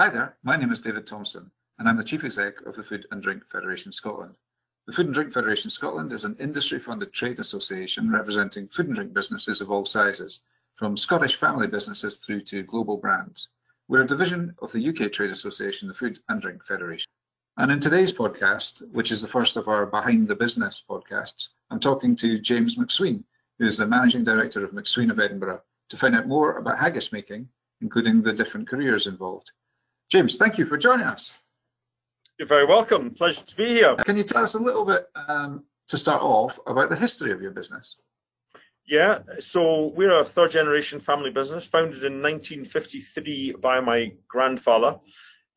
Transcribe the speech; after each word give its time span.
Hi 0.00 0.10
there, 0.10 0.36
my 0.44 0.56
name 0.56 0.70
is 0.70 0.78
David 0.78 1.08
Thompson, 1.08 1.50
and 1.80 1.88
I'm 1.88 1.96
the 1.96 2.04
Chief 2.04 2.22
Exec 2.22 2.64
of 2.66 2.76
the 2.76 2.84
Food 2.84 3.08
and 3.10 3.20
Drink 3.20 3.42
Federation 3.50 3.90
Scotland. 3.90 4.36
The 4.86 4.92
Food 4.92 5.06
and 5.06 5.14
Drink 5.14 5.32
Federation 5.32 5.72
Scotland 5.72 6.12
is 6.12 6.24
an 6.24 6.36
industry-funded 6.38 7.12
trade 7.12 7.40
association 7.40 8.08
representing 8.08 8.68
food 8.68 8.86
and 8.86 8.94
drink 8.94 9.12
businesses 9.12 9.60
of 9.60 9.72
all 9.72 9.84
sizes, 9.84 10.38
from 10.76 10.96
Scottish 10.96 11.34
family 11.34 11.66
businesses 11.66 12.18
through 12.18 12.42
to 12.42 12.62
global 12.62 12.96
brands. 12.96 13.48
We're 13.88 14.02
a 14.02 14.06
division 14.06 14.54
of 14.62 14.70
the 14.70 14.88
UK 14.88 15.10
Trade 15.10 15.32
Association, 15.32 15.88
the 15.88 15.94
Food 15.94 16.20
and 16.28 16.40
Drink 16.40 16.64
Federation. 16.64 17.10
And 17.56 17.72
in 17.72 17.80
today's 17.80 18.12
podcast, 18.12 18.88
which 18.92 19.10
is 19.10 19.20
the 19.20 19.26
first 19.26 19.56
of 19.56 19.66
our 19.66 19.84
Behind 19.84 20.28
the 20.28 20.36
Business 20.36 20.80
podcasts, 20.88 21.48
I'm 21.72 21.80
talking 21.80 22.14
to 22.14 22.38
James 22.38 22.76
Macsween, 22.76 23.24
who 23.58 23.66
is 23.66 23.78
the 23.78 23.86
Managing 23.88 24.22
Director 24.22 24.64
of 24.64 24.70
Macsween 24.70 25.10
of 25.10 25.18
Edinburgh, 25.18 25.60
to 25.88 25.96
find 25.96 26.14
out 26.14 26.28
more 26.28 26.58
about 26.58 26.78
haggis 26.78 27.10
making, 27.10 27.48
including 27.80 28.22
the 28.22 28.32
different 28.32 28.68
careers 28.68 29.08
involved. 29.08 29.50
James, 30.10 30.36
thank 30.36 30.56
you 30.56 30.64
for 30.64 30.78
joining 30.78 31.06
us. 31.06 31.34
You're 32.38 32.48
very 32.48 32.64
welcome. 32.64 33.10
Pleasure 33.10 33.42
to 33.42 33.56
be 33.56 33.66
here. 33.66 33.94
Can 33.96 34.16
you 34.16 34.22
tell 34.22 34.42
us 34.42 34.54
a 34.54 34.58
little 34.58 34.84
bit 34.84 35.06
um, 35.14 35.64
to 35.88 35.98
start 35.98 36.22
off 36.22 36.58
about 36.66 36.88
the 36.88 36.96
history 36.96 37.30
of 37.32 37.42
your 37.42 37.50
business? 37.50 37.96
Yeah, 38.86 39.18
so 39.38 39.92
we're 39.94 40.20
a 40.20 40.24
third 40.24 40.52
generation 40.52 40.98
family 40.98 41.30
business 41.30 41.66
founded 41.66 42.04
in 42.04 42.22
1953 42.22 43.56
by 43.60 43.80
my 43.80 44.12
grandfather. 44.28 44.98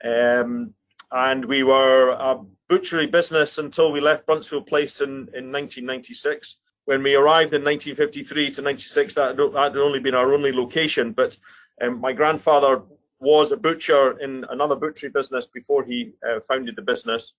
Um, 0.03 0.73
and 1.11 1.45
we 1.45 1.63
were 1.63 2.09
a 2.09 2.41
butchery 2.67 3.07
business 3.07 3.57
until 3.57 3.93
we 3.93 4.01
left 4.01 4.27
Bruntsfield 4.27 4.67
Place 4.67 4.99
in, 4.99 5.29
in 5.33 5.51
1996. 5.51 6.57
When 6.85 7.03
we 7.03 7.15
arrived 7.15 7.53
in 7.53 7.63
1953 7.63 8.51
to 8.51 8.61
96, 8.61 9.13
that 9.13 9.37
had 9.37 9.77
only 9.77 9.99
been 9.99 10.15
our 10.15 10.33
only 10.33 10.51
location. 10.51 11.13
But 11.13 11.37
um, 11.81 12.01
my 12.01 12.11
grandfather 12.11 12.81
was 13.21 13.51
a 13.51 13.57
butcher 13.57 14.19
in 14.19 14.45
another 14.49 14.75
butchery 14.75 15.09
business 15.09 15.45
before 15.45 15.83
he 15.83 16.11
uh, 16.27 16.39
founded 16.41 16.75
the 16.75 16.81
business. 16.81 17.33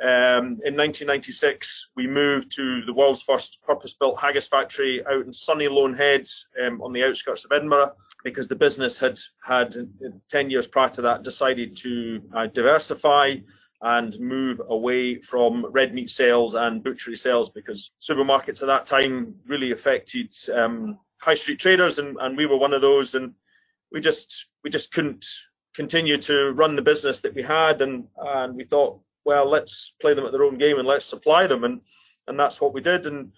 Um, 0.00 0.60
in 0.64 0.74
1996, 0.74 1.88
we 1.96 2.06
moved 2.06 2.52
to 2.52 2.84
the 2.84 2.92
world's 2.92 3.20
first 3.20 3.58
purpose-built 3.62 4.18
haggis 4.18 4.46
factory 4.46 5.04
out 5.06 5.26
in 5.26 5.32
sunny 5.32 5.66
Loanheads 5.66 6.44
um, 6.64 6.80
on 6.80 6.92
the 6.92 7.04
outskirts 7.04 7.44
of 7.44 7.52
Edinburgh 7.52 7.92
because 8.24 8.48
the 8.48 8.56
business 8.56 8.98
had 8.98 9.18
had 9.44 9.76
10 10.30 10.50
years 10.50 10.66
prior 10.66 10.88
to 10.90 11.02
that 11.02 11.24
decided 11.24 11.76
to 11.78 12.22
uh, 12.34 12.46
diversify 12.46 13.36
and 13.82 14.18
move 14.20 14.62
away 14.68 15.20
from 15.20 15.66
red 15.70 15.92
meat 15.92 16.10
sales 16.10 16.54
and 16.54 16.84
butchery 16.84 17.16
sales 17.16 17.50
because 17.50 17.90
supermarkets 18.00 18.62
at 18.62 18.68
that 18.68 18.86
time 18.86 19.34
really 19.46 19.72
affected 19.72 20.32
um, 20.54 20.98
high 21.18 21.34
street 21.34 21.58
traders 21.58 21.98
and, 21.98 22.16
and 22.20 22.36
we 22.36 22.46
were 22.46 22.56
one 22.56 22.72
of 22.72 22.80
those 22.80 23.14
and 23.16 23.34
we 23.92 24.00
just 24.00 24.46
we 24.64 24.70
just 24.70 24.92
couldn't 24.92 25.26
continue 25.74 26.18
to 26.18 26.52
run 26.52 26.76
the 26.76 26.82
business 26.82 27.20
that 27.20 27.34
we 27.34 27.42
had 27.42 27.82
and 27.82 28.04
and 28.16 28.54
we 28.54 28.64
thought 28.64 29.00
well 29.24 29.48
let's 29.48 29.94
play 30.00 30.14
them 30.14 30.24
at 30.26 30.32
their 30.32 30.44
own 30.44 30.58
game 30.58 30.78
and 30.78 30.88
let's 30.88 31.06
supply 31.06 31.46
them 31.46 31.64
and 31.64 31.80
and 32.26 32.38
that's 32.38 32.60
what 32.60 32.74
we 32.74 32.80
did 32.80 33.06
and 33.06 33.32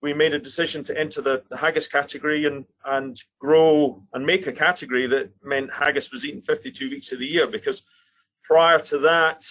we 0.00 0.14
made 0.14 0.32
a 0.32 0.38
decision 0.38 0.84
to 0.84 0.96
enter 0.96 1.20
the, 1.20 1.42
the 1.50 1.56
haggis 1.56 1.88
category 1.88 2.46
and 2.46 2.64
and 2.86 3.20
grow 3.40 4.02
and 4.12 4.24
make 4.24 4.46
a 4.46 4.52
category 4.52 5.06
that 5.06 5.30
meant 5.42 5.72
haggis 5.72 6.12
was 6.12 6.24
eaten 6.24 6.42
52 6.42 6.90
weeks 6.90 7.12
of 7.12 7.18
the 7.18 7.26
year 7.26 7.46
because 7.46 7.82
prior 8.44 8.78
to 8.78 8.98
that 8.98 9.44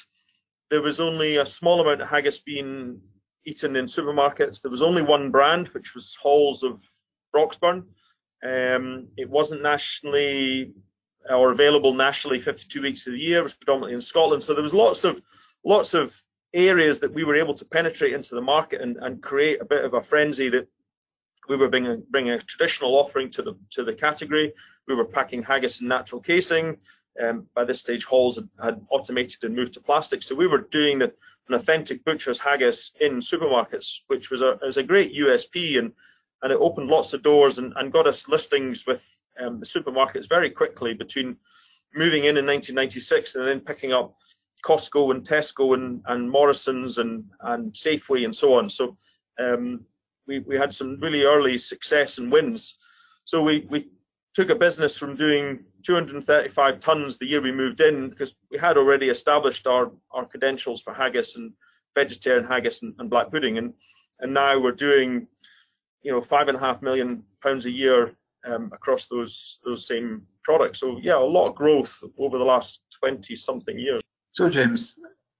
there 0.69 0.81
was 0.81 0.99
only 0.99 1.37
a 1.37 1.45
small 1.45 1.81
amount 1.81 2.01
of 2.01 2.09
haggis 2.09 2.39
being 2.39 2.99
eaten 3.45 3.75
in 3.75 3.85
supermarkets. 3.85 4.61
There 4.61 4.71
was 4.71 4.81
only 4.81 5.01
one 5.01 5.31
brand 5.31 5.69
which 5.69 5.95
was 5.95 6.15
Halls 6.21 6.63
of 6.63 6.81
Broxburn 7.33 7.85
um, 8.43 9.07
it 9.17 9.29
wasn't 9.29 9.61
nationally 9.61 10.73
or 11.29 11.51
available 11.51 11.93
nationally 11.93 12.39
52 12.39 12.81
weeks 12.81 13.07
of 13.07 13.13
the 13.13 13.19
year. 13.19 13.39
It 13.39 13.43
was 13.43 13.53
predominantly 13.53 13.95
in 13.95 14.01
Scotland. 14.01 14.43
So 14.43 14.53
there 14.53 14.63
was 14.63 14.73
lots 14.73 15.03
of 15.03 15.21
lots 15.63 15.93
of 15.93 16.15
areas 16.53 16.99
that 16.99 17.13
we 17.13 17.23
were 17.23 17.35
able 17.35 17.53
to 17.55 17.65
penetrate 17.65 18.13
into 18.13 18.35
the 18.35 18.41
market 18.41 18.81
and, 18.81 18.97
and 18.97 19.21
create 19.21 19.61
a 19.61 19.65
bit 19.65 19.83
of 19.83 19.93
a 19.93 20.01
frenzy 20.01 20.49
that 20.49 20.67
we 21.49 21.57
were 21.57 21.69
bringing, 21.69 22.03
bringing 22.09 22.33
a 22.33 22.39
traditional 22.39 22.95
offering 22.95 23.29
to 23.31 23.41
the 23.41 23.57
to 23.71 23.83
the 23.83 23.93
category. 23.93 24.53
We 24.87 24.95
were 24.95 25.05
packing 25.05 25.43
haggis 25.43 25.81
in 25.81 25.87
natural 25.87 26.21
casing. 26.21 26.77
Um, 27.21 27.47
by 27.55 27.65
this 27.65 27.79
stage, 27.79 28.05
Halls 28.05 28.35
had, 28.35 28.47
had, 28.63 28.85
automated 28.91 29.43
and 29.43 29.55
moved 29.55 29.73
to 29.73 29.81
plastic. 29.81 30.21
So 30.21 30.35
we 30.35 30.45
were 30.45 30.59
doing 30.59 30.99
the, 30.99 31.11
an 31.47 31.55
authentic 31.55 32.05
butcher's 32.05 32.37
haggis 32.37 32.91
in 33.01 33.13
supermarkets, 33.15 34.01
which 34.05 34.29
was 34.29 34.43
a, 34.43 34.59
was 34.61 34.77
a 34.77 34.83
great 34.83 35.15
USP 35.15 35.79
and 35.79 35.93
and 36.43 36.51
it 36.51 36.59
opened 36.59 36.89
lots 36.89 37.13
of 37.13 37.23
doors 37.23 37.57
and, 37.57 37.73
and 37.77 37.91
got 37.91 38.07
us 38.07 38.27
listings 38.27 38.85
with 38.85 39.03
um, 39.39 39.59
the 39.59 39.65
supermarkets 39.65 40.29
very 40.29 40.49
quickly 40.49 40.93
between 40.93 41.35
moving 41.95 42.25
in 42.25 42.37
in 42.37 42.45
1996 42.45 43.35
and 43.35 43.47
then 43.47 43.59
picking 43.59 43.93
up 43.93 44.15
Costco 44.65 45.11
and 45.11 45.25
Tesco 45.25 45.73
and, 45.73 46.01
and 46.07 46.29
Morrison's 46.29 46.97
and, 46.97 47.23
and 47.41 47.73
Safeway 47.73 48.25
and 48.25 48.35
so 48.35 48.55
on. 48.55 48.69
So 48.69 48.97
um, 49.39 49.85
we, 50.27 50.39
we 50.39 50.57
had 50.57 50.73
some 50.73 50.99
really 50.99 51.23
early 51.23 51.57
success 51.57 52.17
and 52.17 52.31
wins. 52.31 52.75
So 53.25 53.41
we, 53.41 53.67
we 53.69 53.89
took 54.33 54.49
a 54.49 54.55
business 54.55 54.97
from 54.97 55.15
doing 55.15 55.63
235 55.83 56.79
tons 56.79 57.17
the 57.17 57.25
year 57.25 57.41
we 57.41 57.51
moved 57.51 57.81
in 57.81 58.09
because 58.09 58.35
we 58.51 58.57
had 58.57 58.77
already 58.77 59.09
established 59.09 59.67
our, 59.67 59.91
our 60.11 60.25
credentials 60.25 60.81
for 60.81 60.93
haggis 60.93 61.35
and 61.35 61.53
vegetarian 61.95 62.45
haggis 62.45 62.81
and, 62.81 62.93
and 62.99 63.09
black 63.09 63.31
pudding. 63.31 63.57
And, 63.57 63.73
and 64.19 64.33
now 64.33 64.59
we're 64.59 64.71
doing 64.71 65.27
you 66.07 66.13
know 66.13 66.21
five 66.21 66.47
and 66.47 66.55
a 66.55 66.59
half 66.61 66.81
million 66.81 67.21
pounds 67.43 67.65
a 67.65 67.69
year 67.69 68.15
um, 68.45 68.71
across 68.73 69.07
those 69.07 69.59
those 69.65 69.85
same 69.85 70.25
products. 70.41 70.79
So 70.79 70.97
yeah, 71.01 71.17
a 71.17 71.31
lot 71.37 71.49
of 71.49 71.55
growth 71.55 71.93
over 72.17 72.37
the 72.37 72.45
last 72.45 72.79
20 72.97 73.35
something 73.35 73.77
years. 73.77 74.01
So 74.31 74.49
James, 74.49 74.95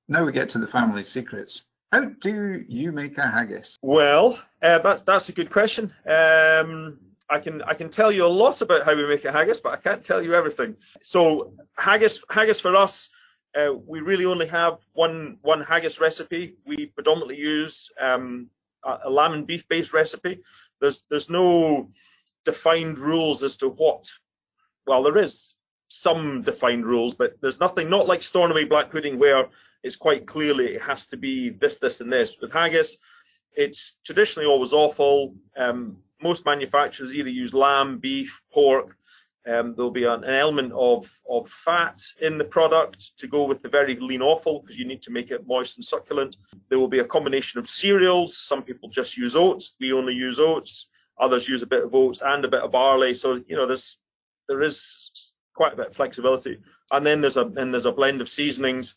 now 0.10 0.26
we 0.26 0.34
get 0.34 0.50
to 0.50 0.60
the 0.60 0.68
family 0.68 1.06
secrets. 1.06 1.66
How 1.94 2.02
do 2.20 2.66
you 2.68 2.92
make 2.92 3.18
a 3.18 3.26
haggis? 3.26 3.78
Well, 3.82 4.40
uh, 4.62 4.80
that's 4.80 5.04
that's 5.04 5.30
a 5.30 5.32
good 5.32 5.50
question. 5.50 5.94
Um, 6.06 7.00
I 7.30 7.40
can 7.40 7.62
I 7.62 7.74
can 7.74 7.90
tell 7.90 8.12
you 8.12 8.26
a 8.26 8.34
lot 8.44 8.62
about 8.62 8.84
how 8.84 8.94
we 8.94 9.08
make 9.08 9.24
a 9.24 9.32
haggis, 9.32 9.62
but 9.62 9.72
I 9.72 9.78
can't 9.78 10.04
tell 10.04 10.22
you 10.22 10.36
everything. 10.36 10.76
So 11.02 11.54
haggis 11.78 12.22
haggis 12.30 12.60
for 12.60 12.76
us, 12.76 13.08
uh, 13.58 13.70
we 13.74 14.02
really 14.02 14.26
only 14.26 14.48
have 14.48 14.80
one 14.92 15.38
one 15.44 15.62
haggis 15.62 16.02
recipe. 16.02 16.56
We 16.66 16.88
predominantly 16.88 17.38
use 17.38 17.90
um, 18.02 18.50
a 18.84 19.10
lamb 19.10 19.34
and 19.34 19.48
beef 19.48 19.68
based 19.68 19.94
recipe. 19.94 20.42
There's 20.80 21.04
there's 21.10 21.30
no 21.30 21.90
defined 22.46 22.98
rules 22.98 23.44
as 23.44 23.58
to 23.58 23.70
what. 23.70 24.10
Well, 24.86 25.04
there 25.04 25.18
is 25.18 25.56
some 25.90 26.42
defined 26.44 26.86
rules, 26.86 27.14
but 27.14 27.38
there's 27.42 27.60
nothing 27.60 27.90
not 27.90 28.08
like 28.08 28.22
Stornoway 28.22 28.66
black 28.66 28.92
pudding 28.92 29.20
where 29.20 29.48
it's 29.84 29.96
quite 29.96 30.26
clearly 30.26 30.76
it 30.76 30.82
has 30.82 31.08
to 31.08 31.18
be 31.18 31.50
this, 31.50 31.78
this, 31.78 32.02
and 32.02 32.12
this. 32.12 32.38
With 32.42 32.52
haggis, 32.52 32.98
it's 33.54 33.96
traditionally 34.06 34.48
always 34.48 34.74
offal. 34.74 35.36
Um, 35.58 35.98
most 36.22 36.46
manufacturers 36.46 37.14
either 37.14 37.30
use 37.30 37.54
lamb, 37.54 38.00
beef, 38.00 38.42
pork, 38.52 38.98
there'll 39.48 39.92
be 39.92 40.04
an, 40.04 40.24
element 40.26 40.74
of, 40.74 41.10
fat 41.48 42.02
in 42.22 42.38
the 42.38 42.44
product 42.44 43.18
to 43.18 43.28
go 43.28 43.44
with 43.44 43.62
the 43.62 43.70
very 43.70 43.96
lean 44.00 44.22
offal 44.22 44.62
because 44.62 44.78
you 44.78 44.86
need 44.86 45.02
to 45.02 45.12
make 45.12 45.32
it 45.32 45.48
moist 45.48 45.78
and 45.78 45.86
succulent. 45.86 46.38
There 46.70 46.80
will 46.80 46.88
be 46.88 47.00
a 47.00 47.06
combination 47.06 47.60
of 47.60 47.70
cereals. 47.70 48.38
Some 48.38 48.64
people 48.64 48.90
just 48.90 49.18
use 49.18 49.36
oats. 49.36 49.76
We 49.80 49.94
only 49.94 50.14
use 50.14 50.40
oats. 50.40 50.88
Others 51.20 51.48
use 51.48 51.62
a 51.64 51.68
bit 51.68 51.84
of 51.84 51.96
oats 51.96 52.22
and 52.24 52.44
a 52.44 52.50
bit 52.50 52.62
of 52.62 52.72
barley. 52.72 53.14
So 53.14 53.42
you 53.48 53.56
know 53.56 53.66
there's 53.66 53.98
there 54.48 54.64
is 54.64 55.32
quite 55.56 55.74
a 55.74 55.78
bit 55.78 55.88
of 55.88 55.96
flexibility. 55.96 56.60
And 56.92 57.06
then 57.06 57.22
there's 57.22 57.38
a 57.38 57.46
there's 57.46 57.86
a 57.86 57.92
blend 57.92 58.22
of 58.22 58.30
seasonings. 58.30 58.96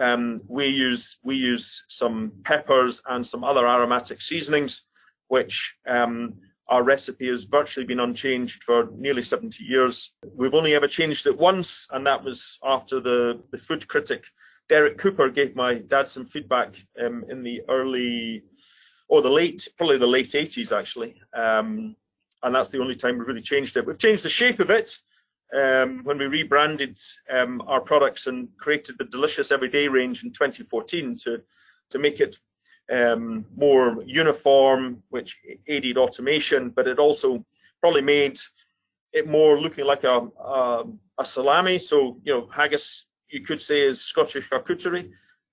Um, 0.00 0.40
we 0.48 0.68
use 0.68 1.18
we 1.22 1.36
use 1.36 1.84
some 1.88 2.32
peppers 2.44 3.02
and 3.06 3.26
some 3.26 3.44
other 3.44 3.66
aromatic 3.66 4.20
seasonings, 4.22 4.82
which 5.28 5.74
um, 5.86 6.34
our 6.72 6.82
recipe 6.82 7.28
has 7.28 7.44
virtually 7.44 7.84
been 7.84 8.00
unchanged 8.00 8.64
for 8.64 8.88
nearly 8.96 9.22
70 9.22 9.62
years. 9.62 10.12
We've 10.34 10.54
only 10.54 10.74
ever 10.74 10.88
changed 10.88 11.26
it 11.26 11.36
once, 11.36 11.86
and 11.90 12.06
that 12.06 12.24
was 12.24 12.58
after 12.64 12.98
the, 12.98 13.42
the 13.50 13.58
food 13.58 13.86
critic 13.86 14.24
Derek 14.70 14.96
Cooper 14.96 15.28
gave 15.28 15.54
my 15.54 15.74
dad 15.74 16.08
some 16.08 16.24
feedback 16.24 16.74
um, 16.98 17.26
in 17.28 17.42
the 17.42 17.60
early, 17.68 18.44
or 19.08 19.20
the 19.20 19.28
late, 19.28 19.68
probably 19.76 19.98
the 19.98 20.06
late 20.06 20.30
80s 20.30 20.72
actually. 20.72 21.20
Um, 21.34 21.94
and 22.42 22.54
that's 22.54 22.70
the 22.70 22.80
only 22.80 22.96
time 22.96 23.18
we've 23.18 23.28
really 23.28 23.42
changed 23.42 23.76
it. 23.76 23.86
We've 23.86 23.98
changed 23.98 24.24
the 24.24 24.30
shape 24.30 24.58
of 24.58 24.70
it 24.70 24.96
um, 25.54 26.02
when 26.04 26.16
we 26.16 26.24
rebranded 26.24 26.98
um, 27.30 27.60
our 27.66 27.82
products 27.82 28.28
and 28.28 28.48
created 28.56 28.96
the 28.96 29.04
Delicious 29.04 29.52
Everyday 29.52 29.88
range 29.88 30.24
in 30.24 30.32
2014 30.32 31.16
to 31.24 31.42
to 31.90 31.98
make 31.98 32.20
it 32.20 32.38
um, 32.90 33.44
more 33.56 34.02
uniform, 34.06 35.02
which 35.10 35.38
aided 35.66 35.98
automation, 35.98 36.70
but 36.70 36.86
it 36.86 36.98
also 36.98 37.44
probably 37.80 38.02
made 38.02 38.38
it 39.12 39.26
more 39.26 39.60
looking 39.60 39.84
like 39.84 40.04
a, 40.04 40.28
a, 40.42 40.84
a 41.18 41.24
salami. 41.24 41.78
So, 41.78 42.20
you 42.24 42.32
know, 42.32 42.48
haggis, 42.52 43.06
you 43.28 43.42
could 43.44 43.60
say, 43.60 43.82
is 43.82 44.00
Scottish 44.00 44.48
charcuterie. 44.48 45.10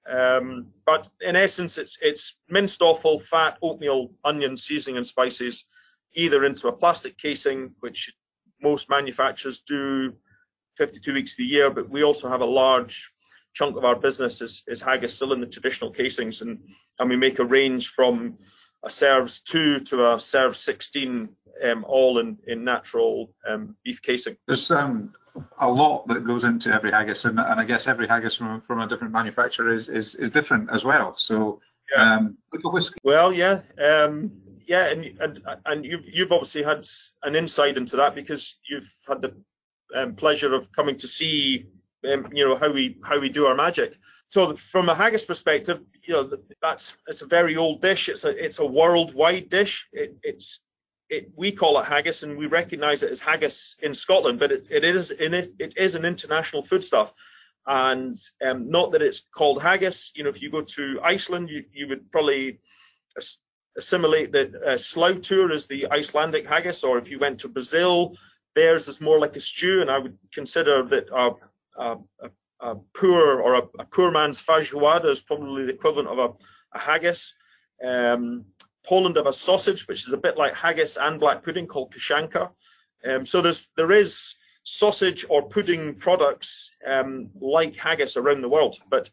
Um, 0.10 0.68
but 0.86 1.08
in 1.22 1.36
essence, 1.36 1.78
it's 1.78 1.98
it's 2.02 2.38
minced 2.50 2.82
offal, 2.82 3.20
fat, 3.20 3.58
oatmeal, 3.62 4.12
onion, 4.24 4.58
seasoning, 4.58 4.98
and 4.98 5.06
spices, 5.06 5.66
either 6.16 6.46
into 6.46 6.68
a 6.68 6.72
plastic 6.72 7.18
casing, 7.18 7.72
which 7.82 8.12
most 8.62 8.90
manufacturers 8.90 9.62
do 9.62 10.14
52 10.78 11.14
weeks 11.14 11.34
of 11.34 11.38
the 11.38 11.44
year, 11.44 11.70
but 11.70 11.90
we 11.90 12.04
also 12.04 12.30
have 12.30 12.42
a 12.42 12.46
large 12.46 13.12
chunk 13.60 13.76
of 13.76 13.84
our 13.84 13.96
business 13.96 14.42
is, 14.42 14.64
is 14.68 14.80
haggis 14.80 15.14
still 15.14 15.34
in 15.34 15.42
the 15.42 15.46
traditional 15.46 15.92
casings, 15.92 16.42
and, 16.42 16.60
and 16.98 17.10
we 17.10 17.18
make 17.18 17.40
a 17.40 17.46
range 17.46 17.90
from 17.90 18.38
a 18.84 18.90
serves 18.90 19.42
2 19.42 19.82
to 19.82 20.14
a 20.14 20.20
serve 20.20 20.56
16, 20.56 21.28
um, 21.66 21.84
all 21.84 22.20
in, 22.20 22.38
in 22.48 22.64
natural 22.64 23.34
um, 23.48 23.76
beef 23.84 24.02
casing. 24.02 24.38
There's 24.48 24.72
um, 24.72 25.12
a 25.60 25.70
lot 25.70 26.08
that 26.08 26.26
goes 26.26 26.46
into 26.46 26.74
every 26.74 26.90
haggis, 26.90 27.26
and, 27.26 27.38
and 27.38 27.60
I 27.60 27.66
guess 27.66 27.88
every 27.88 28.08
haggis 28.08 28.36
from, 28.36 28.62
from 28.62 28.80
a 28.80 28.88
different 28.88 29.12
manufacturer 29.12 29.74
is, 29.74 29.90
is, 29.90 30.16
is 30.16 30.32
different 30.32 30.70
as 30.72 30.86
well. 30.86 31.18
So, 31.18 31.60
yeah. 31.94 32.16
um, 32.16 32.38
Well, 33.04 33.34
yeah, 33.34 33.60
um, 33.84 34.32
yeah, 34.66 34.86
and 34.86 35.04
and 35.20 35.42
and 35.66 35.84
you've 35.84 36.06
you've 36.06 36.32
obviously 36.32 36.64
had 36.64 36.88
an 37.24 37.36
insight 37.36 37.76
into 37.76 37.98
that 37.98 38.14
because 38.14 38.56
you've 38.70 38.90
had 39.08 39.22
the 39.22 39.34
um, 39.96 40.14
pleasure 40.14 40.54
of 40.54 40.72
coming 40.72 40.96
to 41.00 41.08
see, 41.08 41.66
um, 42.06 42.28
you 42.32 42.48
know, 42.48 42.56
how 42.56 42.72
we 42.72 42.98
how 43.04 43.20
we 43.20 43.30
do 43.30 43.46
our 43.46 43.56
magic. 43.56 43.96
So 44.30 44.56
from 44.56 44.90
a 44.90 44.96
haggis 44.96 45.26
perspective, 45.26 45.82
you 46.04 46.14
know, 46.14 46.30
that's 46.62 46.94
it's 47.08 47.22
a 47.22 47.26
very 47.26 47.58
old 47.58 47.82
dish. 47.82 48.10
It's 48.10 48.24
a 48.24 48.30
it's 48.46 48.60
a 48.60 48.66
worldwide 48.66 49.50
dish. 49.50 49.88
It, 49.92 50.18
it's 50.24 50.60
it, 51.10 51.32
we 51.36 51.52
call 51.52 51.80
it 51.80 51.86
haggis 51.86 52.24
and 52.24 52.38
we 52.38 52.46
recognise 52.46 53.02
it 53.02 53.12
as 53.12 53.20
haggis 53.20 53.76
in 53.82 53.94
Scotland, 53.94 54.40
but 54.40 54.52
it, 54.52 54.68
it 54.70 54.84
is 54.84 55.12
in 55.12 55.34
it, 55.34 55.54
it 55.60 55.76
is 55.78 55.96
an 55.96 56.06
international 56.06 56.64
foodstuff. 56.64 57.12
And 57.66 58.16
um, 58.46 58.70
not 58.70 58.92
that 58.92 59.02
it's 59.02 59.22
called 59.36 59.62
haggis. 59.62 60.12
You 60.16 60.24
know, 60.24 60.30
if 60.30 60.42
you 60.42 60.50
go 60.50 60.62
to 60.62 61.00
Iceland, 61.04 61.50
you, 61.50 61.66
you 61.74 61.88
would 61.88 62.12
probably 62.12 62.60
assimilate 63.78 64.32
that 64.32 64.56
uh, 64.56 64.76
slátur 64.76 65.52
is 65.52 65.68
the 65.68 65.88
Icelandic 65.92 66.48
haggis, 66.48 66.84
or 66.84 66.98
if 66.98 67.10
you 67.10 67.20
went 67.20 67.40
to 67.40 67.48
Brazil, 67.48 68.16
theirs 68.56 68.88
is 68.88 69.02
more 69.02 69.20
like 69.20 69.36
a 69.36 69.40
stew. 69.40 69.82
And 69.82 69.92
I 69.92 69.98
would 69.98 70.18
consider 70.34 70.84
that 70.84 71.10
a, 71.14 71.32
a, 71.80 71.98
a, 72.22 72.30
a 72.60 72.76
poor 72.94 73.42
or 73.42 73.56
a, 73.56 73.62
a, 73.80 73.86
poor 73.86 74.12
man's 74.12 74.42
feijoada 74.42 75.10
is 75.10 75.22
probably 75.22 75.66
the 75.66 75.74
equivalent 75.74 76.10
of 76.10 76.20
a, 76.20 76.78
haggis. 76.78 77.34
Um, 77.84 78.46
Poland 78.86 79.16
have 79.16 79.28
a 79.28 79.34
sausage, 79.34 79.88
which 79.88 80.08
is 80.08 80.14
a 80.14 80.18
bit 80.18 80.38
like 80.38 80.54
haggis 80.56 80.98
and 80.98 81.20
black 81.20 81.44
pudding 81.44 81.68
called 81.68 81.94
kaszanka. 81.94 82.52
Um, 83.08 83.26
so 83.26 83.42
there's 83.42 83.70
there 83.78 83.92
is 83.92 84.36
sausage 84.64 85.26
or 85.30 85.50
pudding 85.50 85.96
products 85.96 86.72
um, 86.86 87.30
like 87.40 87.76
haggis 87.76 88.18
around 88.18 88.42
the 88.42 88.50
world, 88.50 88.78
but 88.90 89.10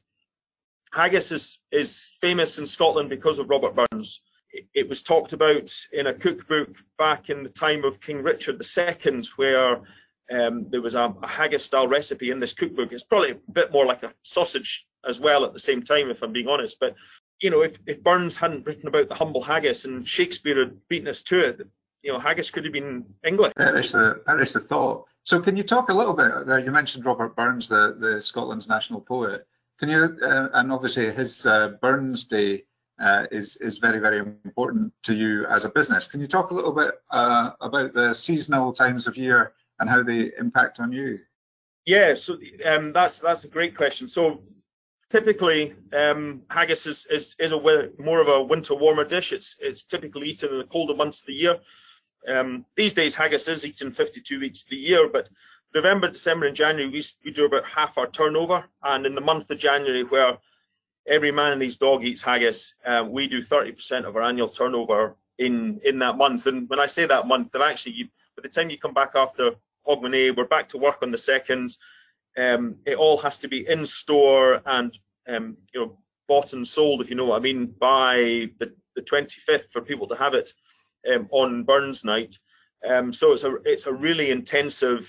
haggis 0.92 1.32
is 1.32 1.58
is 1.72 2.08
famous 2.20 2.58
in 2.58 2.66
Scotland 2.66 3.08
because 3.08 3.38
of 3.38 3.48
Robert 3.48 3.74
Burns. 3.74 4.20
It, 4.50 4.66
it 4.74 4.88
was 4.88 5.02
talked 5.02 5.32
about 5.32 5.72
in 5.92 6.06
a 6.06 6.14
cookbook 6.14 6.74
back 6.98 7.30
in 7.30 7.42
the 7.42 7.50
time 7.50 7.84
of 7.84 8.00
King 8.00 8.22
Richard 8.22 8.62
II, 8.76 9.22
where 9.36 9.82
um, 10.30 10.66
there 10.70 10.82
was 10.82 10.94
a, 10.94 11.14
a 11.22 11.26
haggis 11.26 11.64
style 11.64 11.88
recipe 11.88 12.30
in 12.30 12.40
this 12.40 12.52
cookbook. 12.52 12.92
It's 12.92 13.04
probably 13.04 13.32
a 13.32 13.52
bit 13.52 13.72
more 13.72 13.86
like 13.86 14.02
a 14.02 14.12
sausage 14.22 14.86
as 15.08 15.20
well 15.20 15.44
at 15.44 15.52
the 15.52 15.60
same 15.60 15.82
time, 15.82 16.10
if 16.10 16.22
I'm 16.22 16.32
being 16.32 16.48
honest. 16.48 16.78
But 16.80 16.96
you 17.40 17.50
know, 17.50 17.62
if, 17.62 17.76
if 17.86 18.02
Burns 18.02 18.36
hadn't 18.36 18.66
written 18.66 18.88
about 18.88 19.08
the 19.08 19.14
humble 19.14 19.42
haggis 19.42 19.84
and 19.84 20.08
Shakespeare 20.08 20.58
had 20.58 20.88
beaten 20.88 21.08
us 21.08 21.22
to 21.22 21.40
it, 21.40 21.60
you 22.02 22.12
know, 22.12 22.18
haggis 22.18 22.50
could 22.50 22.64
have 22.64 22.72
been 22.72 23.04
English. 23.26 23.52
Perish 23.56 23.92
the, 23.92 24.22
perish 24.26 24.52
the 24.52 24.60
thought. 24.60 25.06
So 25.22 25.40
can 25.40 25.56
you 25.56 25.62
talk 25.62 25.90
a 25.90 25.94
little 25.94 26.14
bit, 26.14 26.30
uh, 26.48 26.56
you 26.56 26.70
mentioned 26.70 27.04
Robert 27.04 27.34
Burns, 27.36 27.68
the, 27.68 27.96
the 27.98 28.20
Scotland's 28.20 28.68
national 28.68 29.00
poet. 29.00 29.46
Can 29.78 29.88
you, 29.88 30.16
uh, 30.22 30.48
and 30.54 30.72
obviously 30.72 31.12
his 31.12 31.44
uh, 31.44 31.70
Burns 31.82 32.24
Day 32.24 32.64
uh, 32.98 33.26
is, 33.30 33.56
is 33.56 33.78
very, 33.78 33.98
very 33.98 34.18
important 34.18 34.92
to 35.02 35.14
you 35.14 35.44
as 35.46 35.64
a 35.64 35.68
business. 35.68 36.06
Can 36.06 36.20
you 36.20 36.26
talk 36.26 36.50
a 36.50 36.54
little 36.54 36.72
bit 36.72 36.92
uh, 37.10 37.50
about 37.60 37.92
the 37.92 38.14
seasonal 38.14 38.72
times 38.72 39.06
of 39.06 39.16
year 39.16 39.52
and 39.78 39.88
how 39.88 40.02
they 40.02 40.32
impact 40.38 40.80
on 40.80 40.92
you? 40.92 41.18
Yeah, 41.84 42.14
so 42.14 42.38
um, 42.64 42.92
that's 42.92 43.18
that's 43.18 43.44
a 43.44 43.48
great 43.48 43.76
question. 43.76 44.08
So 44.08 44.42
typically 45.10 45.74
um, 45.92 46.42
haggis 46.50 46.86
is, 46.86 47.06
is, 47.10 47.36
is 47.38 47.52
a 47.52 47.90
more 47.98 48.20
of 48.20 48.28
a 48.28 48.42
winter 48.42 48.74
warmer 48.74 49.04
dish. 49.04 49.32
It's 49.32 49.56
it's 49.60 49.84
typically 49.84 50.28
eaten 50.28 50.52
in 50.52 50.58
the 50.58 50.64
colder 50.64 50.94
months 50.94 51.20
of 51.20 51.26
the 51.26 51.34
year. 51.34 51.58
Um, 52.28 52.64
these 52.74 52.92
days 52.92 53.14
haggis 53.14 53.46
is 53.46 53.64
eaten 53.64 53.92
52 53.92 54.40
weeks 54.40 54.62
of 54.62 54.70
the 54.70 54.76
year, 54.76 55.08
but 55.08 55.28
November, 55.74 56.08
December, 56.08 56.46
and 56.46 56.56
January 56.56 56.90
we, 56.90 57.04
we 57.24 57.30
do 57.30 57.44
about 57.44 57.66
half 57.68 57.98
our 57.98 58.08
turnover, 58.08 58.64
and 58.82 59.06
in 59.06 59.14
the 59.14 59.20
month 59.20 59.50
of 59.50 59.58
January, 59.58 60.02
where 60.04 60.38
every 61.06 61.30
man 61.30 61.52
and 61.52 61.62
his 61.62 61.76
dog 61.76 62.04
eats 62.04 62.22
haggis, 62.22 62.74
uh, 62.84 63.04
we 63.08 63.28
do 63.28 63.40
30% 63.40 64.04
of 64.06 64.16
our 64.16 64.22
annual 64.22 64.48
turnover 64.48 65.16
in 65.38 65.80
in 65.84 65.98
that 66.00 66.16
month. 66.16 66.46
And 66.46 66.68
when 66.68 66.80
I 66.80 66.86
say 66.86 67.06
that 67.06 67.28
month, 67.28 67.52
then 67.52 67.62
actually, 67.62 67.92
you, 67.92 68.06
by 68.36 68.42
the 68.42 68.48
time 68.48 68.70
you 68.70 68.78
come 68.78 68.94
back 68.94 69.12
after 69.14 69.52
Hogmanay, 69.86 70.36
we're 70.36 70.44
back 70.44 70.68
to 70.70 70.78
work 70.78 70.98
on 71.02 71.10
the 71.10 71.18
second 71.18 71.76
um, 72.36 72.76
it 72.84 72.96
all 72.96 73.16
has 73.18 73.38
to 73.38 73.48
be 73.48 73.66
in 73.66 73.86
store 73.86 74.60
and 74.66 74.96
um, 75.28 75.56
you 75.72 75.80
know 75.80 75.98
bought 76.28 76.52
and 76.52 76.66
sold, 76.66 77.00
if 77.00 77.08
you 77.08 77.16
know 77.16 77.26
what 77.26 77.36
I 77.36 77.40
mean, 77.40 77.66
by 77.78 78.50
the, 78.58 78.74
the 78.96 79.02
25th 79.02 79.70
for 79.70 79.80
people 79.80 80.08
to 80.08 80.16
have 80.16 80.34
it 80.34 80.52
um, 81.12 81.28
on 81.30 81.62
Burns 81.62 82.04
night. 82.04 82.36
Um, 82.86 83.12
so 83.12 83.32
it's 83.32 83.44
a 83.44 83.56
it's 83.64 83.86
a 83.86 83.92
really 83.92 84.30
intensive 84.30 85.08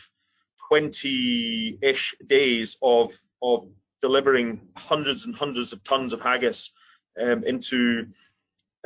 20-ish 0.72 2.16
days 2.28 2.78
of 2.82 3.14
of 3.42 3.68
delivering 4.02 4.62
hundreds 4.78 5.26
and 5.26 5.36
hundreds 5.36 5.74
of 5.74 5.84
tons 5.84 6.14
of 6.14 6.22
haggis 6.22 6.72
um, 7.22 7.44
into 7.44 8.08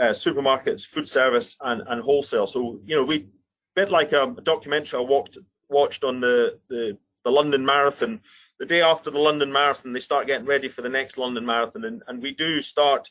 uh, 0.02 0.06
supermarkets, 0.06 0.86
food 0.86 1.08
service, 1.08 1.58
and, 1.62 1.84
and 1.88 2.02
wholesale. 2.02 2.48
So 2.48 2.80
you 2.86 2.96
know 2.96 3.04
we 3.04 3.28
bit 3.76 3.90
like 3.90 4.14
a, 4.14 4.24
a 4.24 4.42
documentary 4.42 5.00
I 5.00 5.04
walked 5.04 5.38
watched 5.72 6.04
on 6.04 6.20
the 6.20 6.60
the 6.70 6.98
the 7.24 7.32
London 7.32 7.66
Marathon. 7.66 8.22
The 8.60 8.66
day 8.68 8.82
after 8.82 9.10
the 9.10 9.20
London 9.20 9.52
Marathon, 9.52 9.94
they 9.94 10.00
start 10.00 10.28
getting 10.28 10.46
ready 10.46 10.70
for 10.70 10.84
the 10.84 10.90
next 10.90 11.18
London 11.18 11.46
Marathon, 11.46 11.86
and, 11.86 12.04
and 12.08 12.22
we 12.22 12.32
do 12.32 12.62
start 12.62 13.10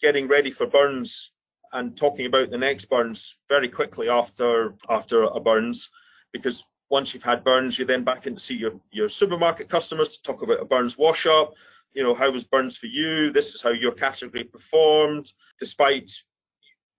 getting 0.00 0.26
ready 0.28 0.50
for 0.50 0.66
Burns 0.66 1.32
and 1.72 1.96
talking 1.96 2.26
about 2.26 2.50
the 2.50 2.58
next 2.58 2.86
Burns 2.86 3.36
very 3.48 3.68
quickly 3.68 4.08
after 4.08 4.74
after 4.88 5.24
a 5.24 5.40
Burns, 5.40 5.90
because 6.32 6.64
once 6.88 7.12
you've 7.12 7.22
had 7.22 7.44
Burns, 7.44 7.78
you're 7.78 7.86
then 7.86 8.04
back 8.04 8.26
in 8.26 8.34
to 8.34 8.40
see 8.40 8.54
your 8.54 8.80
your 8.90 9.08
supermarket 9.08 9.68
customers 9.68 10.16
to 10.16 10.22
talk 10.22 10.42
about 10.42 10.62
a 10.62 10.64
Burns 10.64 10.96
wash 10.96 11.26
up. 11.26 11.54
You 11.92 12.02
know, 12.02 12.14
how 12.14 12.30
was 12.30 12.44
Burns 12.44 12.76
for 12.76 12.86
you? 12.86 13.30
This 13.30 13.54
is 13.54 13.62
how 13.62 13.70
your 13.70 13.92
category 13.92 14.44
performed, 14.44 15.32
despite 15.58 16.10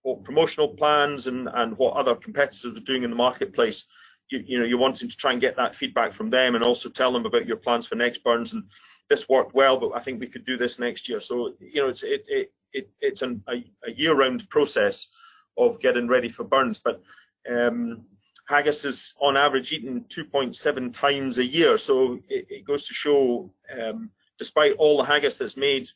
what 0.02 0.24
promotional 0.24 0.68
plans 0.68 1.26
and, 1.26 1.48
and 1.52 1.76
what 1.76 1.96
other 1.96 2.14
competitors 2.14 2.76
are 2.76 2.80
doing 2.80 3.02
in 3.02 3.10
the 3.10 3.16
marketplace 3.16 3.84
you, 4.30 4.58
know 4.58 4.64
you're 4.64 4.78
wanting 4.78 5.08
to 5.08 5.16
try 5.16 5.32
and 5.32 5.40
get 5.40 5.56
that 5.56 5.74
feedback 5.74 6.12
from 6.12 6.30
them 6.30 6.54
and 6.54 6.64
also 6.64 6.88
tell 6.88 7.12
them 7.12 7.26
about 7.26 7.46
your 7.46 7.56
plans 7.56 7.86
for 7.86 7.94
next 7.94 8.22
burns 8.24 8.52
and 8.52 8.64
this 9.08 9.28
worked 9.28 9.54
well 9.54 9.78
but 9.78 9.92
I 9.94 10.00
think 10.00 10.20
we 10.20 10.26
could 10.26 10.44
do 10.44 10.56
this 10.56 10.78
next 10.78 11.08
year. 11.08 11.20
So 11.20 11.54
you 11.60 11.82
know 11.82 11.88
it's 11.88 12.02
it, 12.02 12.26
it, 12.28 12.52
it 12.72 12.90
it's 13.00 13.22
an, 13.22 13.42
a, 13.48 13.64
a 13.86 13.92
year-round 13.92 14.48
process 14.50 15.08
of 15.56 15.80
getting 15.80 16.08
ready 16.08 16.28
for 16.28 16.44
burns. 16.44 16.78
But 16.78 17.02
um, 17.50 18.04
haggis 18.46 18.84
is 18.84 19.14
on 19.20 19.36
average 19.36 19.72
eaten 19.72 20.04
2.7 20.08 20.92
times 20.92 21.38
a 21.38 21.44
year. 21.44 21.78
So 21.78 22.20
it, 22.28 22.46
it 22.48 22.64
goes 22.64 22.86
to 22.86 22.94
show 22.94 23.52
um, 23.80 24.10
despite 24.38 24.74
all 24.76 24.98
the 24.98 25.04
haggis 25.04 25.36
that's 25.36 25.56
made 25.56 25.88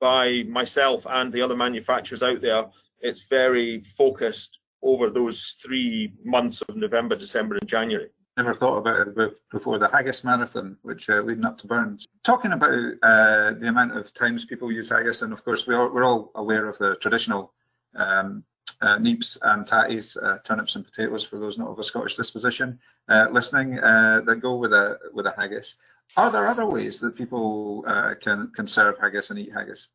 by 0.00 0.42
myself 0.48 1.06
and 1.08 1.32
the 1.32 1.42
other 1.42 1.56
manufacturers 1.56 2.22
out 2.22 2.40
there 2.40 2.64
it's 3.02 3.26
very 3.28 3.82
focused 3.96 4.60
over 4.82 5.10
those 5.10 5.56
three 5.64 6.14
months 6.24 6.62
of 6.62 6.76
November, 6.76 7.16
December, 7.16 7.56
and 7.56 7.68
January. 7.68 8.08
Never 8.36 8.54
thought 8.54 8.78
about 8.78 9.08
it 9.08 9.32
before 9.50 9.78
the 9.78 9.88
Haggis 9.88 10.24
Marathon, 10.24 10.78
which 10.82 11.10
uh, 11.10 11.20
leading 11.20 11.44
up 11.44 11.58
to 11.58 11.66
Burns. 11.66 12.06
Talking 12.24 12.52
about 12.52 12.72
uh, 13.02 13.52
the 13.60 13.68
amount 13.68 13.96
of 13.96 14.12
times 14.14 14.46
people 14.46 14.72
use 14.72 14.88
haggis, 14.88 15.20
and 15.20 15.34
of 15.34 15.44
course 15.44 15.66
we 15.66 15.74
are, 15.74 15.92
we're 15.92 16.04
all 16.04 16.30
aware 16.34 16.66
of 16.66 16.78
the 16.78 16.96
traditional 16.96 17.52
um, 17.94 18.42
uh, 18.80 18.98
neeps 18.98 19.38
and 19.42 19.66
tatties, 19.66 20.16
uh, 20.22 20.38
turnips 20.44 20.76
and 20.76 20.84
potatoes 20.84 21.24
for 21.24 21.38
those 21.38 21.58
not 21.58 21.68
of 21.68 21.78
a 21.78 21.84
Scottish 21.84 22.16
disposition 22.16 22.78
uh, 23.08 23.28
listening 23.30 23.78
uh, 23.78 24.22
that 24.24 24.36
go 24.36 24.56
with 24.56 24.72
a 24.72 24.98
with 25.12 25.26
a 25.26 25.34
haggis. 25.36 25.76
Are 26.16 26.30
there 26.30 26.48
other 26.48 26.66
ways 26.66 27.00
that 27.00 27.16
people 27.16 27.84
uh, 27.86 28.14
can 28.20 28.50
can 28.54 28.66
serve 28.66 28.98
haggis 28.98 29.30
and 29.30 29.38
eat 29.38 29.52
haggis? 29.52 29.88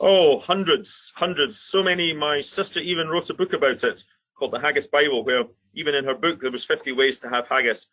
Oh, 0.00 0.38
hundreds, 0.38 1.12
hundreds. 1.16 1.58
So 1.58 1.82
many. 1.82 2.12
My 2.12 2.40
sister 2.40 2.80
even 2.80 3.08
wrote 3.08 3.30
a 3.30 3.34
book 3.34 3.52
about 3.52 3.82
it 3.82 4.04
called 4.38 4.52
the 4.52 4.60
Haggis 4.60 4.86
Bible, 4.86 5.24
where 5.24 5.44
even 5.74 5.94
in 5.94 6.04
her 6.04 6.14
book 6.14 6.40
there 6.40 6.52
was 6.52 6.64
50 6.64 6.92
ways 6.92 7.18
to 7.20 7.28
have 7.28 7.48
haggis. 7.48 7.86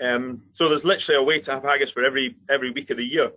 Um, 0.00 0.42
so 0.52 0.68
there's 0.68 0.84
literally 0.84 1.20
a 1.20 1.22
way 1.22 1.38
to 1.40 1.52
have 1.52 1.62
haggis 1.62 1.92
for 1.92 2.04
every 2.04 2.36
every 2.50 2.72
week 2.72 2.90
of 2.90 2.96
the 2.96 3.04
year, 3.04 3.30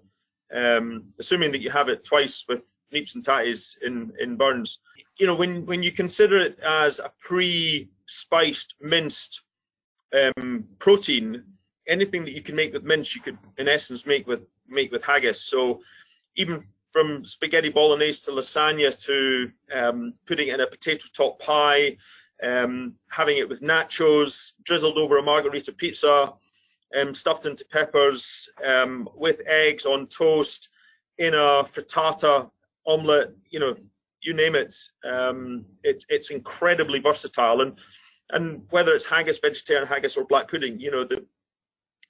um, 0.52 1.14
assuming 1.20 1.52
that 1.52 1.62
you 1.62 1.70
have 1.70 1.90
it 1.90 2.04
twice 2.04 2.46
with 2.50 2.64
neeps 2.92 3.14
and 3.14 3.24
tatties 3.24 3.76
in 3.86 4.12
in 4.20 4.36
Burns. 4.36 4.80
You 5.18 5.28
know, 5.28 5.36
when 5.36 5.68
when 5.68 5.84
you 5.84 5.92
consider 5.92 6.40
it 6.40 6.60
as 6.60 6.98
a 6.98 7.12
pre-spiced 7.20 8.74
minced 8.82 9.42
um, 10.12 10.66
protein, 10.80 11.44
anything 11.88 12.26
that 12.26 12.34
you 12.34 12.42
can 12.42 12.56
make 12.56 12.74
with 12.74 12.84
mince, 12.84 13.16
you 13.16 13.22
could 13.22 13.38
in 13.60 13.68
essence 13.68 14.08
make 14.08 14.26
with 14.26 14.42
make 14.68 14.92
with 14.92 15.04
haggis. 15.04 15.44
So 15.44 15.82
even 16.36 16.64
from 16.98 17.24
spaghetti 17.24 17.70
bolognese 17.70 18.26
to 18.26 18.32
lasagna 18.32 18.90
to 19.00 19.52
um, 19.72 20.16
putting 20.26 20.48
it 20.48 20.56
in 20.56 20.62
a 20.62 20.66
potato 20.66 21.06
top 21.14 21.40
pie, 21.40 21.96
um, 22.42 22.96
having 23.08 23.38
it 23.38 23.48
with 23.48 23.62
nachos 23.62 24.54
drizzled 24.64 24.98
over 24.98 25.20
a 25.20 25.22
margherita 25.22 25.72
pizza, 25.72 26.34
um, 26.98 27.14
stuffed 27.14 27.46
into 27.46 27.64
peppers, 27.66 28.50
um, 28.66 29.08
with 29.16 29.42
eggs 29.46 29.86
on 29.86 30.08
toast, 30.08 30.70
in 31.20 31.36
a 31.36 31.64
frittata, 31.72 32.50
omelette, 32.88 33.30
you 33.52 33.60
know, 33.60 33.76
you 34.22 34.34
name 34.34 34.56
it. 34.56 34.74
Um, 35.04 35.66
it's 35.84 36.04
it's 36.10 36.32
incredibly 36.32 36.98
versatile, 36.98 37.62
and 37.62 37.78
and 38.32 38.64
whether 38.72 38.96
it's 38.96 39.06
haggis, 39.06 39.38
vegetarian 39.38 39.88
haggis, 39.88 40.18
or 40.18 40.26
black 40.26 40.50
pudding, 40.50 40.80
you 40.80 40.90
know, 40.90 41.04
the 41.04 41.24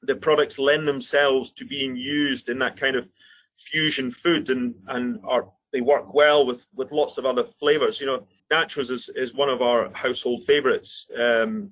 the 0.03 0.15
products 0.15 0.57
lend 0.57 0.87
themselves 0.87 1.51
to 1.51 1.65
being 1.65 1.97
used 1.97 2.47
in 2.47 2.59
that 2.59 2.79
kind 2.79 2.95
of 2.95 3.09
fusion 3.57 4.11
food, 4.11 4.49
and 4.49 4.75
and 4.87 5.19
are 5.23 5.47
they 5.73 5.81
work 5.81 6.13
well 6.13 6.45
with 6.45 6.65
with 6.73 6.91
lots 6.91 7.17
of 7.17 7.25
other 7.25 7.43
flavors. 7.43 7.99
You 7.99 8.07
know, 8.07 8.27
nachos 8.51 8.91
is 8.91 9.09
is 9.15 9.33
one 9.33 9.49
of 9.49 9.61
our 9.61 9.91
household 9.93 10.43
favorites, 10.45 11.09
um, 11.17 11.71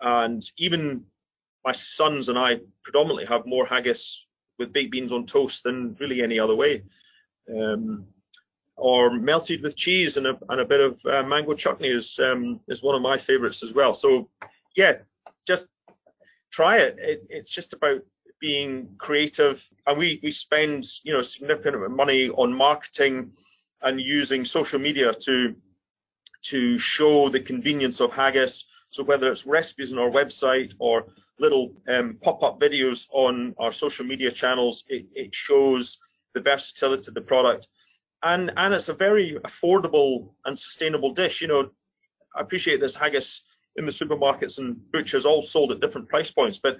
and 0.00 0.42
even 0.58 1.04
my 1.64 1.72
sons 1.72 2.28
and 2.28 2.38
I 2.38 2.60
predominantly 2.82 3.26
have 3.26 3.46
more 3.46 3.66
haggis 3.66 4.26
with 4.58 4.72
baked 4.72 4.92
beans 4.92 5.12
on 5.12 5.26
toast 5.26 5.62
than 5.62 5.96
really 6.00 6.22
any 6.22 6.38
other 6.38 6.54
way. 6.54 6.82
Um, 7.48 8.06
or 8.76 9.10
melted 9.10 9.62
with 9.62 9.76
cheese 9.76 10.16
and 10.16 10.26
a, 10.26 10.38
and 10.48 10.60
a 10.60 10.64
bit 10.64 10.80
of 10.80 11.00
uh, 11.04 11.22
mango 11.22 11.54
chutney 11.54 11.88
is 11.88 12.18
um, 12.18 12.60
is 12.68 12.82
one 12.82 12.94
of 12.94 13.02
my 13.02 13.18
favorites 13.18 13.62
as 13.62 13.72
well. 13.72 13.94
So 13.94 14.28
yeah, 14.76 14.98
just 15.46 15.66
try 16.50 16.78
it. 16.78 16.96
it. 16.98 17.26
It's 17.28 17.50
just 17.50 17.72
about 17.72 18.00
being 18.48 18.94
creative, 18.98 19.56
and 19.86 19.96
we 19.96 20.20
we 20.22 20.30
spend 20.30 20.84
you 21.04 21.14
know 21.14 21.22
significant 21.22 21.90
money 22.02 22.28
on 22.28 22.52
marketing 22.52 23.32
and 23.80 23.98
using 24.00 24.44
social 24.44 24.78
media 24.78 25.14
to 25.26 25.54
to 26.50 26.78
show 26.78 27.30
the 27.30 27.40
convenience 27.40 28.00
of 28.00 28.12
haggis. 28.12 28.64
So 28.90 29.02
whether 29.02 29.32
it's 29.32 29.46
recipes 29.46 29.92
on 29.92 29.98
our 29.98 30.10
website 30.10 30.74
or 30.78 31.06
little 31.38 31.72
um, 31.88 32.18
pop-up 32.20 32.60
videos 32.60 33.06
on 33.10 33.54
our 33.58 33.72
social 33.72 34.04
media 34.04 34.30
channels, 34.30 34.84
it, 34.88 35.06
it 35.14 35.34
shows 35.34 35.96
the 36.34 36.40
versatility 36.40 37.08
of 37.08 37.14
the 37.14 37.22
product 37.22 37.68
and 38.22 38.52
and 38.56 38.74
it's 38.74 38.88
a 38.88 38.94
very 38.94 39.38
affordable 39.44 40.30
and 40.44 40.58
sustainable 40.58 41.12
dish. 41.12 41.40
You 41.40 41.48
know, 41.48 41.70
I 42.36 42.40
appreciate 42.40 42.80
this 42.80 42.94
haggis 42.94 43.42
in 43.76 43.86
the 43.86 43.92
supermarkets 43.92 44.58
and 44.58 44.76
butchers 44.92 45.24
all 45.24 45.42
sold 45.42 45.72
at 45.72 45.80
different 45.80 46.08
price 46.08 46.30
points, 46.30 46.58
but 46.58 46.76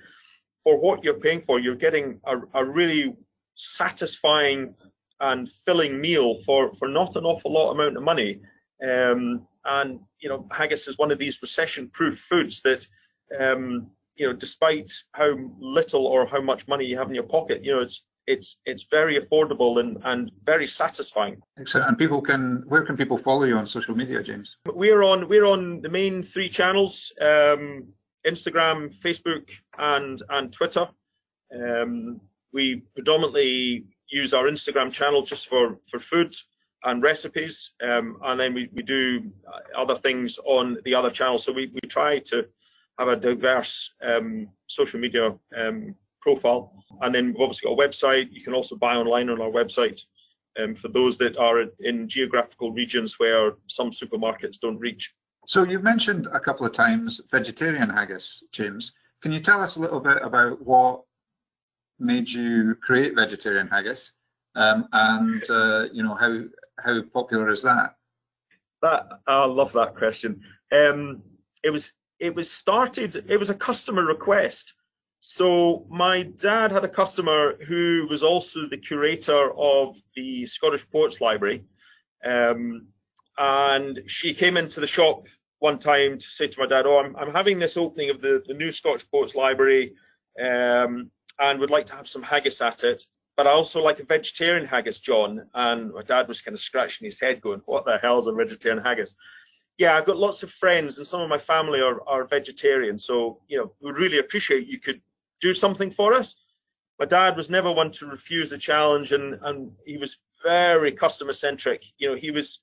for 0.65 0.79
what 0.79 1.03
you're 1.05 1.21
paying 1.21 1.41
for, 1.41 1.59
you're 1.59 1.75
getting 1.75 2.21
a, 2.27 2.37
a 2.55 2.65
really 2.65 3.15
satisfying 3.55 4.75
and 5.21 5.49
filling 5.65 6.01
meal 6.01 6.37
for 6.45 6.75
for 6.75 6.89
not 6.89 7.17
an 7.17 7.25
awful 7.25 7.53
lot 7.53 7.73
amount 7.73 7.97
of 7.97 8.03
money. 8.03 8.41
Um, 8.83 9.47
and 9.65 10.01
you 10.21 10.29
know, 10.29 10.49
haggis 10.51 10.89
is 10.89 10.99
one 10.99 11.13
of 11.13 11.19
these 11.19 11.41
recession-proof 11.41 12.19
foods 12.19 12.63
that 12.63 12.87
um, 13.39 13.91
you 14.17 14.27
know, 14.27 14.33
despite 14.33 14.93
how 15.13 15.37
little 15.59 16.07
or 16.07 16.27
how 16.27 16.41
much 16.41 16.69
money 16.69 16.85
you 16.85 16.99
have 16.99 17.09
in 17.09 17.15
your 17.15 17.25
pocket, 17.25 17.65
you 17.65 17.73
know, 17.73 17.81
it's 17.81 18.03
it's 18.27 18.57
it's 18.67 18.85
very 18.85 19.21
affordable 19.21 19.81
and, 19.81 19.99
and 20.05 20.31
very 20.45 20.67
satisfying. 20.67 21.41
Excellent. 21.59 21.89
And 21.89 21.99
people 21.99 22.21
can 22.21 22.65
where 22.69 22.85
can 22.85 22.97
people 22.97 23.19
follow 23.19 23.45
you 23.45 23.57
on 23.57 23.67
social 23.67 23.97
media, 23.97 24.23
James? 24.23 24.57
We're 24.67 25.03
on 25.03 25.29
we're 25.29 25.45
on 25.45 25.81
the 25.81 25.89
main 25.89 26.23
three 26.23 26.49
channels: 26.49 27.13
um, 27.21 27.89
Instagram, 28.27 28.95
Facebook, 29.01 29.49
and 29.79 30.23
and 30.31 30.53
Twitter. 30.53 30.89
Um, 31.55 32.21
we 32.53 32.83
predominantly 32.95 33.87
use 34.09 34.35
our 34.35 34.45
Instagram 34.45 34.93
channel 34.93 35.23
just 35.23 35.49
for 35.49 35.79
for 35.91 35.99
food 35.99 36.35
and 36.85 37.03
recipes, 37.03 37.73
um, 37.83 38.19
and 38.25 38.41
then 38.41 38.55
we, 38.55 38.69
we 38.73 38.83
do 38.83 39.31
other 39.77 39.97
things 39.97 40.39
on 40.45 40.79
the 40.85 40.95
other 40.95 41.11
channels. 41.11 41.45
So 41.45 41.53
we, 41.53 41.71
we 41.73 41.89
try 41.89 42.19
to 42.19 42.47
have 42.99 43.09
a 43.09 43.17
diverse 43.17 43.93
um, 44.03 44.49
social 44.67 45.01
media 45.01 45.35
um, 45.57 45.95
profile. 46.21 46.73
And 47.01 47.15
then 47.15 47.27
we've 47.27 47.41
obviously 47.41 47.69
got 47.69 47.83
a 47.83 47.89
website. 47.89 48.29
You 48.33 48.43
can 48.43 48.55
also 48.55 48.77
buy 48.77 48.97
online 48.97 49.29
on 49.31 49.41
our 49.41 49.51
website 49.51 50.01
um, 50.59 50.75
for 50.75 50.89
those 50.89 51.19
that 51.19 51.37
are 51.37 51.65
in 51.81 52.09
geographical 52.09 52.73
regions 52.73 53.19
where 53.19 53.53
some 53.67 53.91
supermarkets 53.91 54.59
don't 54.61 54.79
reach. 54.79 55.13
So 55.47 55.65
you've 55.65 55.83
mentioned 55.83 56.29
a 56.33 56.41
couple 56.41 56.67
of 56.67 56.73
times 56.73 57.21
vegetarian 57.31 57.91
haggis, 57.91 58.45
James. 58.53 58.93
Can 59.23 59.33
you 59.33 59.41
tell 59.41 59.61
us 59.61 59.77
a 59.77 59.81
little 59.81 60.01
bit 60.01 60.19
about 60.23 60.65
what 60.65 61.03
made 61.99 62.29
you 62.29 62.77
create 62.81 63.15
vegetarian 63.15 63.69
haggis, 63.69 64.13
um, 64.55 64.87
and 64.93 65.43
uh, 65.51 65.85
you 65.93 66.03
know 66.03 66.15
how 66.15 66.45
how 66.79 67.03
popular 67.13 67.51
is 67.51 67.63
that? 67.63 67.97
That 68.83 69.09
I 69.27 69.45
love 69.45 69.73
that 69.73 69.95
question. 69.95 70.43
Um, 70.71 71.23
it 71.63 71.71
was 71.71 71.93
it 72.19 72.35
was 72.35 72.51
started. 72.51 73.25
It 73.29 73.37
was 73.37 73.51
a 73.51 73.55
customer 73.55 74.05
request. 74.05 74.75
So 75.19 75.87
my 75.89 76.23
dad 76.23 76.73
had 76.73 76.85
a 76.85 76.89
customer 76.89 77.55
who 77.65 78.07
was 78.11 78.25
also 78.25 78.67
the 78.69 78.77
curator 78.77 79.53
of 79.57 79.97
the 80.17 80.47
Scottish 80.47 80.89
Poetry 80.91 81.25
Library, 81.25 81.65
um, 82.25 82.89
and 83.39 84.01
she 84.07 84.35
came 84.35 84.57
into 84.57 84.81
the 84.81 84.87
shop 84.87 85.25
one 85.59 85.79
time 85.79 86.19
to 86.19 86.27
say 86.29 86.49
to 86.49 86.61
my 86.61 86.67
dad, 86.67 86.87
"Oh, 86.87 86.99
I'm, 86.99 87.17
I'm 87.17 87.33
having 87.33 87.59
this 87.59 87.77
opening 87.77 88.11
of 88.11 88.21
the, 88.21 88.43
the 88.47 88.55
new 88.55 88.73
Scotch 88.73 89.09
Poets 89.11 89.35
Library, 89.35 89.95
um, 90.43 91.11
and 91.39 91.61
would 91.61 91.71
like 91.71 91.87
to 91.87 91.95
have 91.95 92.09
some 92.09 92.23
haggis 92.23 92.61
at 92.61 92.85
it, 92.85 93.05
but 93.37 93.47
I 93.47 93.51
also 93.51 93.83
like 93.83 94.01
a 94.01 94.05
vegetarian 94.05 94.67
haggis, 94.67 95.01
John." 95.01 95.47
And 95.55 95.93
my 95.93 96.03
dad 96.03 96.29
was 96.29 96.41
kind 96.41 96.55
of 96.55 96.61
scratching 96.61 97.05
his 97.05 97.21
head, 97.21 97.41
going, 97.41 97.63
"What 97.67 97.85
the 97.85 97.99
hell 97.99 98.19
is 98.19 98.27
a 98.27 98.33
vegetarian 98.33 98.83
haggis?" 98.83 99.15
yeah, 99.79 99.97
I've 99.97 100.07
got 100.07 100.17
lots 100.17 100.43
of 100.43 100.51
friends 100.51 100.99
and 100.99 101.07
some 101.07 101.21
of 101.21 101.29
my 101.29 101.39
family 101.39 101.81
are, 101.81 102.07
are 102.07 102.25
vegetarian. 102.25 102.99
So, 102.99 103.41
you 103.49 103.59
know, 103.59 103.73
we 103.81 103.91
really 103.93 104.19
appreciate 104.19 104.67
you 104.67 104.79
could 104.79 105.01
do 105.41 105.55
something 105.55 105.91
for 105.91 106.15
us. 106.15 106.37
My 106.99 107.07
dad 107.07 107.37
was 107.37 107.51
never 107.51 107.73
one 107.73 107.91
to 107.93 108.07
refuse 108.07 108.53
a 108.53 108.59
challenge, 108.59 109.13
and 109.13 109.39
and 109.43 109.73
he 109.85 109.97
was 109.97 110.19
very 110.45 110.93
customer 110.93 111.33
centric. 111.33 111.83
You 111.99 112.11
know, 112.11 112.15
he 112.15 112.31
was 112.31 112.61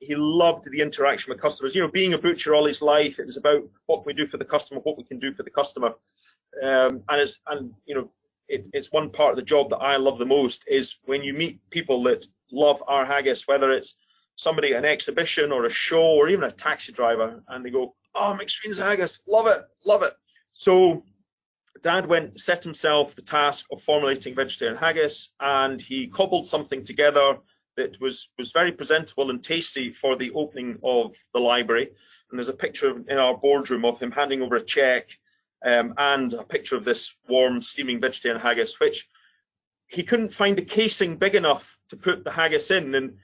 he 0.00 0.14
loved 0.14 0.70
the 0.70 0.80
interaction 0.80 1.30
with 1.30 1.40
customers. 1.40 1.74
You 1.74 1.82
know, 1.82 1.88
being 1.88 2.14
a 2.14 2.18
butcher 2.18 2.54
all 2.54 2.66
his 2.66 2.82
life, 2.82 3.18
it 3.18 3.26
was 3.26 3.36
about 3.36 3.62
what 3.86 3.98
can 3.98 4.04
we 4.06 4.12
do 4.14 4.26
for 4.26 4.36
the 4.36 4.44
customer, 4.44 4.80
what 4.80 4.96
we 4.96 5.04
can 5.04 5.18
do 5.18 5.32
for 5.32 5.42
the 5.42 5.50
customer. 5.50 5.94
Um, 6.62 7.02
and 7.08 7.20
it's 7.20 7.38
and 7.46 7.72
you 7.86 7.94
know, 7.94 8.10
it, 8.48 8.66
it's 8.72 8.92
one 8.92 9.10
part 9.10 9.30
of 9.30 9.36
the 9.36 9.42
job 9.42 9.70
that 9.70 9.78
I 9.78 9.96
love 9.96 10.18
the 10.18 10.24
most 10.24 10.64
is 10.66 10.96
when 11.04 11.22
you 11.22 11.34
meet 11.34 11.60
people 11.70 12.02
that 12.04 12.26
love 12.52 12.82
our 12.86 13.04
haggis, 13.04 13.46
whether 13.46 13.72
it's 13.72 13.94
somebody 14.36 14.72
at 14.72 14.78
an 14.78 14.90
exhibition 14.90 15.52
or 15.52 15.66
a 15.66 15.70
show 15.70 16.02
or 16.02 16.28
even 16.28 16.44
a 16.44 16.50
taxi 16.50 16.92
driver, 16.92 17.42
and 17.48 17.64
they 17.64 17.70
go, 17.70 17.94
"Oh, 18.14 18.36
Macsween's 18.38 18.78
haggis, 18.78 19.20
love 19.26 19.46
it, 19.46 19.62
love 19.84 20.02
it." 20.02 20.14
So 20.52 21.04
Dad 21.82 22.06
went 22.06 22.40
set 22.40 22.64
himself 22.64 23.14
the 23.14 23.22
task 23.22 23.66
of 23.72 23.82
formulating 23.82 24.34
vegetarian 24.34 24.76
haggis, 24.76 25.30
and 25.40 25.80
he 25.80 26.06
cobbled 26.06 26.46
something 26.46 26.84
together 26.84 27.38
that 27.78 28.00
was 28.00 28.28
was 28.38 28.52
very 28.52 28.72
presentable 28.72 29.30
and 29.30 29.42
tasty 29.42 29.92
for 29.92 30.16
the 30.16 30.30
opening 30.32 30.78
of 30.82 31.16
the 31.32 31.40
library. 31.40 31.90
And 32.30 32.38
there's 32.38 32.48
a 32.48 32.64
picture 32.64 33.02
in 33.08 33.18
our 33.18 33.36
boardroom 33.36 33.84
of 33.84 33.98
him 33.98 34.10
handing 34.10 34.42
over 34.42 34.56
a 34.56 34.64
check 34.64 35.08
um, 35.64 35.94
and 35.96 36.34
a 36.34 36.44
picture 36.44 36.76
of 36.76 36.84
this 36.84 37.14
warm, 37.28 37.62
steaming 37.62 38.00
vegetarian 38.00 38.40
haggis, 38.40 38.78
which 38.78 39.08
he 39.86 40.02
couldn't 40.02 40.34
find 40.34 40.58
a 40.58 40.62
casing 40.62 41.16
big 41.16 41.34
enough 41.34 41.78
to 41.88 41.96
put 41.96 42.24
the 42.24 42.30
haggis 42.30 42.70
in. 42.70 42.94
And 42.94 43.16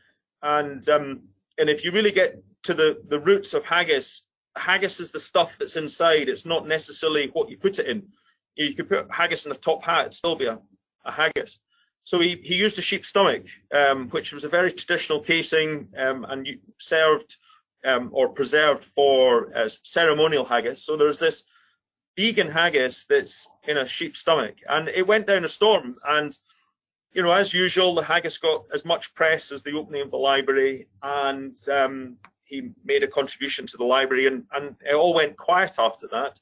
and 0.43 0.89
um, 0.89 1.23
and 1.59 1.69
if 1.69 1.85
you 1.85 1.93
really 1.93 2.13
get 2.13 2.43
to 2.65 2.75
the 2.75 3.03
the 3.09 3.21
roots 3.21 3.53
of 3.55 3.65
haggis, 3.65 4.23
haggis 4.57 5.01
is 5.01 5.11
the 5.11 5.21
stuff 5.21 5.57
that's 5.59 5.77
inside. 5.77 6.29
It's 6.29 6.47
not 6.47 6.67
necessarily 6.67 7.29
what 7.35 7.51
you 7.51 7.59
put 7.59 7.79
it 7.79 7.87
in 7.87 8.09
you 8.57 8.75
could 8.75 8.89
put 8.89 9.11
haggis 9.11 9.47
in 9.47 9.53
a 9.53 9.57
top 9.57 9.83
hat, 9.83 10.03
it'd 10.03 10.15
still 10.15 10.37
be 10.37 10.47
a, 10.47 10.59
a 11.05 11.13
haggis. 11.13 11.59
So 12.05 12.21
he, 12.21 12.39
he 12.43 12.55
used 12.55 12.79
a 12.79 12.83
sheep's 12.83 13.09
stomach, 13.09 13.47
um, 13.73 14.11
which 14.11 14.33
was 14.33 14.45
a 14.45 14.49
very 14.49 14.73
traditional 14.73 15.21
casing 15.21 15.89
um, 15.97 16.25
and 16.25 16.47
served 16.79 17.37
um, 17.85 18.11
or 18.13 18.29
preserved 18.29 18.85
for 18.95 19.55
uh, 19.57 19.69
ceremonial 19.83 20.45
haggis. 20.45 20.85
So 20.85 20.97
there's 20.97 21.19
this 21.19 21.45
vegan 22.17 22.51
haggis 22.51 23.07
that's 23.09 23.49
in 23.67 23.79
a 23.79 23.89
sheep's 23.89 24.21
stomach, 24.21 24.57
and 24.69 24.89
it 24.89 25.07
went 25.07 25.27
down 25.27 25.45
a 25.45 25.49
storm. 25.49 25.97
And 26.07 26.37
you 27.13 27.23
know, 27.23 27.33
as 27.33 27.55
usual, 27.55 27.95
the 27.95 28.03
haggis 28.03 28.39
got 28.39 28.65
as 28.73 28.85
much 28.85 29.15
press 29.15 29.51
as 29.51 29.63
the 29.63 29.73
opening 29.73 30.03
of 30.03 30.11
the 30.11 30.17
library, 30.17 30.89
and 31.03 31.57
um, 31.69 32.17
he 32.45 32.71
made 32.85 33.03
a 33.03 33.09
contribution 33.09 33.67
to 33.69 33.77
the 33.77 33.85
library, 33.85 34.27
and, 34.27 34.45
and 34.53 34.77
it 34.89 34.95
all 34.95 35.15
went 35.15 35.37
quiet 35.37 35.77
after 35.79 36.07
that. 36.09 36.39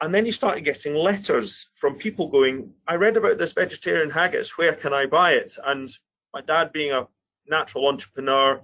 And 0.00 0.14
then 0.14 0.26
you 0.26 0.32
started 0.32 0.64
getting 0.64 0.94
letters 0.94 1.68
from 1.74 1.96
people 1.96 2.28
going, 2.28 2.72
I 2.86 2.96
read 2.96 3.16
about 3.16 3.38
this 3.38 3.52
vegetarian 3.52 4.10
haggis, 4.10 4.58
where 4.58 4.74
can 4.74 4.92
I 4.92 5.06
buy 5.06 5.32
it? 5.32 5.56
And 5.64 5.90
my 6.34 6.42
dad, 6.42 6.72
being 6.72 6.92
a 6.92 7.08
natural 7.48 7.88
entrepreneur, 7.88 8.60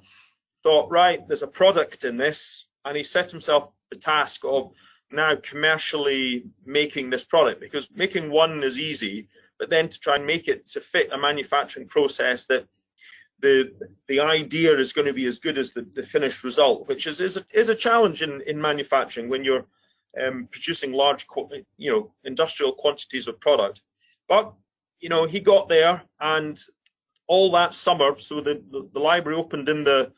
thought, 0.62 0.90
right, 0.90 1.26
there's 1.26 1.42
a 1.42 1.46
product 1.46 2.04
in 2.04 2.16
this. 2.16 2.66
And 2.84 2.96
he 2.96 3.02
set 3.02 3.30
himself 3.30 3.74
the 3.90 3.96
task 3.96 4.42
of 4.44 4.72
now 5.10 5.36
commercially 5.36 6.44
making 6.64 7.10
this 7.10 7.24
product 7.24 7.60
because 7.60 7.88
making 7.94 8.30
one 8.30 8.62
is 8.62 8.78
easy, 8.78 9.28
but 9.58 9.70
then 9.70 9.88
to 9.88 9.98
try 9.98 10.16
and 10.16 10.26
make 10.26 10.48
it 10.48 10.66
to 10.66 10.80
fit 10.80 11.12
a 11.12 11.18
manufacturing 11.18 11.86
process 11.86 12.46
that 12.46 12.66
the 13.40 13.72
the 14.08 14.20
idea 14.20 14.76
is 14.76 14.92
going 14.92 15.06
to 15.06 15.12
be 15.12 15.26
as 15.26 15.38
good 15.38 15.58
as 15.58 15.72
the, 15.72 15.86
the 15.94 16.02
finished 16.02 16.44
result, 16.44 16.88
which 16.88 17.06
is 17.06 17.20
is 17.20 17.36
a, 17.36 17.44
is 17.52 17.68
a 17.68 17.74
challenge 17.74 18.22
in, 18.22 18.40
in 18.42 18.60
manufacturing 18.60 19.28
when 19.28 19.44
you're 19.44 19.66
um, 20.20 20.48
producing 20.50 20.92
large, 20.92 21.26
you 21.76 21.90
know, 21.90 22.12
industrial 22.24 22.72
quantities 22.72 23.28
of 23.28 23.40
product. 23.40 23.82
But 24.28 24.52
you 25.00 25.08
know, 25.08 25.26
he 25.26 25.40
got 25.40 25.68
there, 25.68 26.02
and 26.20 26.60
all 27.26 27.50
that 27.52 27.74
summer, 27.74 28.18
so 28.18 28.40
the, 28.40 28.62
the, 28.70 28.88
the 28.92 29.00
library 29.00 29.36
opened 29.36 29.68
in 29.68 29.84
the 29.84 30.12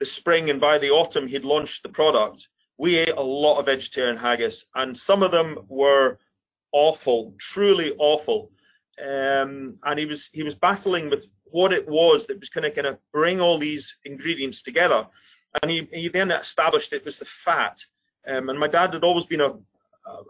the 0.00 0.06
spring, 0.06 0.50
and 0.50 0.60
by 0.60 0.78
the 0.78 0.90
autumn 0.90 1.28
he'd 1.28 1.44
launched 1.44 1.82
the 1.82 1.88
product. 1.88 2.48
We 2.78 2.96
ate 2.96 3.10
a 3.10 3.20
lot 3.20 3.58
of 3.58 3.66
vegetarian 3.66 4.16
haggis, 4.16 4.64
and 4.74 4.96
some 4.96 5.22
of 5.22 5.30
them 5.30 5.58
were 5.68 6.18
awful, 6.72 7.34
truly 7.38 7.94
awful. 7.98 8.50
Um, 9.00 9.78
and 9.84 9.98
he 9.98 10.06
was 10.06 10.28
he 10.32 10.42
was 10.42 10.54
battling 10.54 11.08
with 11.10 11.26
what 11.44 11.72
it 11.72 11.86
was 11.88 12.26
that 12.26 12.40
was 12.40 12.48
kind 12.48 12.66
of 12.66 12.74
kind 12.74 12.86
of 12.86 12.98
bring 13.12 13.40
all 13.40 13.58
these 13.58 13.96
ingredients 14.04 14.62
together. 14.62 15.06
And 15.62 15.70
he, 15.70 15.88
he 15.92 16.08
then 16.08 16.30
established 16.30 16.92
it 16.92 17.04
was 17.04 17.18
the 17.18 17.26
fat. 17.26 17.84
Um, 18.26 18.48
and 18.48 18.58
my 18.58 18.68
dad 18.68 18.94
had 18.94 19.04
always 19.04 19.26
been 19.26 19.40
a, 19.40 19.54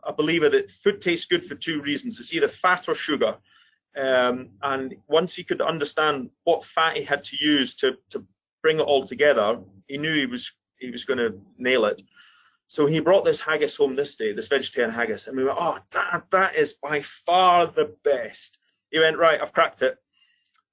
a 0.04 0.12
believer 0.12 0.49
that 0.49 0.70
food 0.70 1.00
tastes 1.00 1.26
good 1.26 1.44
for 1.44 1.54
two 1.54 1.82
reasons. 1.82 2.18
It's 2.20 2.32
either 2.32 2.49
fat 2.49 2.88
or 2.88 2.94
sugar. 2.94 3.37
Um, 3.96 4.50
and 4.62 4.94
once 5.08 5.34
he 5.34 5.44
could 5.44 5.61
understand 5.61 6.30
what 6.44 6.64
fat 6.64 6.96
he 6.96 7.04
had 7.04 7.25
to 7.25 7.37
use 7.37 7.75
to, 7.76 7.96
to 8.11 8.25
bring 8.62 8.78
it 8.78 8.84
all 8.84 9.06
together, 9.06 9.58
he 9.87 9.99
knew 9.99 10.14
he 10.14 10.26
was 10.26 10.50
he 10.78 10.90
was 10.90 11.04
going 11.04 11.18
to 11.18 11.40
nail 11.58 11.84
it. 11.84 12.02
So 12.66 12.87
he 12.87 13.00
brought 13.00 13.25
this 13.25 13.40
haggis 13.40 13.76
home 13.76 13.94
this 13.94 14.16
day, 14.16 14.32
this 14.32 14.49
vegetarian 14.49 14.92
haggis, 14.92 15.28
and 15.28 15.37
we 15.37 15.44
went, 15.44 15.58
oh, 15.61 15.78
dad, 15.90 16.22
that 16.30 16.56
is 16.56 16.72
by 16.72 17.02
far 17.02 17.66
the 17.66 17.94
best. 18.02 18.58
He 18.90 18.99
went, 18.99 19.18
right, 19.18 19.40
I've 19.40 19.52
cracked 19.52 19.82
it. 19.82 19.99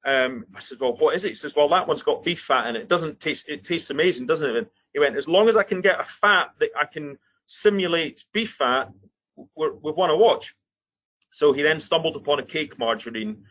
Um, 0.06 0.46
I 0.56 0.62
said, 0.62 0.80
well, 0.80 0.96
what 0.96 1.16
is 1.16 1.26
it? 1.26 1.30
He 1.30 1.36
says, 1.36 1.56
well, 1.56 1.68
that 1.70 1.88
one's 1.88 2.02
got 2.02 2.24
beef 2.24 2.42
fat 2.42 2.68
in 2.68 2.76
it. 2.78 2.84
It 2.84 2.88
doesn't 2.88 3.20
taste, 3.20 3.50
it 3.50 3.66
tastes 3.66 3.90
amazing, 3.90 4.28
doesn't 4.28 4.56
it? 4.56 4.72
He 4.94 5.00
went, 5.00 5.16
as 5.16 5.28
long 5.28 5.50
as 5.50 5.56
I 5.56 5.64
can 5.64 5.82
get 5.82 6.00
a 6.00 6.04
fat 6.04 6.52
that 6.60 6.70
I 6.80 6.86
can 6.86 7.18
simulate 7.46 8.26
beef 8.34 8.52
fat, 8.52 8.92
we 9.56 9.70
we 9.82 9.92
want 9.92 10.12
to 10.12 10.18
watch. 10.18 10.56
So 11.32 11.54
he 11.54 11.62
then 11.62 11.80
stumbled 11.80 12.16
upon 12.16 12.40
a 12.40 12.46
cake 12.46 12.78
margarine, 12.80 13.44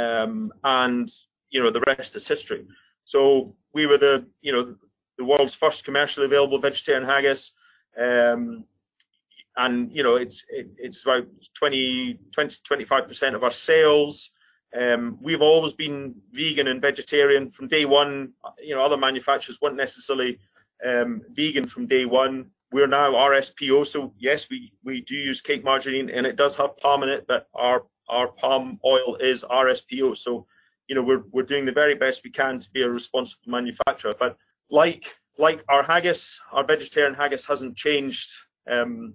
um, 0.00 0.52
and 0.64 1.10
you 1.50 1.62
know 1.62 1.70
the 1.70 1.84
rest 1.86 2.16
is 2.16 2.26
history. 2.26 2.66
So 3.04 3.54
we 3.72 3.86
were 3.86 3.98
the, 3.98 4.26
you 4.40 4.52
know, 4.52 4.76
the 5.18 5.24
world's 5.24 5.54
first 5.54 5.84
commercially 5.84 6.26
available 6.26 6.58
vegetarian 6.58 7.04
haggis. 7.04 7.52
Um, 7.98 8.64
and 9.56 9.92
you 9.92 10.02
know 10.02 10.16
it's 10.16 10.44
it, 10.48 10.68
it's 10.78 11.02
about 11.02 11.26
20 11.54 12.20
20 12.32 12.56
25 12.64 13.08
percent 13.08 13.34
of 13.34 13.42
our 13.42 13.50
sales 13.50 14.30
um, 14.78 15.18
we've 15.20 15.42
always 15.42 15.72
been 15.72 16.14
vegan 16.32 16.68
and 16.68 16.80
vegetarian 16.80 17.50
from 17.50 17.68
day 17.68 17.84
one. 17.84 18.32
You 18.62 18.74
know, 18.74 18.84
other 18.84 18.96
manufacturers 18.96 19.60
weren't 19.60 19.76
necessarily 19.76 20.38
um, 20.86 21.22
vegan 21.30 21.66
from 21.66 21.86
day 21.86 22.04
one. 22.04 22.50
We're 22.72 22.86
now 22.86 23.12
RSPO, 23.12 23.86
so 23.86 24.14
yes, 24.18 24.48
we, 24.48 24.72
we 24.84 25.00
do 25.00 25.16
use 25.16 25.40
cake 25.40 25.64
margarine 25.64 26.08
and 26.08 26.24
it 26.24 26.36
does 26.36 26.54
have 26.56 26.76
palm 26.76 27.02
in 27.02 27.08
it, 27.08 27.26
but 27.26 27.48
our 27.54 27.84
our 28.08 28.28
palm 28.28 28.78
oil 28.84 29.16
is 29.16 29.44
RSPO. 29.44 30.16
So, 30.16 30.46
you 30.88 30.94
know, 30.94 31.02
we're 31.02 31.22
we're 31.32 31.42
doing 31.42 31.64
the 31.64 31.72
very 31.72 31.94
best 31.94 32.22
we 32.24 32.30
can 32.30 32.58
to 32.58 32.70
be 32.70 32.82
a 32.82 32.90
responsible 32.90 33.50
manufacturer. 33.50 34.14
But 34.18 34.36
like 34.70 35.04
like 35.38 35.64
our 35.68 35.82
haggis, 35.82 36.38
our 36.52 36.64
vegetarian 36.64 37.14
haggis 37.14 37.46
hasn't 37.46 37.76
changed 37.76 38.30
um, 38.68 39.14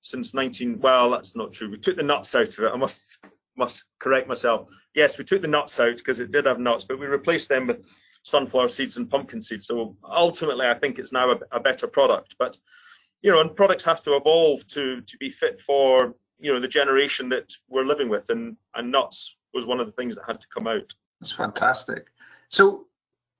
since 0.00 0.34
19. 0.34 0.80
Well, 0.80 1.10
that's 1.10 1.34
not 1.34 1.52
true. 1.52 1.70
We 1.70 1.78
took 1.78 1.96
the 1.96 2.02
nuts 2.02 2.34
out 2.34 2.58
of 2.58 2.64
it. 2.64 2.72
I 2.72 2.76
must 2.76 3.18
must 3.56 3.84
correct 3.98 4.28
myself. 4.28 4.68
Yes, 4.94 5.18
we 5.18 5.24
took 5.24 5.42
the 5.42 5.48
nuts 5.48 5.78
out 5.80 5.96
because 5.96 6.18
it 6.18 6.32
did 6.32 6.46
have 6.46 6.58
nuts, 6.58 6.84
but 6.84 6.98
we 6.98 7.06
replaced 7.06 7.48
them 7.48 7.66
with 7.66 7.84
sunflower 8.22 8.68
seeds 8.68 8.96
and 8.96 9.10
pumpkin 9.10 9.40
seeds. 9.40 9.66
So 9.66 9.96
ultimately, 10.04 10.66
I 10.66 10.74
think 10.74 10.98
it's 10.98 11.12
now 11.12 11.32
a, 11.32 11.38
a 11.52 11.60
better 11.60 11.86
product. 11.86 12.36
But 12.38 12.56
you 13.22 13.30
know, 13.30 13.40
and 13.40 13.54
products 13.54 13.84
have 13.84 14.02
to 14.02 14.16
evolve 14.16 14.66
to 14.68 15.00
to 15.00 15.16
be 15.18 15.30
fit 15.30 15.60
for 15.60 16.14
you 16.38 16.52
know 16.52 16.60
the 16.60 16.68
generation 16.68 17.28
that 17.30 17.52
we're 17.68 17.84
living 17.84 18.08
with, 18.08 18.28
and 18.30 18.56
and 18.74 18.90
nuts 18.90 19.36
was 19.54 19.66
one 19.66 19.80
of 19.80 19.86
the 19.86 19.92
things 19.92 20.16
that 20.16 20.24
had 20.26 20.40
to 20.40 20.46
come 20.54 20.66
out. 20.66 20.92
That's 21.20 21.32
fantastic. 21.32 22.06
So 22.48 22.86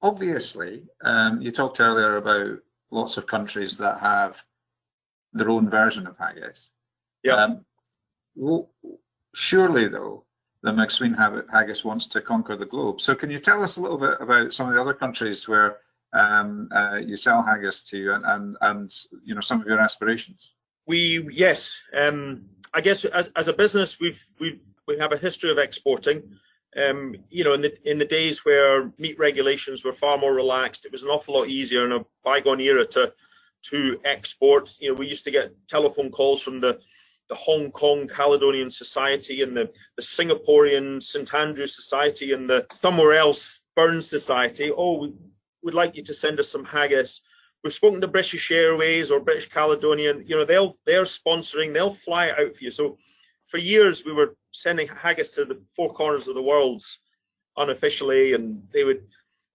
obviously, 0.03 0.85
um, 1.03 1.41
you 1.41 1.51
talked 1.51 1.81
earlier 1.81 2.17
about 2.17 2.59
lots 2.91 3.17
of 3.17 3.27
countries 3.27 3.77
that 3.79 4.01
have 4.01 4.37
their 5.33 5.51
own 5.51 5.71
version 5.71 6.07
of 6.07 6.17
haggis. 6.19 6.71
Yeah. 7.23 7.37
Um, 7.37 7.65
well, 8.35 8.71
surely, 9.35 9.89
though, 9.89 10.25
the 10.63 10.71
Macsween 10.71 11.17
Haggis 11.51 11.85
wants 11.85 12.07
to 12.09 12.21
conquer 12.21 12.57
the 12.57 12.67
globe. 12.67 13.01
So 13.01 13.15
can 13.15 13.31
you 13.31 13.39
tell 13.39 13.63
us 13.63 13.77
a 13.77 13.81
little 13.81 13.99
bit 13.99 14.15
about 14.21 14.53
some 14.53 14.69
of 14.69 14.75
the 14.75 14.81
other 14.81 14.95
countries 14.95 15.49
where 15.49 15.79
um, 16.13 16.69
uh, 16.73 16.97
you 17.05 17.17
sell 17.17 17.43
haggis 17.43 17.83
to 17.83 18.15
and, 18.15 18.25
and, 18.25 18.57
and, 18.61 18.95
you 19.25 19.35
know 19.35 19.41
some 19.41 19.61
of 19.61 19.67
your 19.67 19.81
aspirations? 19.81 20.53
We 20.87 21.27
yes, 21.33 21.79
um, 21.97 22.45
I 22.75 22.81
guess 22.81 23.05
as, 23.05 23.31
as 23.35 23.49
a 23.49 23.53
business 23.53 23.99
we've 23.99 24.25
we've 24.39 24.63
we 24.87 24.99
have 24.99 25.13
a 25.13 25.17
history 25.17 25.51
of 25.51 25.59
exporting. 25.59 26.23
Um, 26.77 27.17
you 27.29 27.45
know, 27.45 27.53
in 27.53 27.63
the 27.63 27.91
in 27.91 27.99
the 27.99 28.05
days 28.05 28.45
where 28.45 28.93
meat 28.99 29.19
regulations 29.19 29.85
were 29.85 29.93
far 29.93 30.19
more 30.19 30.35
relaxed, 30.35 30.85
it 30.85 30.93
was 30.93 31.03
an 31.03 31.09
awful 31.09 31.35
lot 31.35 31.49
easier 31.49 31.85
in 31.85 31.93
a 31.93 32.05
bygone 32.25 32.61
era 32.61 32.87
to 32.87 33.13
to 33.71 34.01
export. 34.05 34.75
You 34.79 34.91
know, 34.91 34.95
we 34.95 35.07
used 35.07 35.25
to 35.25 35.31
get 35.31 35.55
telephone 35.69 36.11
calls 36.11 36.43
from 36.43 36.61
the 36.61 36.81
the 37.29 37.35
Hong 37.35 37.71
Kong 37.71 38.09
Caledonian 38.09 38.71
Society 38.71 39.43
and 39.43 39.57
the, 39.57 39.71
the 39.97 40.03
Singaporean 40.03 41.03
St 41.03 41.33
Andrews 41.33 41.75
Society 41.75 42.33
and 42.33 42.49
the 42.49 42.67
somewhere 42.71 43.15
else 43.15 43.61
Burns 43.75 44.09
Society. 44.09 44.71
Oh, 44.71 44.99
we 44.99 45.15
would 45.63 45.75
like 45.75 45.97
you 45.97 46.03
to 46.05 46.15
send 46.15 46.41
us 46.41 46.49
some 46.49 46.65
haggis. 46.65 47.21
We've 47.65 47.73
spoken 47.73 48.01
to 48.01 48.09
British 48.09 48.51
Airways 48.51 49.11
or 49.11 49.21
British 49.21 49.49
Caledonian. 49.49 50.25
You 50.27 50.37
know, 50.37 50.45
they'll 50.45 50.79
they're 50.85 51.05
sponsoring. 51.05 51.73
They'll 51.73 51.95
fly 51.95 52.27
it 52.27 52.39
out 52.39 52.57
for 52.57 52.65
you. 52.65 52.71
So 52.71 52.99
for 53.47 53.59
years 53.59 54.05
we 54.05 54.13
were 54.13 54.37
sending 54.51 54.89
haggis 54.89 55.31
to 55.31 55.45
the 55.45 55.63
four 55.75 55.91
corners 55.91 56.27
of 56.27 56.35
the 56.35 56.43
world 56.43 56.83
unofficially, 57.57 58.35
and 58.35 58.63
they 58.73 58.85
would. 58.85 59.07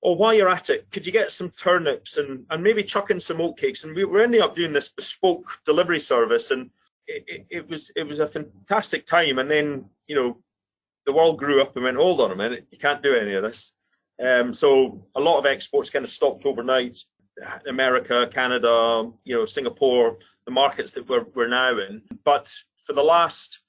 Oh, 0.03 0.13
while 0.13 0.33
you're 0.33 0.47
at 0.47 0.69
it, 0.69 0.89
could 0.91 1.07
you 1.07 1.11
get 1.11 1.31
some 1.31 1.49
turnips 1.49 2.17
and, 2.17 2.45
and 2.51 2.63
maybe 2.63 2.83
chuck 2.83 3.09
in 3.09 3.19
some 3.19 3.37
oatcakes? 3.37 3.83
And 3.83 3.95
we 3.95 4.05
were 4.05 4.21
ending 4.21 4.41
up 4.41 4.55
doing 4.55 4.71
this 4.71 4.89
bespoke 4.89 5.45
delivery 5.65 5.99
service, 5.99 6.51
and 6.51 6.69
it, 7.07 7.45
it, 7.49 7.69
was 7.69 7.91
it 7.95 8.03
was 8.03 8.19
a 8.19 8.27
fantastic 8.27 9.05
time. 9.05 9.39
And 9.39 9.49
then 9.49 9.85
you 10.07 10.15
know 10.15 10.37
the 11.05 11.13
world 11.13 11.39
grew 11.39 11.61
up 11.61 11.75
and 11.75 11.83
went, 11.83 11.97
hold 11.97 12.21
on 12.21 12.31
a 12.31 12.35
minute, 12.35 12.67
you 12.69 12.77
can't 12.77 13.01
do 13.01 13.15
any 13.15 13.33
of 13.33 13.43
this. 13.43 13.71
Um, 14.23 14.53
so 14.53 15.07
a 15.15 15.21
lot 15.21 15.39
of 15.39 15.45
exports 15.45 15.89
kind 15.89 16.05
of 16.05 16.11
stopped 16.11 16.45
overnight. 16.45 16.99
America, 17.67 18.27
Canada, 18.33 19.11
you 19.23 19.35
know, 19.35 19.45
Singapore, 19.45 20.17
the 20.45 20.51
markets 20.51 20.91
that 20.93 21.07
we're 21.07 21.25
we're 21.35 21.47
now 21.47 21.77
in. 21.77 22.01
But 22.23 22.51
for 22.85 22.93
the 22.93 23.03
last 23.03 23.59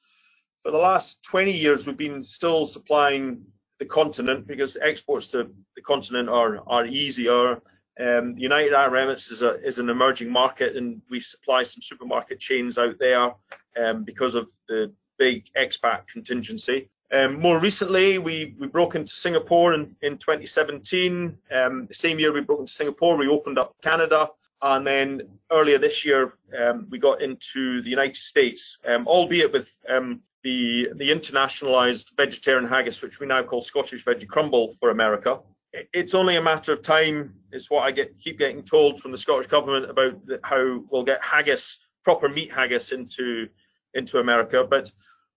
for 0.62 0.70
the 0.70 0.78
last 0.78 1.22
20 1.24 1.52
years, 1.52 1.86
we've 1.86 1.96
been 1.96 2.24
still 2.24 2.66
supplying 2.66 3.42
the 3.78 3.84
continent 3.84 4.46
because 4.46 4.76
exports 4.80 5.28
to 5.28 5.50
the 5.76 5.82
continent 5.82 6.28
are 6.28 6.60
are 6.66 6.86
easier. 6.86 7.60
Um, 7.98 8.36
United 8.38 8.74
Arab 8.74 8.92
Emirates 8.92 9.32
is, 9.32 9.42
a, 9.42 9.60
is 9.64 9.78
an 9.78 9.88
emerging 9.88 10.30
market, 10.30 10.76
and 10.76 11.02
we 11.10 11.20
supply 11.20 11.64
some 11.64 11.82
supermarket 11.82 12.38
chains 12.38 12.78
out 12.78 12.98
there 12.98 13.32
um, 13.76 14.04
because 14.04 14.34
of 14.34 14.50
the 14.68 14.92
big 15.18 15.46
expat 15.56 16.06
contingency. 16.06 16.88
Um, 17.10 17.40
more 17.40 17.58
recently, 17.58 18.18
we, 18.18 18.54
we 18.58 18.66
broke 18.66 18.94
into 18.94 19.16
Singapore 19.16 19.74
in, 19.74 19.96
in 20.02 20.18
2017. 20.18 21.36
Um, 21.50 21.86
the 21.86 21.94
same 21.94 22.18
year 22.20 22.32
we 22.32 22.42
broke 22.42 22.60
into 22.60 22.72
Singapore, 22.72 23.16
we 23.16 23.28
opened 23.28 23.58
up 23.58 23.74
Canada. 23.82 24.28
And 24.60 24.86
then 24.86 25.22
earlier 25.50 25.78
this 25.78 26.04
year, 26.04 26.34
um, 26.58 26.86
we 26.90 26.98
got 26.98 27.22
into 27.22 27.80
the 27.82 27.88
United 27.88 28.16
States, 28.16 28.78
um, 28.86 29.06
albeit 29.06 29.52
with 29.52 29.70
the, 29.86 30.88
the 30.94 31.10
internationalized 31.10 32.06
vegetarian 32.16 32.68
haggis, 32.68 33.00
which 33.00 33.20
we 33.20 33.26
now 33.26 33.42
call 33.42 33.60
Scottish 33.60 34.04
Veggie 34.04 34.28
Crumble 34.28 34.74
for 34.80 34.90
America 34.90 35.40
it's 35.72 36.14
only 36.14 36.36
a 36.36 36.42
matter 36.42 36.72
of 36.72 36.82
time. 36.82 37.34
It's 37.52 37.70
what 37.70 37.82
I 37.82 37.90
get 37.90 38.18
keep 38.18 38.38
getting 38.38 38.62
told 38.62 39.00
from 39.00 39.12
the 39.12 39.18
Scottish 39.18 39.48
government 39.48 39.90
about 39.90 40.14
how 40.42 40.84
we'll 40.90 41.04
get 41.04 41.22
haggis, 41.22 41.78
proper 42.04 42.28
meat 42.28 42.52
haggis, 42.52 42.92
into 42.92 43.48
into 43.94 44.18
America. 44.18 44.66
But 44.68 44.90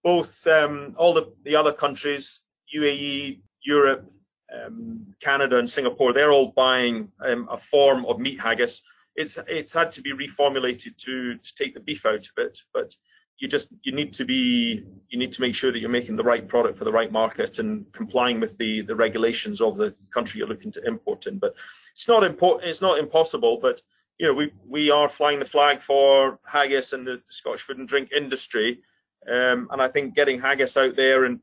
both 0.03 0.45
um, 0.47 0.95
all 0.97 1.13
the, 1.13 1.33
the 1.43 1.55
other 1.55 1.73
countries, 1.73 2.41
UAE, 2.75 3.41
Europe, 3.63 4.09
um, 4.53 5.05
Canada, 5.21 5.57
and 5.57 5.69
Singapore, 5.69 6.13
they're 6.13 6.31
all 6.31 6.53
buying 6.55 7.11
um, 7.23 7.47
a 7.51 7.57
form 7.57 8.05
of 8.05 8.19
meat 8.19 8.39
haggis. 8.39 8.81
It's 9.15 9.37
it's 9.47 9.73
had 9.73 9.91
to 9.93 10.01
be 10.01 10.13
reformulated 10.13 10.97
to 10.97 11.35
to 11.35 11.55
take 11.55 11.73
the 11.73 11.81
beef 11.81 12.05
out 12.05 12.25
of 12.25 12.31
it, 12.37 12.57
but 12.73 12.95
you 13.39 13.47
just 13.47 13.69
you 13.83 13.91
need 13.91 14.13
to 14.13 14.25
be 14.25 14.83
you 15.09 15.17
need 15.17 15.31
to 15.33 15.41
make 15.41 15.55
sure 15.55 15.71
that 15.71 15.79
you're 15.79 15.89
making 15.89 16.15
the 16.15 16.23
right 16.23 16.47
product 16.47 16.77
for 16.77 16.85
the 16.85 16.91
right 16.91 17.11
market 17.11 17.59
and 17.59 17.91
complying 17.91 18.39
with 18.39 18.57
the 18.57 18.81
the 18.81 18.95
regulations 18.95 19.61
of 19.61 19.77
the 19.77 19.93
country 20.13 20.37
you're 20.39 20.47
looking 20.47 20.71
to 20.71 20.83
import 20.85 21.27
in. 21.27 21.39
But 21.39 21.55
it's 21.93 22.07
not 22.07 22.23
important. 22.23 22.69
It's 22.69 22.81
not 22.81 22.99
impossible. 22.99 23.57
But 23.61 23.81
you 24.19 24.27
know 24.27 24.33
we 24.33 24.53
we 24.67 24.91
are 24.91 25.09
flying 25.09 25.39
the 25.39 25.45
flag 25.45 25.81
for 25.81 26.39
haggis 26.45 26.93
and 26.93 27.05
the 27.05 27.21
Scottish 27.29 27.63
food 27.63 27.79
and 27.79 27.87
drink 27.87 28.11
industry. 28.11 28.81
Um, 29.27 29.67
and 29.71 29.81
I 29.81 29.87
think 29.87 30.15
getting 30.15 30.39
haggis 30.39 30.77
out 30.77 30.95
there 30.95 31.25
and 31.25 31.39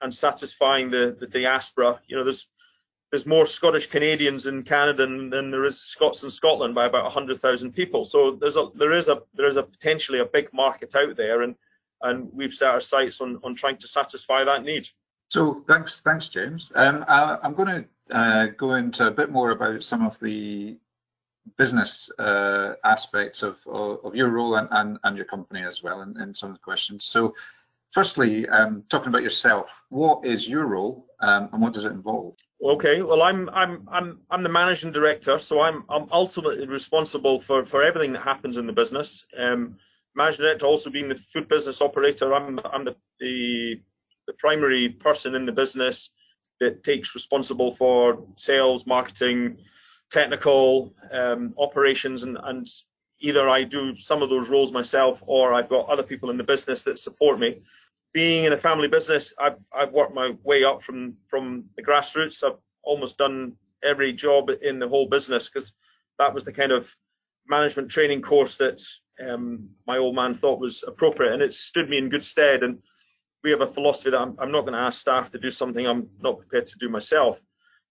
and 0.00 0.14
satisfying 0.14 0.90
the 0.90 1.16
the 1.18 1.26
diaspora. 1.26 2.00
You 2.06 2.16
know 2.16 2.24
there's 2.24 2.46
there's 3.12 3.26
more 3.26 3.46
Scottish 3.46 3.90
Canadians 3.90 4.46
in 4.46 4.62
Canada 4.62 5.06
than, 5.06 5.28
than 5.28 5.50
there 5.50 5.66
is 5.66 5.78
Scots 5.78 6.22
in 6.22 6.30
Scotland 6.30 6.74
by 6.74 6.86
about 6.86 7.04
100,000 7.04 7.70
people. 7.72 8.06
So 8.06 8.32
there's 8.32 8.56
a 8.56 8.68
there 8.74 8.92
is 8.92 9.08
a 9.08 9.22
there 9.34 9.46
is 9.46 9.56
a 9.56 9.62
potentially 9.62 10.20
a 10.20 10.24
big 10.24 10.50
market 10.54 10.94
out 10.94 11.14
there, 11.16 11.42
and 11.42 11.54
and 12.00 12.32
we've 12.32 12.54
set 12.54 12.70
our 12.70 12.80
sights 12.80 13.20
on 13.20 13.38
on 13.44 13.54
trying 13.54 13.76
to 13.76 13.86
satisfy 13.88 14.44
that 14.44 14.64
need. 14.64 14.88
So 15.28 15.62
thanks 15.68 16.00
thanks 16.00 16.28
James. 16.28 16.72
Um, 16.74 17.04
I, 17.06 17.38
am 17.42 17.54
going 17.54 17.84
to 18.08 18.16
uh, 18.16 18.46
go 18.56 18.74
into 18.74 19.06
a 19.06 19.10
bit 19.10 19.30
more 19.30 19.50
about 19.50 19.84
some 19.84 20.06
of 20.06 20.18
the 20.20 20.78
business 21.58 22.10
uh, 22.18 22.74
aspects 22.82 23.42
of, 23.42 23.58
of, 23.66 23.98
of 24.04 24.14
your 24.14 24.28
role 24.28 24.54
and, 24.54 24.68
and, 24.70 24.98
and 25.04 25.16
your 25.16 25.26
company 25.26 25.64
as 25.64 25.82
well 25.82 26.00
in 26.00 26.32
some 26.32 26.50
of 26.50 26.54
the 26.54 26.60
questions. 26.60 27.04
So 27.04 27.34
firstly, 27.92 28.48
um, 28.48 28.84
talking 28.88 29.08
about 29.08 29.22
yourself, 29.22 29.68
what 29.88 30.24
is 30.24 30.48
your 30.48 30.66
role 30.66 31.06
um, 31.22 31.48
and 31.52 31.62
what 31.62 31.72
does 31.72 31.84
it 31.84 31.92
involve? 31.92 32.34
Okay, 32.62 33.02
well, 33.02 33.22
I'm 33.22 33.48
I'm 33.50 33.88
I'm 33.90 34.20
I'm 34.30 34.42
the 34.42 34.48
managing 34.48 34.90
director, 34.90 35.38
so 35.38 35.60
I'm 35.60 35.84
I'm 35.88 36.08
ultimately 36.10 36.66
responsible 36.66 37.40
for 37.40 37.64
for 37.64 37.82
everything 37.82 38.12
that 38.12 38.22
happens 38.22 38.56
in 38.56 38.66
the 38.66 38.72
business. 38.72 39.24
Um, 39.36 39.76
managing 40.16 40.44
director, 40.44 40.66
also 40.66 40.90
being 40.90 41.08
the 41.08 41.14
food 41.14 41.48
business 41.48 41.80
operator, 41.80 42.34
I'm 42.34 42.58
I'm 42.64 42.84
the, 42.84 42.96
the 43.20 43.80
the 44.26 44.32
primary 44.34 44.88
person 44.88 45.36
in 45.36 45.46
the 45.46 45.52
business 45.52 46.10
that 46.60 46.84
takes 46.84 47.14
responsible 47.14 47.74
for 47.74 48.24
sales, 48.36 48.84
marketing, 48.84 49.58
technical, 50.10 50.92
um, 51.12 51.54
operations, 51.56 52.24
and 52.24 52.36
and 52.42 52.68
either 53.20 53.48
I 53.48 53.62
do 53.62 53.94
some 53.94 54.22
of 54.22 54.30
those 54.30 54.48
roles 54.48 54.72
myself 54.72 55.22
or 55.26 55.54
I've 55.54 55.68
got 55.68 55.88
other 55.88 56.02
people 56.02 56.30
in 56.30 56.36
the 56.36 56.42
business 56.42 56.82
that 56.82 56.98
support 56.98 57.38
me 57.38 57.62
being 58.12 58.44
in 58.44 58.52
a 58.52 58.58
family 58.58 58.88
business, 58.88 59.32
I've, 59.38 59.56
I've 59.74 59.92
worked 59.92 60.14
my 60.14 60.32
way 60.42 60.64
up 60.64 60.82
from 60.82 61.16
from 61.28 61.64
the 61.76 61.82
grassroots. 61.82 62.44
I've 62.44 62.58
almost 62.82 63.18
done 63.18 63.54
every 63.82 64.12
job 64.12 64.50
in 64.62 64.78
the 64.78 64.88
whole 64.88 65.08
business 65.08 65.48
because 65.48 65.72
that 66.18 66.32
was 66.34 66.44
the 66.44 66.52
kind 66.52 66.72
of 66.72 66.88
management 67.48 67.90
training 67.90 68.22
course 68.22 68.56
that 68.58 68.82
um, 69.26 69.68
my 69.86 69.98
old 69.98 70.14
man 70.14 70.34
thought 70.34 70.60
was 70.60 70.84
appropriate, 70.86 71.32
and 71.32 71.42
it 71.42 71.54
stood 71.54 71.88
me 71.88 71.98
in 71.98 72.08
good 72.08 72.24
stead. 72.24 72.62
And 72.62 72.78
we 73.42 73.50
have 73.50 73.60
a 73.60 73.66
philosophy 73.66 74.10
that 74.10 74.20
I'm, 74.20 74.36
I'm 74.38 74.52
not 74.52 74.62
going 74.62 74.74
to 74.74 74.78
ask 74.78 75.00
staff 75.00 75.30
to 75.32 75.38
do 75.38 75.50
something 75.50 75.86
I'm 75.86 76.08
not 76.20 76.38
prepared 76.38 76.66
to 76.68 76.78
do 76.78 76.88
myself. 76.88 77.38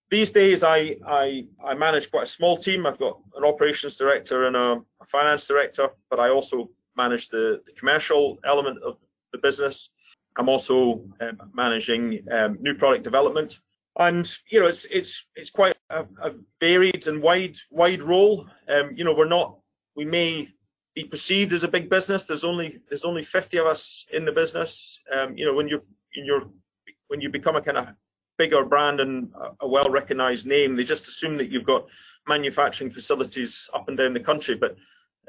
These 0.09 0.31
days, 0.31 0.63
I, 0.63 0.97
I, 1.07 1.45
I 1.65 1.73
manage 1.73 2.11
quite 2.11 2.23
a 2.23 2.27
small 2.27 2.57
team. 2.57 2.85
I've 2.85 2.99
got 2.99 3.19
an 3.35 3.45
operations 3.45 3.95
director 3.95 4.45
and 4.45 4.55
a, 4.55 4.81
a 5.01 5.05
finance 5.05 5.47
director, 5.47 5.89
but 6.09 6.19
I 6.19 6.29
also 6.29 6.69
manage 6.97 7.29
the, 7.29 7.61
the 7.65 7.71
commercial 7.73 8.37
element 8.45 8.79
of 8.83 8.97
the 9.31 9.37
business. 9.39 9.89
I'm 10.37 10.49
also 10.49 11.03
um, 11.19 11.51
managing 11.53 12.25
um, 12.31 12.57
new 12.61 12.73
product 12.73 13.03
development, 13.03 13.59
and 13.97 14.31
you 14.49 14.59
know 14.59 14.67
it's 14.67 14.85
it's 14.85 15.25
it's 15.35 15.49
quite 15.49 15.75
a, 15.89 16.05
a 16.23 16.31
varied 16.59 17.07
and 17.07 17.21
wide 17.21 17.57
wide 17.69 18.01
role. 18.01 18.47
Um, 18.69 18.91
you 18.95 19.03
know 19.03 19.13
we're 19.13 19.25
not 19.27 19.57
we 19.95 20.05
may 20.05 20.49
be 20.95 21.03
perceived 21.03 21.53
as 21.53 21.63
a 21.63 21.67
big 21.67 21.89
business. 21.89 22.23
There's 22.23 22.43
only 22.43 22.79
there's 22.89 23.05
only 23.05 23.23
50 23.23 23.57
of 23.57 23.67
us 23.67 24.05
in 24.13 24.25
the 24.25 24.31
business. 24.31 24.99
Um, 25.13 25.37
you 25.37 25.45
know 25.45 25.53
when 25.53 25.67
you're 25.67 25.83
you're 26.13 26.49
when 27.07 27.21
you 27.21 27.29
become 27.29 27.55
a 27.55 27.61
kind 27.61 27.77
of 27.77 27.87
bigger 28.37 28.63
brand 28.63 28.99
and 28.99 29.31
a, 29.35 29.65
a 29.65 29.67
well 29.67 29.89
recognized 29.89 30.45
name, 30.45 30.75
they 30.75 30.83
just 30.83 31.07
assume 31.07 31.37
that 31.37 31.49
you've 31.49 31.65
got 31.65 31.87
manufacturing 32.27 32.89
facilities 32.89 33.69
up 33.73 33.87
and 33.87 33.97
down 33.97 34.13
the 34.13 34.19
country. 34.19 34.55
But 34.55 34.77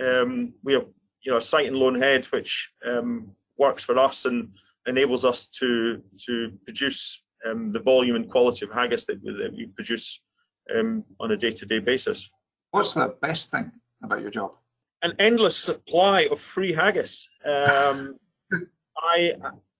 um, 0.01 0.55
we 0.63 0.75
have 0.75 0.87
you 1.23 1.33
know 1.33 1.39
a 1.39 1.43
site 1.43 1.67
in 1.67 1.75
Loanhead 1.75 2.27
which 2.27 2.71
um, 2.87 3.35
works 3.59 3.83
for 3.83 3.99
us 3.99 4.25
and 4.25 4.53
enables 4.87 5.25
us 5.25 5.49
to 5.61 6.03
to 6.27 6.53
produce 6.65 7.23
um, 7.47 7.73
the 7.73 7.81
volume 7.81 8.17
and 8.17 8.31
quality 8.31 8.65
of 8.65 8.73
haggis 8.73 9.05
that, 9.07 9.23
that 9.23 9.53
we 9.57 9.67
produce 9.67 10.21
um, 10.75 11.05
on 11.21 11.31
a 11.33 11.37
day-to-day 11.37 11.81
basis. 11.81 12.29
What's 12.71 12.95
the 12.95 13.15
best 13.21 13.51
thing 13.51 13.73
about 14.03 14.21
your 14.21 14.31
job? 14.31 14.53
An 15.03 15.15
endless 15.19 15.57
supply 15.57 16.29
of 16.31 16.41
free 16.41 16.73
haggis. 16.73 17.27
Um, 17.45 18.17
I 18.97 19.35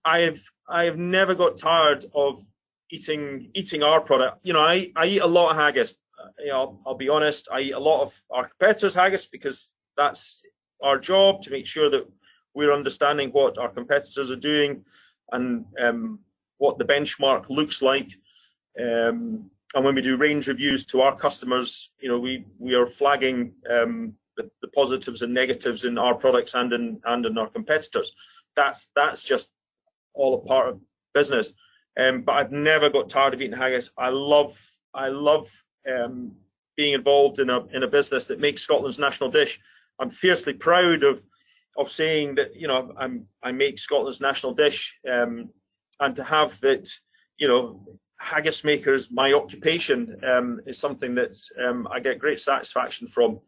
I've 0.05 0.43
I've 0.67 0.97
never 0.97 1.35
got 1.35 1.57
tired 1.57 2.05
of 2.13 2.43
eating 2.91 3.49
eating 3.53 3.83
our 3.83 4.01
product. 4.01 4.39
You 4.43 4.53
know, 4.53 4.59
I, 4.59 4.91
I 4.95 5.05
eat 5.07 5.21
a 5.21 5.27
lot 5.27 5.51
of 5.51 5.57
haggis. 5.57 5.95
You 6.39 6.49
know, 6.49 6.79
I'll 6.85 6.95
be 6.95 7.09
honest. 7.09 7.47
I 7.51 7.61
eat 7.61 7.71
a 7.73 7.79
lot 7.79 8.01
of 8.01 8.21
our 8.29 8.47
competitors' 8.47 8.93
haggis 8.93 9.25
because 9.25 9.71
that's 9.97 10.43
our 10.81 10.99
job 10.99 11.43
to 11.43 11.51
make 11.51 11.65
sure 11.65 11.89
that 11.89 12.05
we're 12.53 12.73
understanding 12.73 13.29
what 13.31 13.57
our 13.57 13.69
competitors 13.69 14.29
are 14.29 14.35
doing 14.35 14.83
and 15.31 15.65
um, 15.79 16.19
what 16.57 16.77
the 16.77 16.85
benchmark 16.85 17.49
looks 17.49 17.81
like. 17.81 18.09
Um, 18.79 19.49
and 19.75 19.83
when 19.83 19.95
we 19.95 20.01
do 20.01 20.17
range 20.17 20.47
reviews 20.47 20.85
to 20.87 21.01
our 21.01 21.15
customers, 21.15 21.89
you 21.99 22.09
know, 22.09 22.19
we 22.19 22.45
we 22.59 22.75
are 22.75 22.87
flagging 22.87 23.53
um, 23.69 24.13
the, 24.37 24.49
the, 24.61 24.67
positives 24.69 25.21
and 25.23 25.33
negatives 25.33 25.83
in 25.83 25.97
our 25.97 26.13
products 26.13 26.53
and 26.53 26.71
in 26.73 27.01
and 27.05 27.25
in 27.25 27.37
our 27.37 27.49
competitors. 27.49 28.11
That's 28.55 28.91
that's 28.95 29.23
just 29.23 29.49
all 30.13 30.35
a 30.35 30.47
part 30.47 30.69
of 30.69 30.79
business. 31.13 31.53
Um, 31.99 32.21
but 32.21 32.33
I've 32.33 32.51
never 32.51 32.89
got 32.89 33.09
tired 33.09 33.33
of 33.33 33.41
eating 33.41 33.57
haggis. 33.57 33.89
I 33.97 34.09
love 34.09 34.57
I 34.93 35.07
love 35.09 35.49
um, 35.91 36.33
being 36.75 36.93
involved 36.93 37.39
in 37.39 37.49
a 37.49 37.65
in 37.67 37.83
a 37.83 37.87
business 37.87 38.25
that 38.25 38.39
makes 38.39 38.61
Scotland's 38.61 38.99
national 38.99 39.31
dish. 39.31 39.59
I'm 39.99 40.09
fiercely 40.09 40.53
proud 40.53 41.03
of 41.03 41.21
of 41.77 41.91
saying 41.91 42.35
that 42.35 42.55
you 42.55 42.67
know 42.67 42.93
I'm 42.97 43.27
I 43.41 43.51
make 43.51 43.79
Scotland's 43.79 44.21
national 44.21 44.53
dish, 44.53 44.95
um, 45.11 45.49
and 45.99 46.15
to 46.15 46.23
have 46.23 46.59
that 46.61 46.89
you 47.37 47.47
know 47.47 47.85
haggis 48.17 48.63
makers 48.63 49.11
my 49.11 49.33
occupation 49.33 50.17
um, 50.25 50.61
is 50.65 50.77
something 50.77 51.15
that 51.15 51.37
um, 51.63 51.87
I 51.91 51.99
get 51.99 52.19
great 52.19 52.39
satisfaction 52.39 53.07
from. 53.07 53.39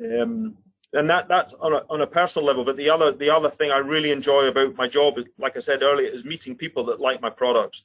Um, 0.00 0.56
and 0.92 1.10
that 1.10 1.28
that's 1.28 1.52
on 1.60 1.72
a, 1.72 1.82
on 1.90 2.00
a 2.00 2.06
personal 2.06 2.46
level. 2.46 2.64
But 2.64 2.76
the 2.76 2.90
other 2.90 3.12
the 3.12 3.30
other 3.30 3.50
thing 3.50 3.70
I 3.70 3.78
really 3.78 4.10
enjoy 4.10 4.46
about 4.46 4.76
my 4.76 4.88
job, 4.88 5.18
is, 5.18 5.26
like 5.38 5.56
I 5.56 5.60
said 5.60 5.82
earlier, 5.82 6.08
is 6.08 6.24
meeting 6.24 6.56
people 6.56 6.84
that 6.86 7.00
like 7.00 7.20
my 7.20 7.30
products. 7.30 7.82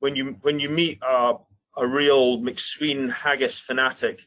When 0.00 0.16
you 0.16 0.36
when 0.42 0.58
you 0.58 0.70
meet 0.70 0.98
a, 1.02 1.34
a 1.76 1.86
real 1.86 2.38
Macsween 2.38 3.12
haggis 3.12 3.58
fanatic, 3.58 4.20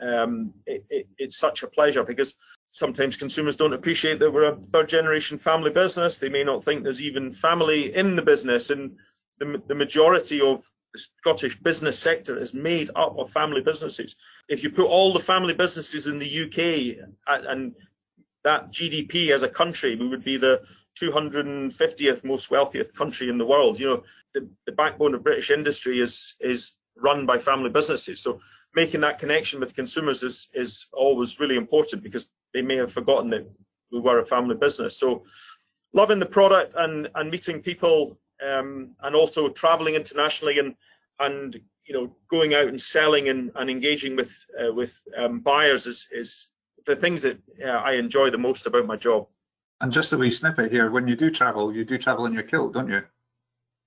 um, 0.00 0.54
it, 0.66 0.84
it, 0.90 1.08
it's 1.18 1.38
such 1.38 1.62
a 1.62 1.66
pleasure 1.68 2.04
because 2.04 2.34
sometimes 2.70 3.16
consumers 3.16 3.56
don't 3.56 3.72
appreciate 3.72 4.18
that 4.18 4.32
we're 4.32 4.52
a 4.52 4.58
third 4.72 4.88
generation 4.88 5.38
family 5.38 5.70
business. 5.70 6.18
They 6.18 6.28
may 6.28 6.44
not 6.44 6.64
think 6.64 6.82
there's 6.82 7.00
even 7.00 7.32
family 7.32 7.94
in 7.94 8.16
the 8.16 8.22
business. 8.22 8.70
And 8.70 8.96
the, 9.38 9.62
the 9.66 9.74
majority 9.74 10.40
of 10.40 10.62
the 10.92 11.00
Scottish 11.18 11.58
business 11.60 11.98
sector 11.98 12.38
is 12.38 12.54
made 12.54 12.90
up 12.96 13.18
of 13.18 13.30
family 13.30 13.60
businesses. 13.60 14.16
If 14.48 14.62
you 14.62 14.70
put 14.70 14.86
all 14.86 15.12
the 15.12 15.20
family 15.20 15.54
businesses 15.54 16.06
in 16.06 16.18
the 16.18 16.44
UK 16.44 17.08
at, 17.26 17.46
and 17.46 17.74
that 18.44 18.70
GDP 18.70 19.30
as 19.30 19.42
a 19.42 19.48
country, 19.48 19.96
we 19.96 20.08
would 20.08 20.24
be 20.24 20.36
the 20.36 20.62
250th 21.00 22.24
most 22.24 22.50
wealthiest 22.50 22.94
country 22.96 23.28
in 23.28 23.38
the 23.38 23.46
world. 23.46 23.78
You 23.78 23.86
know, 23.86 24.02
the, 24.34 24.48
the 24.66 24.72
backbone 24.72 25.14
of 25.14 25.22
British 25.22 25.50
industry 25.50 26.00
is 26.00 26.34
is 26.40 26.72
run 26.96 27.26
by 27.26 27.38
family 27.38 27.70
businesses. 27.70 28.20
So 28.20 28.40
making 28.74 29.00
that 29.00 29.18
connection 29.18 29.60
with 29.60 29.74
consumers 29.74 30.22
is 30.22 30.48
is 30.54 30.86
always 30.92 31.40
really 31.40 31.56
important 31.56 32.02
because 32.02 32.30
they 32.54 32.62
may 32.62 32.76
have 32.76 32.92
forgotten 32.92 33.30
that 33.30 33.48
we 33.92 34.00
were 34.00 34.18
a 34.20 34.26
family 34.26 34.54
business. 34.54 34.98
So 34.98 35.24
loving 35.92 36.18
the 36.18 36.26
product 36.26 36.74
and 36.76 37.08
and 37.14 37.30
meeting 37.30 37.62
people 37.62 38.18
um, 38.46 38.90
and 39.02 39.14
also 39.14 39.48
traveling 39.48 39.94
internationally 39.94 40.58
and 40.58 40.74
and 41.20 41.58
you 41.84 41.94
know 41.94 42.14
going 42.30 42.54
out 42.54 42.68
and 42.68 42.80
selling 42.80 43.28
and, 43.28 43.50
and 43.56 43.70
engaging 43.70 44.16
with 44.16 44.32
uh, 44.60 44.72
with 44.72 45.00
um, 45.16 45.40
buyers 45.40 45.86
is 45.86 46.08
is 46.12 46.48
the 46.86 46.96
things 46.96 47.22
that 47.22 47.38
uh, 47.64 47.68
I 47.68 47.92
enjoy 47.92 48.30
the 48.30 48.38
most 48.38 48.66
about 48.66 48.86
my 48.86 48.96
job. 48.96 49.26
And 49.80 49.92
just 49.92 50.12
a 50.12 50.18
wee 50.18 50.30
snippet 50.30 50.72
here: 50.72 50.90
when 50.90 51.06
you 51.08 51.16
do 51.16 51.30
travel, 51.30 51.72
you 51.72 51.84
do 51.84 51.98
travel 51.98 52.26
in 52.26 52.32
your 52.32 52.42
kilt, 52.42 52.74
don't 52.74 52.88
you? 52.88 53.02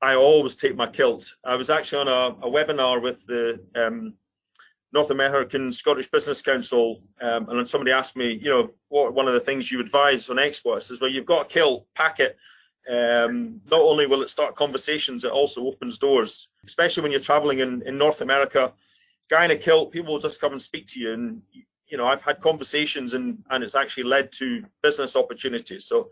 I 0.02 0.16
always 0.16 0.56
take 0.56 0.76
my 0.76 0.88
kilt. 0.88 1.32
I 1.46 1.56
was 1.56 1.70
actually 1.70 2.02
on 2.02 2.08
a, 2.08 2.48
a 2.48 2.50
webinar 2.50 3.02
with 3.02 3.26
the 3.28 3.62
um, 3.76 4.16
North 4.94 5.10
American 5.10 5.72
Scottish 5.72 6.10
Business 6.12 6.42
Council, 6.42 7.02
um, 7.22 7.48
and 7.50 7.58
then 7.58 7.66
somebody 7.66 7.92
asked 7.92 8.16
me, 8.16 8.34
you 8.34 8.50
know, 8.50 8.72
what 8.90 9.14
one 9.14 9.28
of 9.28 9.34
the 9.34 9.40
things 9.40 9.72
you 9.72 9.80
advise 9.80 10.30
on 10.30 10.38
exports 10.38 10.92
is 10.92 11.00
well, 11.00 11.10
you've 11.10 11.26
got 11.26 11.46
a 11.46 11.50
kill, 11.50 11.86
pack 11.96 12.20
it. 12.20 12.38
Um, 12.90 13.62
not 13.70 13.80
only 13.80 14.06
will 14.06 14.24
it 14.24 14.30
start 14.30 14.56
conversations, 14.56 15.24
it 15.24 15.32
also 15.32 15.66
opens 15.66 15.98
doors, 15.98 16.50
especially 16.66 17.04
when 17.04 17.12
you're 17.12 17.22
traveling 17.22 17.60
in, 17.60 17.82
in 17.84 17.98
North 17.98 18.22
America. 18.22 18.74
Guy 19.30 19.46
in 19.46 19.52
a 19.52 19.56
kilt, 19.56 19.92
people 19.92 20.14
will 20.14 20.20
just 20.20 20.42
come 20.42 20.52
and 20.52 20.62
speak 20.62 20.88
to 20.88 21.00
you, 21.00 21.14
and 21.14 21.42
you 21.88 21.98
know, 21.98 22.08
I've 22.08 22.22
had 22.22 22.42
conversations, 22.42 23.14
and 23.14 23.44
and 23.50 23.64
it's 23.64 23.76
actually 23.76 24.04
led 24.04 24.32
to 24.34 24.66
business 24.82 25.16
opportunities. 25.16 25.86
So 25.86 26.10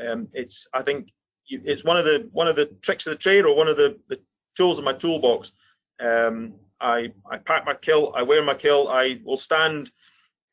um, 0.00 0.28
it's, 0.32 0.66
I 0.72 0.82
think, 0.82 1.10
it's 1.48 1.84
one 1.84 1.98
of 1.98 2.04
the 2.04 2.28
one 2.32 2.48
of 2.48 2.56
the 2.56 2.66
tricks 2.80 3.06
of 3.06 3.10
the 3.10 3.18
trade, 3.18 3.44
or 3.44 3.54
one 3.54 3.68
of 3.68 3.76
the, 3.76 3.98
the 4.08 4.18
tools 4.56 4.78
in 4.78 4.84
my 4.84 4.92
toolbox. 4.92 5.52
Um, 6.00 6.54
I, 6.82 7.12
I 7.30 7.38
pack 7.38 7.64
my 7.64 7.74
kilt, 7.74 8.14
I 8.16 8.22
wear 8.22 8.42
my 8.42 8.54
kilt, 8.54 8.88
I 8.90 9.20
will 9.24 9.36
stand 9.38 9.90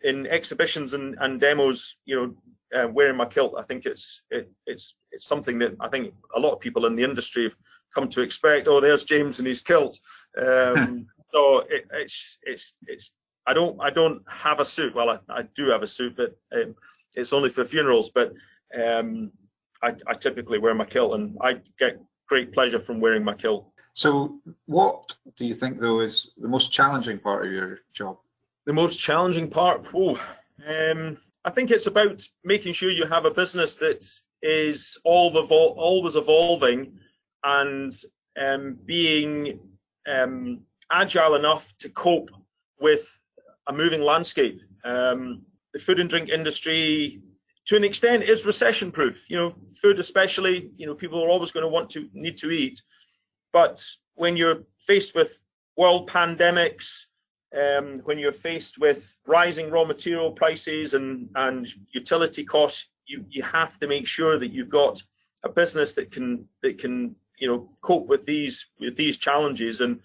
in 0.02 0.28
exhibitions 0.28 0.94
and, 0.94 1.18
and 1.20 1.40
demos, 1.40 1.98
you 2.06 2.16
know, 2.16 2.36
uh, 2.82 2.88
wearing 2.88 3.18
my 3.18 3.26
kilt. 3.26 3.56
I 3.58 3.64
think 3.64 3.86
it's 3.86 4.22
it, 4.30 4.50
it's 4.68 4.96
it's 5.12 5.26
something 5.26 5.58
that 5.60 5.76
I 5.80 5.90
think 5.90 6.14
a 6.36 6.40
lot 6.40 6.54
of 6.54 6.60
people 6.60 6.86
in 6.86 6.96
the 6.96 7.04
industry 7.04 7.44
have 7.44 7.56
come 7.96 8.08
to 8.10 8.22
expect. 8.22 8.68
Oh, 8.68 8.80
there's 8.80 9.04
James 9.04 9.40
and 9.40 9.48
his 9.48 9.62
kilt. 9.62 10.00
Um, 10.40 11.08
So 11.32 11.60
it, 11.70 11.86
it's 11.94 12.38
it's 12.44 12.74
it's 12.88 13.12
I 13.48 13.54
don't 13.54 13.80
I 13.82 13.90
don't 13.90 14.24
have 14.28 14.60
a 14.60 14.66
suit. 14.66 14.96
Well, 14.96 15.10
I, 15.10 15.20
I 15.30 15.44
do 15.56 15.70
have 15.70 15.84
a 15.84 15.88
suit, 15.88 16.16
but 16.18 16.38
um, 16.52 16.76
it's 17.16 17.34
only 17.34 17.50
for 17.50 17.66
funerals. 17.66 18.10
But 18.10 18.34
um, 18.80 19.32
I, 19.82 19.94
I 20.08 20.14
typically 20.14 20.60
wear 20.60 20.74
my 20.74 20.86
kilt, 20.86 21.14
and 21.14 21.38
I 21.42 21.58
get 21.78 22.00
great 22.28 22.52
pleasure 22.52 22.80
from 22.80 23.00
wearing 23.00 23.24
my 23.24 23.36
kilt. 23.36 23.72
So, 24.00 24.40
what 24.66 25.14
do 25.36 25.46
you 25.46 25.54
think 25.54 25.82
though 25.82 26.00
is 26.00 26.32
the 26.38 26.48
most 26.48 26.72
challenging 26.72 27.20
part 27.20 27.46
of 27.46 27.52
your 27.52 27.80
job? 27.92 28.18
The 28.66 28.72
most 28.72 28.98
challenging 28.98 29.50
part, 29.50 29.88
oh, 29.94 30.18
um, 30.66 31.18
I 31.44 31.50
think 31.50 31.70
it's 31.70 31.88
about 31.88 32.26
making 32.46 32.72
sure 32.72 32.90
you 32.90 33.06
have 33.08 33.26
a 33.26 33.32
business 33.32 33.76
that 33.76 34.10
is 34.42 34.98
all 35.04 35.34
evol- 35.34 35.76
always 35.76 36.16
evolving 36.16 36.98
and 37.44 37.92
um, 38.40 38.78
being 38.86 39.60
um, 40.08 40.62
agile 40.90 41.36
enough 41.36 41.74
to 41.80 41.90
cope 41.90 42.30
with 42.80 43.06
a 43.68 43.74
moving 43.74 44.02
landscape. 44.02 44.62
Um, 44.86 45.42
the 45.74 45.80
food 45.80 46.00
and 46.00 46.10
drink 46.10 46.30
industry, 46.30 47.22
to 47.66 47.76
an 47.76 47.84
extent, 47.84 48.24
is 48.24 48.46
recession 48.46 48.94
proof. 48.94 49.22
You 49.28 49.38
know, 49.38 49.56
food 49.82 50.00
especially. 50.00 50.72
You 50.78 50.88
know, 50.88 50.96
people 50.96 51.22
are 51.22 51.28
always 51.28 51.52
going 51.52 51.66
to 51.66 51.76
want 51.78 51.90
to 51.90 52.08
need 52.14 52.38
to 52.38 52.50
eat, 52.50 52.82
but 53.52 53.84
when 54.16 54.38
you're 54.38 54.64
faced 54.78 55.16
with 55.16 55.40
world 55.78 56.10
pandemics, 56.10 57.06
um, 57.58 58.02
when 58.04 58.20
you're 58.20 58.32
faced 58.32 58.78
with 58.78 59.18
rising 59.26 59.72
raw 59.72 59.86
material 59.86 60.32
prices 60.32 60.94
and, 60.94 61.30
and 61.36 61.68
utility 61.92 62.44
costs, 62.44 62.88
you, 63.08 63.26
you 63.30 63.42
have 63.44 63.80
to 63.80 63.88
make 63.88 64.06
sure 64.06 64.38
that 64.38 64.52
you've 64.52 64.70
got 64.70 65.02
a 65.44 65.50
business 65.50 65.94
that 65.96 66.12
can 66.12 66.46
that 66.62 66.78
can 66.78 67.16
you 67.40 67.48
know 67.48 67.70
cope 67.82 68.08
with 68.08 68.26
these 68.26 68.68
with 68.80 68.96
these 68.96 69.18
challenges. 69.18 69.82
And 69.82 70.00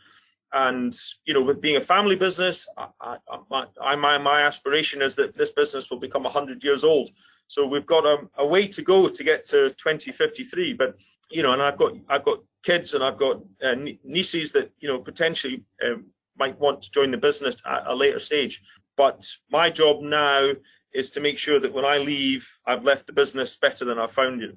and 0.55 0.97
you 1.27 1.35
know 1.35 1.43
with 1.43 1.61
being 1.61 1.77
a 1.77 1.81
family 1.81 2.17
business 2.17 2.67
I, 2.79 2.89
I, 3.01 3.65
I, 3.83 3.97
my 3.97 4.17
my 4.19 4.43
aspiration 4.43 5.03
is 5.03 5.17
that 5.17 5.37
this 5.37 5.51
business 5.51 5.91
will 5.91 5.99
become 5.99 6.23
100 6.23 6.63
years 6.63 6.85
old. 6.85 7.11
So 7.49 7.67
we've 7.67 7.87
got 7.87 8.07
a, 8.07 8.19
a 8.39 8.47
way 8.47 8.69
to 8.69 8.81
go 8.81 9.09
to 9.09 9.25
get 9.25 9.45
to 9.47 9.71
2053 9.71 10.73
but 10.75 10.97
you 11.31 11.43
know 11.43 11.53
and 11.53 11.61
I've 11.61 11.77
got 11.77 11.93
I've 12.09 12.25
got 12.25 12.39
kids 12.65 12.95
and 12.95 13.05
I've 13.05 13.19
got 13.19 13.43
uh, 13.63 13.75
nieces 14.03 14.53
that 14.53 14.71
you 14.79 14.89
know 14.89 14.99
potentially 14.99 15.65
um, 15.85 16.07
might 16.39 16.59
want 16.59 16.83
to 16.83 16.91
join 16.91 17.11
the 17.11 17.17
business 17.17 17.57
at 17.67 17.87
a 17.87 17.95
later 17.95 18.19
stage 18.19 18.63
but 18.97 19.27
my 19.51 19.71
job 19.71 20.03
now 20.03 20.51
is 20.93 21.11
to 21.13 21.21
make 21.21 21.39
sure 21.39 21.61
that 21.61 21.73
when 21.73 21.85
I 21.85 21.99
leave 21.99 22.49
I've 22.67 22.85
left 22.85 23.07
the 23.07 23.13
business 23.13 23.57
better 23.57 23.85
than 23.85 23.99
I 23.99 24.07
found 24.07 24.43
it 24.43 24.57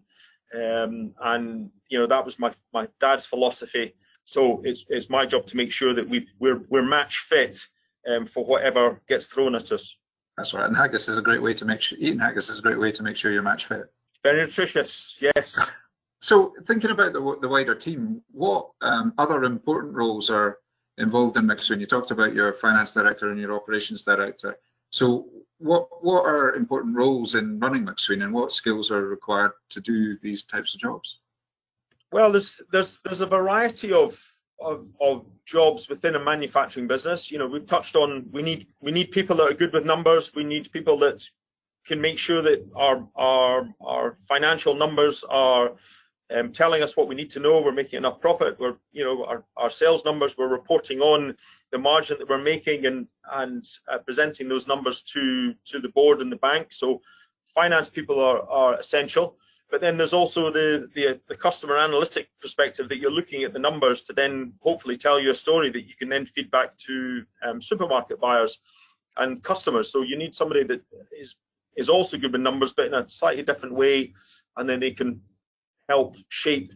um, 0.55 1.13
and 1.21 1.69
you 1.89 1.99
know 1.99 2.07
that 2.07 2.23
was 2.23 2.39
my 2.39 2.53
my 2.73 2.87
dad's 2.99 3.25
philosophy. 3.25 3.95
So 4.25 4.61
it's 4.63 4.85
it's 4.89 5.09
my 5.09 5.25
job 5.25 5.45
to 5.47 5.57
make 5.57 5.71
sure 5.71 5.93
that 5.93 6.07
we 6.07 6.27
we're 6.39 6.61
we're 6.69 6.83
match 6.83 7.19
fit 7.29 7.59
um, 8.09 8.25
for 8.25 8.45
whatever 8.45 9.01
gets 9.07 9.25
thrown 9.25 9.55
at 9.55 9.71
us. 9.71 9.95
That's 10.37 10.53
right. 10.53 10.65
And 10.65 10.75
haggis 10.75 11.09
is 11.09 11.17
a 11.17 11.21
great 11.21 11.41
way 11.41 11.53
to 11.55 11.65
make 11.65 11.81
sure 11.81 11.97
eating 11.99 12.19
haggis 12.19 12.49
is 12.49 12.59
a 12.59 12.61
great 12.61 12.79
way 12.79 12.91
to 12.91 13.03
make 13.03 13.15
sure 13.15 13.31
you're 13.31 13.41
match 13.41 13.65
fit. 13.65 13.85
Very 14.23 14.41
nutritious. 14.41 15.17
Yes. 15.19 15.57
So 16.19 16.53
thinking 16.65 16.91
about 16.91 17.13
the, 17.13 17.37
the 17.41 17.47
wider 17.47 17.75
team, 17.75 18.21
what 18.31 18.69
um, 18.81 19.13
other 19.17 19.43
important 19.43 19.93
roles 19.93 20.29
are 20.29 20.57
involved 20.97 21.37
in 21.37 21.45
Macsween? 21.45 21.79
You 21.79 21.85
talked 21.85 22.11
about 22.11 22.33
your 22.33 22.53
finance 22.53 22.93
director 22.93 23.29
and 23.29 23.39
your 23.39 23.53
operations 23.53 24.03
director. 24.03 24.57
So 24.89 25.27
what 25.59 26.03
what 26.03 26.25
are 26.25 26.55
important 26.55 26.95
roles 26.95 27.35
in 27.35 27.59
running 27.59 27.85
Macsween 27.85 28.23
and 28.23 28.33
what 28.33 28.51
skills 28.51 28.91
are 28.91 29.05
required 29.05 29.51
to 29.69 29.81
do 29.81 30.17
these 30.21 30.43
types 30.43 30.73
of 30.73 30.79
jobs? 30.79 31.19
Well, 32.11 32.31
there's 32.31 32.61
there's 32.71 32.99
there's 33.03 33.21
a 33.21 33.25
variety 33.25 33.91
of 33.91 34.19
of, 34.59 34.87
of 34.99 35.25
jobs 35.45 35.87
within 35.87 36.15
a 36.15 36.23
manufacturing 36.23 36.87
business. 36.87 37.29
You 37.29 37.37
know, 37.37 37.47
we've 37.47 37.65
touched 37.65 37.95
on 37.95 38.27
we 38.31 38.41
need 38.41 38.67
we 38.81 38.91
need 38.91 39.11
people 39.11 39.35
that 39.37 39.47
are 39.51 39.53
good 39.53 39.73
with 39.73 39.85
numbers. 39.85 40.33
We 40.33 40.43
need 40.43 40.71
people 40.71 40.97
that 40.99 41.23
can 41.85 42.01
make 42.01 42.17
sure 42.17 42.41
that 42.41 42.65
our 42.75 43.07
our 43.15 43.69
our 43.81 44.13
financial 44.13 44.73
numbers 44.73 45.23
are 45.27 45.73
um, 46.33 46.51
telling 46.51 46.83
us 46.83 46.97
what 46.97 47.07
we 47.07 47.15
need 47.15 47.29
to 47.31 47.39
know. 47.39 47.61
We're 47.61 47.71
making 47.71 47.97
enough 47.97 48.19
profit. 48.19 48.59
We're, 48.59 48.75
you 48.91 49.03
know, 49.03 49.25
our, 49.25 49.43
our 49.55 49.69
sales 49.69 50.03
numbers. 50.03 50.37
We're 50.37 50.47
reporting 50.47 50.99
on 51.01 51.35
the 51.71 51.77
margin 51.77 52.17
that 52.19 52.29
we're 52.29 52.37
making 52.37 52.85
and 52.85 53.07
and 53.33 53.65
uh, 53.91 53.97
presenting 53.99 54.47
those 54.47 54.67
numbers 54.67 55.01
to 55.13 55.53
to 55.65 55.79
the 55.79 55.89
board 55.89 56.21
and 56.21 56.31
the 56.31 56.37
bank. 56.37 56.67
So 56.71 57.01
finance 57.55 57.89
people 57.89 58.19
are 58.19 58.41
are 58.49 58.79
essential. 58.79 59.37
But 59.69 59.81
then 59.81 59.97
there's 59.97 60.13
also 60.13 60.49
the, 60.49 60.89
the 60.95 61.19
the 61.27 61.35
customer 61.35 61.77
analytic 61.77 62.29
perspective 62.41 62.87
that 62.89 62.97
you're 62.97 63.11
looking 63.11 63.43
at 63.43 63.53
the 63.53 63.59
numbers 63.59 64.03
to 64.03 64.13
then 64.13 64.53
hopefully 64.59 64.97
tell 64.97 65.19
you 65.19 65.31
a 65.31 65.35
story 65.35 65.69
that 65.71 65.87
you 65.87 65.93
can 65.99 66.09
then 66.09 66.25
feed 66.25 66.49
back 66.51 66.77
to 66.77 67.25
um, 67.43 67.61
supermarket 67.61 68.19
buyers 68.19 68.59
and 69.17 69.43
customers. 69.43 69.91
So 69.91 70.03
you 70.03 70.17
need 70.17 70.35
somebody 70.35 70.63
that 70.63 70.81
is 71.17 71.35
is 71.75 71.89
also 71.89 72.17
good 72.17 72.31
with 72.31 72.41
numbers, 72.41 72.73
but 72.73 72.87
in 72.87 72.93
a 72.93 73.09
slightly 73.09 73.43
different 73.43 73.75
way, 73.75 74.13
and 74.55 74.67
then 74.67 74.79
they 74.79 74.91
can 74.91 75.21
help 75.89 76.15
shape 76.29 76.73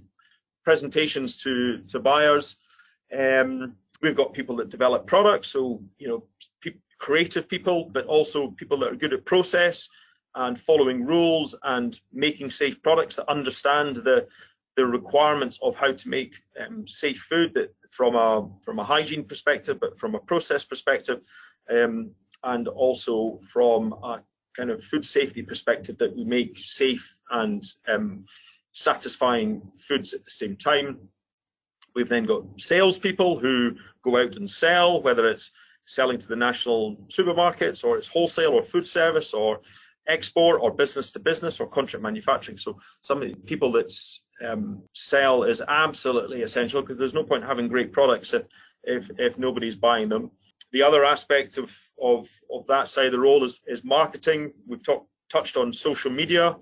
presentations 0.64 1.38
to 1.38 1.80
to 1.88 2.00
buyers. 2.00 2.58
Um, 3.18 3.76
we've 4.02 4.16
got 4.16 4.34
people 4.34 4.56
that 4.58 4.70
develop 4.70 5.06
products, 5.08 5.50
so 5.50 5.82
you 5.98 6.08
know, 6.08 6.24
pe- 6.62 6.80
creative 7.00 7.48
people, 7.48 7.90
but 7.92 8.06
also 8.06 8.52
people 8.52 8.78
that 8.80 8.92
are 8.92 8.96
good 8.96 9.14
at 9.14 9.26
process 9.26 9.90
and 10.36 10.60
following 10.60 11.06
rules 11.06 11.56
and 11.64 12.00
making 12.14 12.50
safe 12.50 12.82
products 12.82 13.16
that 13.18 13.30
understand 13.30 13.98
the 13.98 14.28
the 14.78 14.86
requirements 14.86 15.60
of 15.62 15.76
how 15.76 15.92
to 15.92 16.10
make 16.10 16.34
um, 16.60 16.88
safe 16.88 17.20
food 17.30 17.54
that 17.54 17.74
from 17.92 18.16
a 18.16 18.50
from 18.64 18.80
a 18.80 18.84
hygiene 18.84 19.26
perspective, 19.26 19.80
but 19.80 20.00
from 20.00 20.16
a 20.16 20.20
process 20.20 20.64
perspective, 20.64 21.20
um, 21.70 22.12
and 22.44 22.68
also 22.68 23.40
from 23.52 23.94
a 24.04 24.22
kind 24.56 24.70
of 24.70 24.84
food 24.84 25.06
safety 25.06 25.42
perspective 25.42 25.98
that 25.98 26.16
we 26.16 26.24
make 26.24 26.58
safe 26.58 27.16
and 27.32 27.64
um, 27.88 28.26
satisfying 28.72 29.62
foods 29.78 30.14
at 30.14 30.24
the 30.24 30.32
same 30.32 30.56
time. 30.56 30.98
We've 31.96 32.10
then 32.10 32.26
got 32.26 32.44
salespeople 32.58 33.40
who 33.40 33.76
go 34.04 34.18
out 34.18 34.36
and 34.36 34.50
sell, 34.50 35.02
whether 35.02 35.28
it's 35.28 35.52
selling 35.86 36.18
to 36.20 36.28
the 36.28 36.36
national 36.36 36.96
supermarkets 37.08 37.84
or 37.84 37.98
it's 37.98 38.08
wholesale 38.08 38.52
or 38.52 38.64
food 38.64 38.88
service 38.88 39.34
or 39.34 39.60
export 40.08 40.62
or 40.62 40.72
business 40.72 41.12
to 41.12 41.20
business 41.20 41.60
or 41.60 41.68
contract 41.68 42.02
manufacturing. 42.02 42.58
So 42.58 42.80
some 43.02 43.22
of 43.22 43.28
the 43.28 43.36
people 43.36 43.72
that 43.74 43.94
um, 44.48 44.82
sell 44.94 45.44
is 45.44 45.62
absolutely 45.68 46.44
essential 46.44 46.82
because 46.82 46.98
there's 46.98 47.14
no 47.14 47.24
point 47.24 47.44
having 47.44 47.68
great 47.68 47.92
products 47.92 48.34
if, 48.34 48.44
if, 48.84 49.12
if 49.18 49.38
nobody's 49.38 49.76
buying 49.76 50.10
them. 50.10 50.32
The 50.72 50.84
other 50.84 51.04
aspect 51.04 51.58
of, 51.58 51.72
of, 52.02 52.30
of 52.52 52.66
that 52.68 52.88
side 52.88 53.08
of 53.08 53.12
the 53.12 53.20
role 53.20 53.44
is, 53.44 53.60
is 53.68 53.84
marketing. 53.84 54.54
We've 54.66 54.84
talked 54.84 55.08
touched 55.32 55.58
on 55.58 55.72
social 55.72 56.12
media 56.12 56.58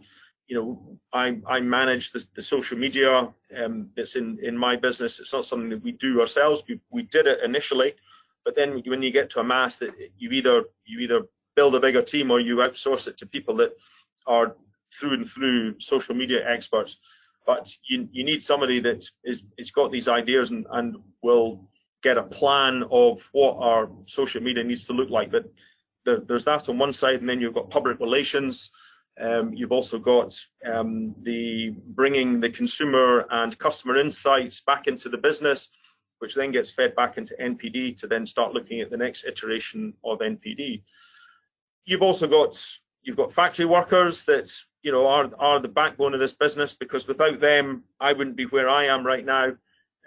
you 0.49 0.55
know, 0.55 0.99
I, 1.13 1.37
I 1.47 1.59
manage 1.59 2.11
the, 2.11 2.25
the 2.35 2.41
social 2.41 2.77
media 2.77 3.29
um, 3.55 3.89
that's 3.95 4.15
in, 4.15 4.39
in 4.41 4.57
my 4.57 4.75
business. 4.75 5.19
It's 5.19 5.31
not 5.31 5.45
something 5.45 5.69
that 5.69 5.83
we 5.83 5.91
do 5.91 6.19
ourselves. 6.19 6.63
We, 6.67 6.81
we 6.89 7.03
did 7.03 7.27
it 7.27 7.39
initially, 7.45 7.93
but 8.43 8.55
then 8.55 8.81
when 8.87 9.03
you 9.03 9.11
get 9.11 9.29
to 9.31 9.41
a 9.41 9.43
mass 9.43 9.77
that 9.77 9.91
you 10.17 10.31
either 10.31 10.63
you 10.85 10.99
either 10.99 11.21
build 11.55 11.75
a 11.75 11.79
bigger 11.79 12.01
team 12.01 12.31
or 12.31 12.39
you 12.39 12.57
outsource 12.57 13.07
it 13.07 13.17
to 13.19 13.27
people 13.27 13.55
that 13.57 13.73
are 14.25 14.55
through 14.99 15.13
and 15.13 15.29
through 15.29 15.79
social 15.79 16.15
media 16.15 16.39
experts. 16.49 16.97
But 17.45 17.71
you, 17.87 18.07
you 18.11 18.23
need 18.23 18.41
somebody 18.41 18.79
that 18.79 19.05
is 19.23 19.43
it's 19.57 19.71
got 19.71 19.91
these 19.91 20.07
ideas 20.07 20.49
and, 20.49 20.65
and 20.71 20.97
will 21.21 21.69
get 22.01 22.17
a 22.17 22.23
plan 22.23 22.83
of 22.89 23.21
what 23.33 23.57
our 23.59 23.89
social 24.07 24.41
media 24.41 24.63
needs 24.63 24.87
to 24.87 24.93
look 24.93 25.11
like. 25.11 25.31
But 25.31 25.45
there, 26.05 26.21
there's 26.21 26.45
that 26.45 26.69
on 26.69 26.79
one 26.79 26.93
side, 26.93 27.19
and 27.19 27.29
then 27.29 27.39
you've 27.39 27.53
got 27.53 27.69
public 27.69 27.99
relations 27.99 28.71
you've 29.53 29.71
also 29.71 29.99
got 29.99 30.33
um, 30.65 31.13
the 31.23 31.71
bringing 31.87 32.39
the 32.39 32.49
consumer 32.49 33.25
and 33.29 33.57
customer 33.57 33.97
insights 33.97 34.61
back 34.61 34.87
into 34.87 35.09
the 35.09 35.17
business, 35.17 35.67
which 36.19 36.35
then 36.35 36.51
gets 36.51 36.71
fed 36.71 36.95
back 36.95 37.17
into 37.17 37.35
NPD 37.41 37.97
to 37.97 38.07
then 38.07 38.25
start 38.25 38.53
looking 38.53 38.81
at 38.81 38.89
the 38.89 38.97
next 38.97 39.25
iteration 39.25 39.93
of 40.03 40.19
NPD. 40.19 40.83
You've 41.85 42.01
also 42.01 42.27
got 42.27 42.63
you've 43.01 43.17
got 43.17 43.33
factory 43.33 43.65
workers 43.65 44.23
that 44.25 44.51
you 44.83 44.91
know 44.91 45.07
are 45.07 45.29
are 45.37 45.59
the 45.59 45.67
backbone 45.67 46.13
of 46.13 46.19
this 46.19 46.33
business 46.33 46.73
because 46.73 47.07
without 47.07 47.39
them 47.39 47.83
I 47.99 48.13
wouldn't 48.13 48.37
be 48.37 48.45
where 48.45 48.69
I 48.69 48.85
am 48.85 49.05
right 49.05 49.25
now. 49.25 49.51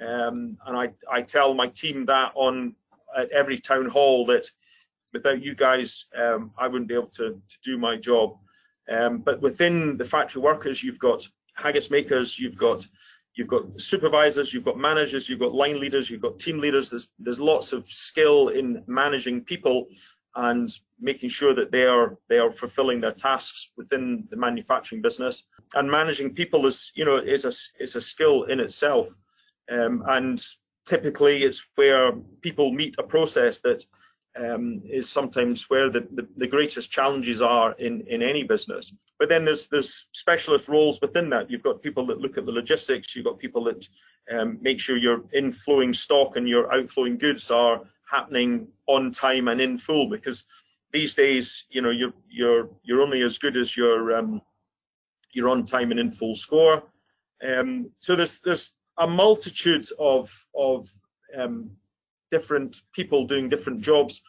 Um, 0.01 0.57
and 0.67 0.77
I 0.77 0.91
I 1.11 1.23
tell 1.23 1.55
my 1.55 1.69
team 1.69 2.07
that 2.07 2.33
on 2.35 2.75
at 3.17 3.31
every 3.31 3.59
town 3.59 3.87
hall 3.87 4.25
that 4.27 4.51
without 5.13 5.43
you 5.43 5.55
guys 5.55 6.07
um, 6.17 6.53
I 6.57 6.67
wouldn't 6.69 6.89
be 6.89 6.95
able 6.95 7.09
to 7.09 7.31
to 7.31 7.57
do 7.63 7.79
my 7.79 7.97
job. 7.97 8.39
Um, 8.91 9.19
but 9.19 9.41
within 9.41 9.97
the 9.97 10.05
factory 10.05 10.43
workers, 10.43 10.83
you've 10.83 10.99
got 10.99 11.27
haggis 11.55 11.91
makers, 11.91 12.39
you've 12.39 12.57
got 12.57 12.87
you've 13.35 13.49
got 13.49 13.81
supervisors, 13.81 14.53
you've 14.53 14.65
got 14.65 14.79
managers, 14.79 15.29
you've 15.29 15.41
got 15.41 15.55
line 15.55 15.81
leaders, 15.81 16.11
you've 16.11 16.21
got 16.21 16.39
team 16.39 16.59
leaders. 16.59 16.91
There's 16.91 17.09
there's 17.19 17.41
lots 17.41 17.73
of 17.73 17.89
skill 17.89 18.49
in 18.49 18.83
managing 18.87 19.43
people 19.43 19.87
and 20.35 20.71
making 21.01 21.29
sure 21.29 21.55
that 21.55 21.71
they 21.71 21.87
are 21.87 22.19
they 22.29 22.39
are 22.39 22.53
fulfilling 22.53 23.01
their 23.01 23.13
tasks 23.13 23.71
within 23.77 24.27
the 24.31 24.37
manufacturing 24.37 25.03
business. 25.03 25.45
And 25.75 25.91
managing 25.91 26.35
people 26.35 26.67
is 26.67 26.93
you 26.95 27.05
know 27.05 27.17
is 27.19 27.45
a 27.45 27.53
is 27.83 27.97
a 27.97 28.01
skill 28.01 28.45
in 28.45 28.61
itself. 28.61 29.09
Um, 29.71 30.03
and 30.09 30.43
typically 30.87 31.45
it's 31.45 31.65
where 31.77 32.13
people 32.41 32.73
meet 32.73 32.97
a 32.99 33.03
process 33.03 33.61
that 33.61 33.85
um, 34.37 34.83
is 34.85 35.11
sometimes 35.11 35.69
where 35.69 35.91
the, 35.91 36.07
the, 36.13 36.27
the, 36.39 36.47
greatest 36.47 36.91
challenges 36.91 37.43
are 37.43 37.73
in, 37.73 38.01
in 38.07 38.23
any 38.23 38.45
business. 38.45 38.93
But 39.19 39.29
then 39.29 39.45
there's 39.45 39.69
there's 39.69 40.07
specialist 40.13 40.69
roles 40.69 41.01
within 41.01 41.29
that. 41.31 41.51
You've 41.51 41.63
got 41.63 41.83
people 41.83 42.07
that 42.07 42.21
look 42.21 42.39
at 42.39 42.47
the 42.47 42.53
logistics. 42.53 43.15
You've 43.15 43.27
got 43.27 43.39
people 43.39 43.65
that 43.65 43.87
um, 44.33 44.59
make 44.63 44.81
sure 44.81 44.97
your 44.97 45.25
inflowing 45.35 45.95
stock 45.95 46.37
and 46.37 46.49
your 46.49 46.73
outflowing 46.73 47.19
goods 47.19 47.51
are 47.51 47.83
happening 48.11 48.69
on 48.87 49.13
time 49.13 49.49
and 49.49 49.61
in 49.61 49.77
full. 49.77 50.09
Because 50.09 50.45
these 50.93 51.15
days, 51.15 51.65
you 51.69 51.83
know, 51.83 51.91
you're 51.91 52.15
you're 52.31 52.71
you're 52.83 53.03
only 53.03 53.23
as 53.23 53.37
good 53.39 53.57
as 53.57 53.77
your 53.77 54.17
um, 54.17 54.41
your 55.33 55.51
on 55.51 55.65
time 55.65 55.91
and 55.91 56.01
in 56.01 56.11
full 56.11 56.35
score. 56.35 56.83
Um, 57.47 57.91
so 57.99 58.17
there's 58.17 58.41
there's 58.41 58.73
a 58.99 59.07
multitude 59.07 59.89
of 59.99 60.31
of 60.57 60.91
um, 61.37 61.71
different 62.33 62.81
people 62.93 63.27
doing 63.27 63.49
different 63.49 63.81
jobs. 63.83 64.21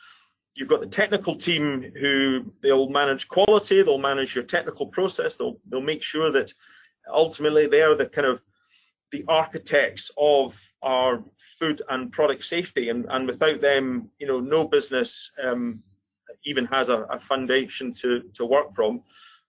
You've 0.56 0.70
got 0.70 0.82
the 0.82 0.98
technical 1.02 1.36
team 1.36 1.92
who 2.00 2.54
they'll 2.62 2.90
manage 2.90 3.28
quality, 3.28 3.82
they'll 3.82 3.98
manage 3.98 4.36
your 4.36 4.44
technical 4.44 4.86
process, 4.86 5.36
they'll 5.36 5.58
they'll 5.68 5.92
make 5.92 6.04
sure 6.04 6.32
that 6.32 6.54
ultimately 7.10 7.66
they 7.66 7.82
are 7.82 7.96
the 7.96 8.06
kind 8.06 8.28
of 8.28 8.40
the 9.12 9.26
architects 9.28 10.12
of 10.18 10.56
our 10.82 11.24
food 11.60 11.82
and 11.90 12.12
product 12.12 12.44
safety, 12.46 12.90
and, 12.90 13.06
and 13.10 13.28
without 13.28 13.62
them, 13.62 14.10
you 14.20 14.28
know, 14.28 14.40
no 14.40 14.68
business 14.68 15.32
um, 15.44 15.82
even 16.46 16.66
has 16.66 16.90
a, 16.90 17.00
a 17.10 17.20
foundation 17.20 17.94
to 17.94 18.10
to 18.34 18.46
work 18.46 18.76
from. 18.76 19.02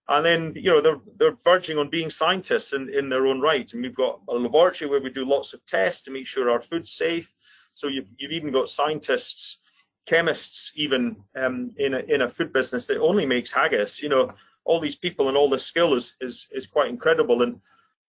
And 0.07 0.25
then, 0.25 0.53
you 0.55 0.71
know, 0.71 0.81
they're 0.81 1.01
they're 1.19 1.37
verging 1.45 1.79
on 1.79 1.91
being 1.91 2.11
scientists 2.11 2.73
in, 2.73 2.89
in 2.99 3.09
their 3.09 3.27
own 3.27 3.41
right. 3.41 3.73
And 3.73 3.83
we've 3.83 4.03
got 4.05 4.21
a 4.29 4.35
laboratory 4.35 4.91
where 4.91 5.01
we 5.01 5.11
do 5.11 5.25
lots 5.25 5.55
of 5.55 5.65
tests 5.65 6.03
to 6.03 6.11
make 6.11 6.27
sure 6.27 6.51
our 6.51 6.61
food's 6.61 6.93
safe. 6.93 7.33
So 7.75 7.89
you've, 7.89 8.09
you've 8.17 8.33
even 8.33 8.53
got 8.53 8.69
scientists, 8.69 9.59
chemists, 10.07 10.73
even 10.77 11.17
um, 11.37 11.73
in 11.77 11.95
a 11.95 11.99
in 11.99 12.23
a 12.23 12.31
food 12.31 12.53
business 12.53 12.87
that 12.87 13.01
only 13.01 13.27
makes 13.27 13.51
haggis. 13.51 14.03
You 14.03 14.09
know, 14.09 14.33
all 14.65 14.81
these 14.81 14.97
people 14.97 15.29
and 15.29 15.37
all 15.37 15.51
this 15.51 15.67
skill 15.67 15.95
is 15.95 16.17
is 16.21 16.47
is 16.53 16.67
quite 16.67 16.91
incredible. 16.91 17.43
And 17.43 17.61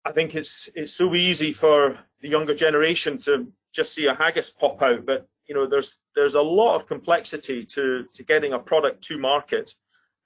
I 0.06 0.12
think 0.12 0.36
it's 0.36 0.70
it's 0.76 0.94
so 0.94 1.16
easy 1.16 1.54
for 1.54 1.98
the 2.22 2.30
younger 2.30 2.56
generation 2.56 3.18
to 3.20 3.52
just 3.74 3.94
see 3.94 4.06
a 4.06 4.16
haggis 4.16 4.50
pop 4.50 4.82
out, 4.82 5.06
but 5.06 5.28
you 5.48 5.54
know, 5.54 5.68
there's 5.68 6.00
there's 6.16 6.36
a 6.36 6.42
lot 6.42 6.76
of 6.76 6.88
complexity 6.88 7.64
to 7.64 8.06
to 8.14 8.24
getting 8.24 8.54
a 8.54 8.60
product 8.60 9.04
to 9.06 9.18
market. 9.18 9.74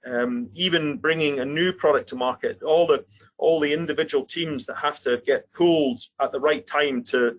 Um, 0.06 0.48
even 0.54 0.96
bringing 0.96 1.40
a 1.40 1.44
new 1.44 1.74
product 1.74 2.08
to 2.08 2.16
market, 2.16 2.62
all 2.62 2.86
the 2.86 3.04
all 3.36 3.60
the 3.60 3.72
individual 3.72 4.24
teams 4.24 4.64
that 4.66 4.76
have 4.76 5.00
to 5.02 5.20
get 5.26 5.50
pulled 5.52 6.00
at 6.20 6.32
the 6.32 6.40
right 6.40 6.66
time 6.66 7.02
to 7.04 7.38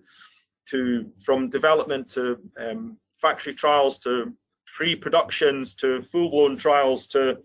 to 0.70 1.10
from 1.24 1.48
development 1.48 2.08
to 2.10 2.38
um, 2.60 2.96
factory 3.20 3.54
trials 3.54 3.98
to 3.98 4.32
pre-productions 4.76 5.74
to 5.74 6.02
full-blown 6.02 6.56
trials 6.56 7.06
to 7.06 7.38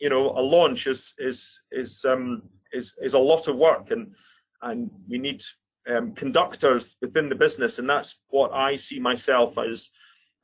you 0.00 0.08
know 0.08 0.30
a 0.30 0.40
launch 0.40 0.86
is 0.86 1.14
is 1.18 1.60
is 1.70 2.04
um, 2.04 2.42
is 2.72 2.94
is 3.02 3.14
a 3.14 3.18
lot 3.18 3.48
of 3.48 3.56
work 3.56 3.90
and 3.90 4.12
and 4.62 4.90
we 5.08 5.18
need 5.18 5.42
um, 5.88 6.12
conductors 6.12 6.96
within 7.00 7.28
the 7.28 7.34
business 7.34 7.78
and 7.78 7.88
that's 7.88 8.20
what 8.28 8.52
I 8.52 8.76
see 8.76 8.98
myself 8.98 9.58
as 9.58 9.90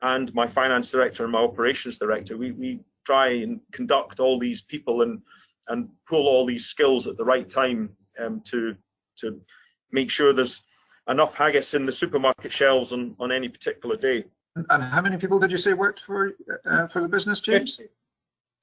and 0.01 0.33
my 0.33 0.47
finance 0.47 0.91
director 0.91 1.23
and 1.23 1.31
my 1.31 1.39
operations 1.39 1.97
director. 1.97 2.37
We 2.37 2.51
we 2.51 2.79
try 3.05 3.29
and 3.29 3.59
conduct 3.71 4.19
all 4.19 4.39
these 4.39 4.61
people 4.61 5.01
and 5.01 5.21
and 5.67 5.89
pull 6.07 6.27
all 6.27 6.45
these 6.45 6.65
skills 6.65 7.07
at 7.07 7.17
the 7.17 7.25
right 7.25 7.49
time 7.49 7.89
um, 8.19 8.41
to 8.45 8.75
to 9.19 9.39
make 9.91 10.09
sure 10.09 10.33
there's 10.33 10.61
enough 11.07 11.33
haggis 11.33 11.73
in 11.73 11.85
the 11.85 11.91
supermarket 11.91 12.51
shelves 12.51 12.93
on, 12.93 13.15
on 13.19 13.31
any 13.31 13.49
particular 13.49 13.95
day. 13.95 14.25
And 14.55 14.83
how 14.83 15.01
many 15.01 15.17
people 15.17 15.39
did 15.39 15.51
you 15.51 15.57
say 15.57 15.73
worked 15.73 16.01
for 16.01 16.33
uh, 16.65 16.87
for 16.87 17.01
the 17.01 17.07
business, 17.07 17.39
James? 17.39 17.79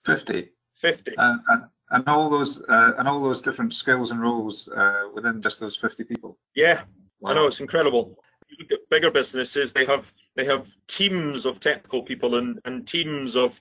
Fifty. 0.05 0.51
Fifty. 0.75 1.17
Uh, 1.17 1.39
and, 1.49 1.63
and 1.91 2.09
all 2.09 2.29
those 2.29 2.63
uh, 2.63 2.93
and 2.99 3.09
all 3.09 3.23
those 3.23 3.41
different 3.41 3.75
skills 3.75 4.11
and 4.11 4.21
roles 4.21 4.69
uh, 4.69 5.05
within 5.15 5.41
just 5.41 5.61
those 5.61 5.77
fifty 5.77 6.05
people. 6.05 6.39
Yeah, 6.55 6.83
wow. 7.21 7.31
I 7.31 7.35
know 7.35 7.47
it's 7.47 7.61
incredible. 7.61 8.19
You 8.49 8.57
look 8.61 8.73
at 8.73 8.89
bigger 8.91 9.11
businesses; 9.11 9.73
they 9.73 9.87
have 9.87 10.13
they 10.37 10.45
have 10.45 10.69
teams 10.89 11.47
of 11.47 11.59
technical 11.59 12.03
people 12.03 12.37
and, 12.37 12.61
and 12.67 12.87
teams 12.87 13.35
of 13.35 13.59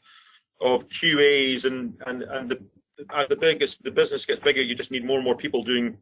of 0.60 0.88
QAs 0.90 1.64
and 1.64 2.02
and 2.06 2.24
and 2.24 2.50
the 2.50 2.60
as 3.14 3.28
the 3.30 3.36
biggest 3.36 3.84
the 3.84 3.92
business 3.92 4.26
gets 4.26 4.42
bigger, 4.42 4.62
you 4.62 4.76
just 4.76 4.92
need 4.92 5.06
more 5.06 5.18
and 5.18 5.26
more 5.26 5.38
people 5.38 5.64
doing 5.64 5.98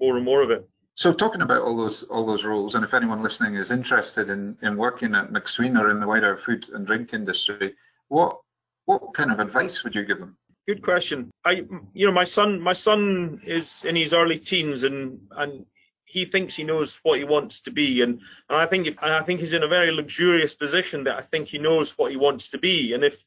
more 0.00 0.16
and 0.16 0.24
more 0.24 0.42
of 0.42 0.50
it. 0.50 0.68
So 0.94 1.12
talking 1.12 1.42
about 1.42 1.62
all 1.62 1.76
those 1.76 2.02
all 2.04 2.26
those 2.26 2.44
roles, 2.44 2.74
and 2.74 2.84
if 2.84 2.94
anyone 2.94 3.22
listening 3.22 3.54
is 3.54 3.70
interested 3.70 4.28
in 4.28 4.56
in 4.62 4.76
working 4.76 5.14
at 5.14 5.30
Macsween 5.30 5.80
or 5.80 5.90
in 5.90 6.00
the 6.00 6.06
wider 6.06 6.36
food 6.36 6.68
and 6.70 6.86
drink 6.86 7.14
industry, 7.14 7.74
what 8.08 8.38
what 8.84 9.14
kind 9.14 9.30
of 9.30 9.40
advice 9.40 9.84
would 9.84 9.94
you 9.94 10.04
give 10.04 10.18
them? 10.18 10.36
Good 10.66 10.82
question. 10.82 11.30
I 11.44 11.62
you 11.94 12.06
know 12.06 12.12
my 12.12 12.24
son 12.24 12.60
my 12.60 12.72
son 12.72 13.40
is 13.46 13.82
in 13.84 13.96
his 13.96 14.12
early 14.12 14.38
teens 14.38 14.82
and 14.82 15.20
and 15.32 15.66
he 16.04 16.24
thinks 16.24 16.56
he 16.56 16.64
knows 16.64 16.98
what 17.04 17.18
he 17.18 17.24
wants 17.24 17.60
to 17.60 17.70
be 17.70 18.02
and, 18.02 18.20
and 18.48 18.58
I 18.58 18.66
think 18.66 18.86
if 18.86 18.98
and 19.00 19.12
I 19.12 19.22
think 19.22 19.40
he's 19.40 19.52
in 19.52 19.62
a 19.62 19.68
very 19.68 19.92
luxurious 19.92 20.54
position 20.54 21.04
that 21.04 21.16
I 21.16 21.22
think 21.22 21.48
he 21.48 21.58
knows 21.58 21.96
what 21.96 22.10
he 22.10 22.16
wants 22.16 22.48
to 22.50 22.58
be 22.58 22.94
and 22.94 23.04
if 23.04 23.24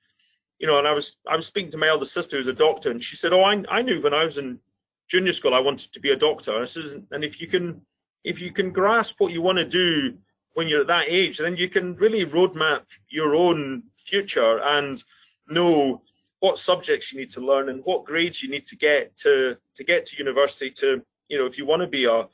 you 0.59 0.67
know 0.67 0.79
and 0.79 0.87
I 0.87 0.91
was 0.91 1.15
I 1.27 1.35
was 1.35 1.47
speaking 1.47 1.71
to 1.71 1.77
my 1.77 1.87
elder 1.87 2.05
sister 2.05 2.37
who's 2.37 2.47
a 2.47 2.53
doctor 2.53 2.91
and 2.91 3.01
she 3.01 3.15
said 3.15 3.33
oh 3.33 3.41
I 3.41 3.63
I 3.69 3.81
knew 3.81 4.01
when 4.01 4.13
I 4.13 4.25
was 4.25 4.37
in 4.37 4.59
junior 5.07 5.33
school, 5.33 5.53
I 5.53 5.59
wanted 5.59 5.93
to 5.93 5.99
be 5.99 6.11
a 6.11 6.15
doctor. 6.15 6.65
And 7.11 7.23
if 7.23 7.39
you 7.41 7.47
can, 7.47 7.81
if 8.23 8.39
you 8.39 8.51
can 8.51 8.71
grasp 8.71 9.15
what 9.19 9.33
you 9.33 9.41
want 9.41 9.57
to 9.57 9.65
do 9.65 10.17
when 10.53 10.67
you're 10.67 10.81
at 10.81 10.87
that 10.87 11.05
age, 11.07 11.37
then 11.37 11.57
you 11.57 11.69
can 11.69 11.95
really 11.95 12.25
roadmap 12.25 12.83
your 13.09 13.35
own 13.35 13.83
future 13.95 14.59
and 14.59 15.03
know 15.47 16.01
what 16.39 16.57
subjects 16.57 17.11
you 17.11 17.19
need 17.19 17.31
to 17.31 17.39
learn 17.39 17.69
and 17.69 17.81
what 17.85 18.03
grades 18.03 18.43
you 18.43 18.49
need 18.49 18.67
to 18.67 18.75
get 18.75 19.15
to 19.15 19.55
to 19.75 19.83
get 19.83 20.05
to 20.05 20.17
university 20.17 20.69
to 20.69 21.01
you 21.29 21.37
know 21.37 21.45
if 21.45 21.57
you 21.57 21.65
want 21.65 21.81
to 21.81 21.87
be 21.87 22.03
a 22.03 22.27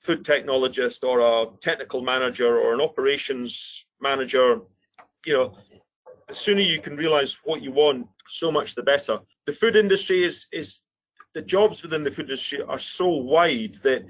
food 0.00 0.24
technologist 0.24 1.04
or 1.04 1.20
a 1.20 1.46
technical 1.60 2.02
manager 2.02 2.58
or 2.58 2.74
an 2.74 2.80
operations 2.80 3.86
manager 4.00 4.60
you 5.24 5.32
know 5.32 5.56
the 6.26 6.34
sooner 6.34 6.60
you 6.60 6.80
can 6.80 6.96
realize 6.96 7.36
what 7.44 7.62
you 7.62 7.70
want 7.70 8.04
so 8.28 8.50
much 8.50 8.74
the 8.74 8.82
better 8.82 9.20
the 9.46 9.52
food 9.52 9.76
industry 9.76 10.24
is 10.24 10.46
is 10.52 10.80
the 11.34 11.42
jobs 11.42 11.82
within 11.82 12.04
the 12.04 12.10
food 12.10 12.26
industry 12.26 12.60
are 12.62 12.78
so 12.78 13.08
wide 13.08 13.78
that 13.82 14.04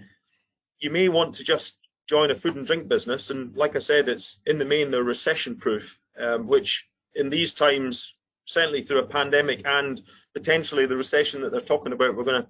you 0.78 0.90
may 0.90 1.08
want 1.08 1.34
to 1.34 1.44
just 1.44 1.76
join 2.08 2.30
a 2.30 2.36
food 2.36 2.56
and 2.56 2.66
drink 2.66 2.88
business. 2.88 3.30
And 3.30 3.56
like 3.56 3.76
I 3.76 3.78
said, 3.78 4.08
it's 4.08 4.38
in 4.46 4.58
the 4.58 4.64
main 4.64 4.90
they're 4.90 5.04
recession 5.04 5.56
proof, 5.56 5.98
um, 6.18 6.46
which 6.46 6.86
in 7.14 7.30
these 7.30 7.54
times, 7.54 8.14
certainly 8.44 8.82
through 8.82 9.00
a 9.00 9.06
pandemic 9.06 9.62
and 9.64 10.02
potentially 10.34 10.86
the 10.86 10.96
recession 10.96 11.40
that 11.42 11.52
they're 11.52 11.60
talking 11.60 11.92
about, 11.92 12.16
we're 12.16 12.24
going 12.24 12.42
to 12.42 12.48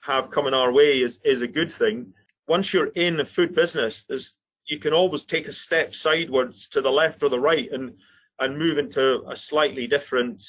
have 0.00 0.30
coming 0.30 0.54
our 0.54 0.72
way 0.72 1.00
is 1.00 1.20
is 1.24 1.40
a 1.40 1.46
good 1.46 1.72
thing. 1.72 2.12
Once 2.48 2.72
you're 2.72 2.88
in 2.88 3.20
a 3.20 3.24
food 3.24 3.54
business, 3.54 4.02
there's 4.04 4.34
you 4.66 4.78
can 4.78 4.94
always 4.94 5.24
take 5.24 5.48
a 5.48 5.52
step 5.52 5.94
sideways 5.94 6.66
to 6.68 6.80
the 6.80 6.90
left 6.90 7.22
or 7.22 7.28
the 7.28 7.40
right 7.40 7.70
and 7.72 7.94
and 8.40 8.58
move 8.58 8.78
into 8.78 9.22
a 9.28 9.36
slightly 9.36 9.86
different 9.86 10.42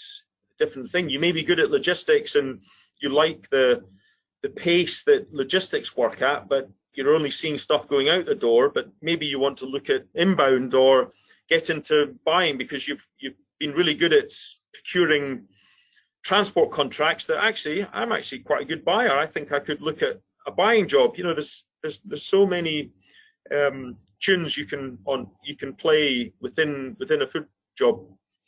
different 0.57 0.89
thing. 0.89 1.09
You 1.09 1.19
may 1.19 1.31
be 1.31 1.43
good 1.43 1.59
at 1.59 1.71
logistics 1.71 2.35
and 2.35 2.61
you 3.01 3.09
like 3.09 3.49
the 3.49 3.83
the 4.41 4.49
pace 4.49 5.03
that 5.05 5.33
logistics 5.33 5.97
work 5.97 6.21
at, 6.21 6.47
but 6.47 6.69
you're 6.93 7.15
only 7.15 7.31
seeing 7.31 7.57
stuff 7.57 7.87
going 7.87 8.09
out 8.09 8.25
the 8.25 8.35
door. 8.35 8.69
But 8.69 8.89
maybe 9.01 9.25
you 9.25 9.39
want 9.39 9.57
to 9.59 9.65
look 9.65 9.89
at 9.89 10.05
inbound 10.13 10.73
or 10.73 11.11
get 11.49 11.69
into 11.69 12.15
buying 12.25 12.57
because 12.57 12.87
you've 12.87 13.05
you've 13.19 13.35
been 13.59 13.73
really 13.73 13.93
good 13.93 14.13
at 14.13 14.31
procuring 14.73 15.47
transport 16.23 16.71
contracts 16.71 17.25
that 17.27 17.43
actually 17.43 17.85
I'm 17.93 18.11
actually 18.11 18.39
quite 18.39 18.61
a 18.61 18.65
good 18.65 18.83
buyer. 18.83 19.17
I 19.17 19.27
think 19.27 19.51
I 19.51 19.59
could 19.59 19.81
look 19.81 20.01
at 20.01 20.19
a 20.47 20.51
buying 20.51 20.87
job. 20.87 21.17
You 21.17 21.23
know, 21.23 21.33
there's 21.33 21.65
there's 21.81 21.99
there's 22.05 22.25
so 22.25 22.45
many 22.45 22.91
um, 23.55 23.97
tunes 24.19 24.57
you 24.57 24.65
can 24.65 24.97
on 25.05 25.27
you 25.43 25.55
can 25.55 25.73
play 25.73 26.33
within 26.41 26.95
within 26.99 27.21
a 27.21 27.27
food 27.27 27.45
job 27.77 28.01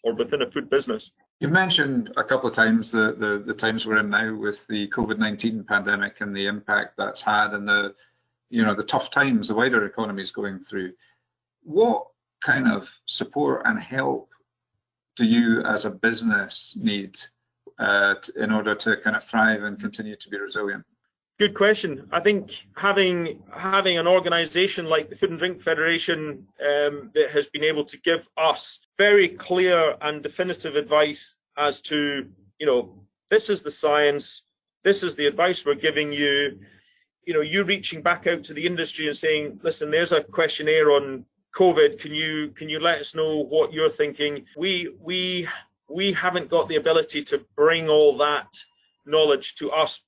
or 0.04 0.14
within 0.14 0.42
a 0.42 0.48
food 0.48 0.70
business. 0.70 1.12
You 1.40 1.50
mentioned 1.50 2.14
a 2.18 2.24
couple 2.24 2.50
of 2.50 2.56
times 2.56 2.92
the, 2.92 3.16
the, 3.18 3.44
the 3.46 3.54
times 3.54 3.86
we're 3.86 4.00
in 4.00 4.10
now 4.10 4.36
with 4.36 4.66
the 4.68 4.88
COVID-19 4.90 5.68
pandemic 5.68 6.22
and 6.22 6.36
the 6.36 6.48
impact 6.48 6.96
that's 6.98 7.22
had 7.22 7.54
and 7.54 7.68
the, 7.68 7.94
you 8.50 8.66
know, 8.66 8.74
the 8.74 8.84
tough 8.84 9.12
times 9.12 9.48
the 9.48 9.56
wider 9.56 9.86
economy 9.86 10.24
is 10.24 10.32
going 10.32 10.60
through. 10.60 10.94
What 11.62 12.08
kind 12.44 12.68
of 12.68 12.90
support 13.06 13.64
and 13.66 13.80
help 13.80 14.30
do 15.16 15.26
you 15.26 15.62
as 15.62 15.86
a 15.86 15.92
business 15.92 16.78
need 16.82 17.20
uh, 17.78 18.16
in 18.36 18.52
order 18.52 18.74
to 18.74 18.98
kind 18.98 19.16
of 19.16 19.24
thrive 19.24 19.62
and 19.62 19.80
continue 19.80 20.16
to 20.16 20.30
be 20.30 20.40
resilient? 20.40 20.86
Good 21.40 21.54
question. 21.54 22.10
I 22.12 22.20
think 22.20 22.52
having 22.76 23.44
having 23.56 24.00
an 24.00 24.08
organisation 24.08 24.88
like 24.88 25.10
the 25.10 25.16
Food 25.16 25.30
and 25.30 25.40
Drink 25.40 25.62
Federation 25.62 26.48
um, 26.60 27.12
that 27.14 27.30
has 27.30 27.46
been 27.46 27.64
able 27.64 27.86
to 27.86 27.98
give 27.98 28.28
us 28.38 28.80
very 28.98 29.30
clear 29.30 29.96
and 30.02 30.24
definitive 30.24 30.76
advice 30.76 31.36
as 31.56 31.80
to, 31.82 32.28
you 32.58 32.66
know, 32.66 33.04
this 33.30 33.52
is 33.52 33.62
the 33.62 33.70
science, 33.70 34.42
this 34.84 35.04
is 35.04 35.16
the 35.16 35.28
advice 35.28 35.64
we're 35.64 35.76
giving 35.76 36.12
you. 36.12 36.60
You 37.26 37.34
know, 37.36 37.42
you 37.42 37.64
reaching 37.64 38.02
back 38.02 38.26
out 38.26 38.44
to 38.46 38.54
the 38.54 38.66
industry 38.66 39.08
and 39.08 39.16
saying, 39.16 39.60
listen, 39.62 39.92
there's 39.92 40.14
a 40.14 40.24
questionnaire 40.24 40.92
on 40.92 41.24
COVID, 41.56 42.00
can 42.00 42.16
you 42.16 42.50
can 42.50 42.68
you 42.68 42.80
let 42.80 43.00
us 43.00 43.14
know 43.14 43.44
what 43.44 43.74
you're 43.74 43.92
thinking? 43.92 44.46
We 44.56 44.96
we 45.00 45.48
we 45.88 46.14
haven't 46.14 46.50
got 46.50 46.68
the 46.68 46.78
ability 46.78 47.24
to 47.26 47.46
bring 47.56 47.90
all 47.90 48.18
that 48.18 48.48
knowledge 49.06 49.56
to 49.56 49.70
us 49.72 50.02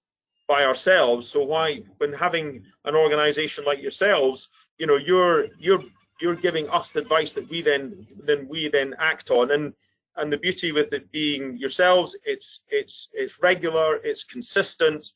by 0.50 0.66
ourselves. 0.66 1.30
So 1.30 1.44
why, 1.44 1.84
when 2.00 2.12
having 2.12 2.64
an 2.84 2.96
organisation 2.96 3.64
like 3.64 3.82
yourselves, 3.82 4.50
you 4.80 4.88
know, 4.88 4.98
you're 4.98 5.48
you're 5.60 5.84
you're 6.20 6.36
giving 6.36 6.68
us 6.70 6.96
advice 6.96 7.32
that 7.34 7.50
we 7.50 7.62
then 7.62 8.08
then 8.26 8.48
we 8.50 8.68
then 8.68 8.96
act 9.00 9.30
on. 9.32 9.52
And 9.52 9.74
and 10.18 10.34
the 10.34 10.38
beauty 10.38 10.72
with 10.74 10.92
it 10.92 11.10
being 11.12 11.58
yourselves, 11.58 12.18
it's 12.26 12.62
it's 12.70 13.08
it's 13.14 13.42
regular, 13.42 13.98
it's 14.04 14.24
consistent, 14.24 15.12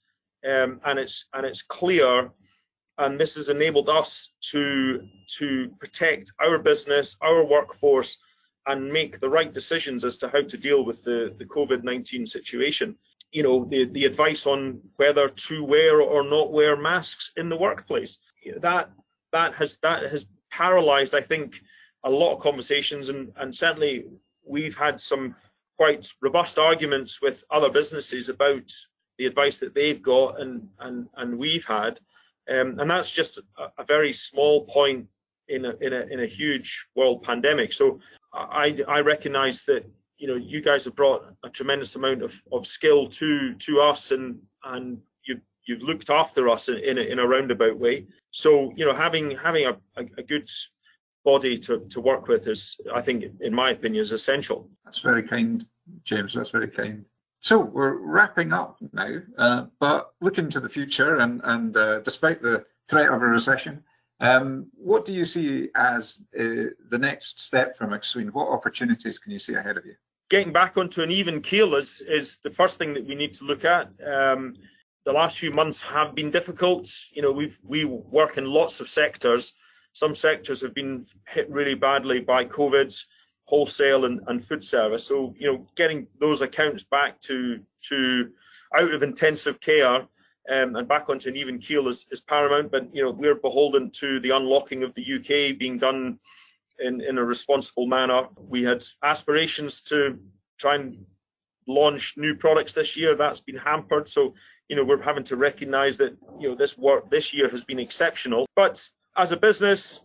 um, 0.48 0.80
and 0.86 1.00
it's 1.00 1.26
and 1.34 1.46
it's 1.46 1.64
clear. 1.64 2.30
And 3.00 3.20
this 3.20 3.36
has 3.36 3.50
enabled 3.50 3.90
us 3.90 4.30
to 4.52 5.02
to 5.40 5.74
protect 5.80 6.32
our 6.40 6.60
business, 6.60 7.16
our 7.22 7.44
workforce, 7.44 8.20
and 8.68 8.94
make 8.94 9.20
the 9.20 9.30
right 9.30 9.52
decisions 9.52 10.04
as 10.04 10.16
to 10.18 10.30
how 10.30 10.44
to 10.44 10.58
deal 10.58 10.86
with 10.86 11.04
the, 11.04 11.34
the 11.40 11.46
COVID-19 11.46 12.28
situation. 12.28 12.96
You 13.34 13.44
know, 13.44 13.66
the, 13.66 13.86
the 13.86 14.06
advice 14.06 14.46
on 14.46 14.80
whether 14.96 15.28
to 15.28 15.64
wear 15.64 16.02
or 16.02 16.24
not 16.24 16.54
wear 16.54 16.78
masks 16.78 17.32
in 17.36 17.50
the 17.50 17.58
workplace. 17.58 18.18
That 18.62 18.90
that 19.32 19.54
has 19.56 19.78
that 19.82 20.04
has 20.04 20.26
paralyzed, 20.52 21.16
I 21.16 21.22
think, 21.22 21.56
a 22.04 22.10
lot 22.10 22.36
of 22.36 22.42
conversations 22.42 23.10
and, 23.10 23.32
and 23.38 23.54
certainly 23.54 24.06
we've 24.46 24.78
had 24.78 25.00
some 25.00 25.36
quite 25.78 26.12
robust 26.22 26.60
arguments 26.60 27.22
with 27.22 27.44
other 27.50 27.70
businesses 27.70 28.30
about 28.30 28.72
the 29.18 29.26
advice 29.26 29.60
that 29.60 29.74
they've 29.74 30.02
got 30.02 30.40
and 30.40 30.68
and, 30.80 31.08
and 31.18 31.38
we've 31.38 31.66
had. 31.66 32.00
Um, 32.50 32.80
and 32.80 32.90
that's 32.90 33.12
just 33.12 33.38
a, 33.38 33.68
a, 33.78 33.86
very 33.86 34.12
small 34.12 34.66
point 34.66 35.08
in 35.48 35.64
a, 35.66 35.74
in 35.80 35.94
a 35.94 36.02
in 36.12 36.20
a 36.20 36.26
huge 36.26 36.86
world 36.94 37.24
pandemic. 37.24 37.72
So 37.72 38.00
I, 38.34 38.78
I 38.88 39.00
recognize 39.00 39.64
that 39.64 39.90
you 40.24 40.30
know 40.30 40.36
you 40.36 40.61
guys 40.61 40.86
have 40.86 40.95
brought 40.95 41.26
a 41.43 41.49
tremendous 41.49 41.97
amount 41.97 42.24
of, 42.24 42.34
of 42.53 42.65
skill 42.65 43.09
to 43.09 43.53
to 43.55 43.82
us 43.82 44.11
and 44.11 44.39
and 44.63 44.97
you 45.28 45.38
you've 45.65 45.82
looked 45.82 46.09
after 46.09 46.47
us 46.47 46.69
in, 46.69 46.78
in 46.78 46.97
a, 46.97 47.01
in 47.01 47.19
a 47.19 47.28
roundabout 47.28 47.78
way. 47.78 48.07
So 48.32 48.71
you 48.78 48.86
know 48.86 48.93
having 48.93 49.32
having 49.32 49.65
a, 49.65 49.74
a, 49.97 50.05
a 50.17 50.24
good 50.24 50.49
body 51.26 51.59
to, 51.59 51.80
to 51.89 51.99
work 51.99 52.30
with 52.30 52.47
is 52.47 52.78
I 52.95 53.01
think 53.01 53.26
in 53.41 53.53
my 53.53 53.71
opinion 53.71 54.01
is 54.01 54.13
essential. 54.13 54.69
That's 54.86 54.99
very 54.99 55.24
kind, 55.24 55.67
James. 56.05 56.34
That's 56.34 56.51
very 56.51 56.69
kind. 56.69 57.03
So 57.41 57.59
we're 57.59 57.97
wrapping 57.97 58.53
up 58.53 58.78
now, 58.93 59.17
uh, 59.38 59.65
but 59.82 60.13
looking 60.21 60.49
to 60.51 60.61
the 60.61 60.69
future 60.69 61.17
and 61.17 61.41
and 61.43 61.76
uh, 61.76 61.99
despite 61.99 62.41
the 62.41 62.63
threat 62.89 63.09
of 63.09 63.21
a 63.21 63.26
recession, 63.26 63.84
um, 64.21 64.67
what 64.74 65.03
do 65.03 65.11
you 65.11 65.26
see 65.26 65.67
as 65.76 66.26
uh, 66.39 66.71
the 66.89 66.97
next 66.97 67.41
step 67.41 67.76
for 67.76 67.88
Macsween? 67.88 68.32
What 68.32 68.47
opportunities 68.47 69.19
can 69.19 69.34
you 69.34 69.39
see 69.39 69.55
ahead 69.55 69.76
of 69.76 69.86
you? 69.86 69.95
Getting 70.34 70.52
back 70.52 70.78
onto 70.78 71.04
an 71.04 71.12
even 71.12 71.44
keel 71.44 71.76
is, 71.76 72.02
is 72.02 72.40
the 72.44 72.50
first 72.50 72.80
thing 72.80 72.96
that 72.96 73.06
we 73.06 73.14
need 73.14 73.36
to 73.36 73.44
look 73.44 73.66
at. 73.66 73.92
Um, 74.04 74.56
the 75.06 75.12
last 75.12 75.38
few 75.38 75.52
months 75.52 75.80
have 75.84 76.16
been 76.16 76.32
difficult. 76.32 76.92
You 77.12 77.22
know, 77.22 77.32
we 77.32 77.56
we 77.62 77.86
work 77.86 78.40
in 78.40 78.46
lots 78.46 78.80
of 78.80 78.90
sectors. 78.90 79.54
Some 79.92 80.16
sectors 80.16 80.60
have 80.62 80.74
been 80.74 81.06
hit 81.28 81.48
really 81.52 81.76
badly 81.76 82.20
by 82.20 82.46
COVID, 82.46 83.00
wholesale 83.44 84.06
and, 84.06 84.22
and 84.26 84.44
food 84.44 84.66
service. 84.66 85.06
So, 85.06 85.36
you 85.38 85.54
know, 85.54 85.68
getting 85.76 86.08
those 86.20 86.42
accounts 86.42 86.84
back 86.84 87.20
to 87.28 87.60
to 87.90 88.32
out 88.76 88.92
of 88.92 89.04
intensive 89.04 89.62
care 89.62 89.98
um, 90.50 90.76
and 90.76 90.88
back 90.88 91.10
onto 91.10 91.30
an 91.30 91.38
even 91.38 91.60
keel 91.60 91.88
is, 91.90 92.08
is 92.10 92.22
paramount. 92.22 92.72
But 92.72 92.88
you 92.92 93.04
know, 93.04 93.12
we're 93.12 93.36
beholden 93.36 93.92
to 94.02 94.20
the 94.20 94.32
unlocking 94.32 94.82
of 94.82 94.96
the 94.96 95.14
UK 95.14 95.60
being 95.60 95.78
done 95.78 96.18
in, 96.80 97.01
in 97.01 97.17
a 97.17 97.24
responsible 97.24 97.88
manner. 97.88 98.28
We 98.38 98.63
had 98.63 98.84
aspirations 99.03 99.82
to 99.84 100.19
try 100.57 100.76
and 100.76 101.05
launch 101.67 102.15
new 102.17 102.36
products 102.36 102.74
this 102.74 102.97
year. 102.97 103.15
That's 103.15 103.39
been 103.39 103.57
hampered. 103.57 104.09
So 104.09 104.34
you 104.69 104.76
know, 104.76 104.84
we're 104.84 105.01
having 105.01 105.24
to 105.26 105.36
recognise 105.36 105.97
that 105.97 106.17
you 106.39 106.49
know 106.49 106.55
this 106.55 106.78
work 106.78 107.09
this 107.09 107.34
year 107.34 107.49
has 107.49 107.63
been 107.63 107.80
exceptional. 107.80 108.47
But 108.55 108.84
as 109.15 109.32
a 109.32 109.38
business, 109.38 110.01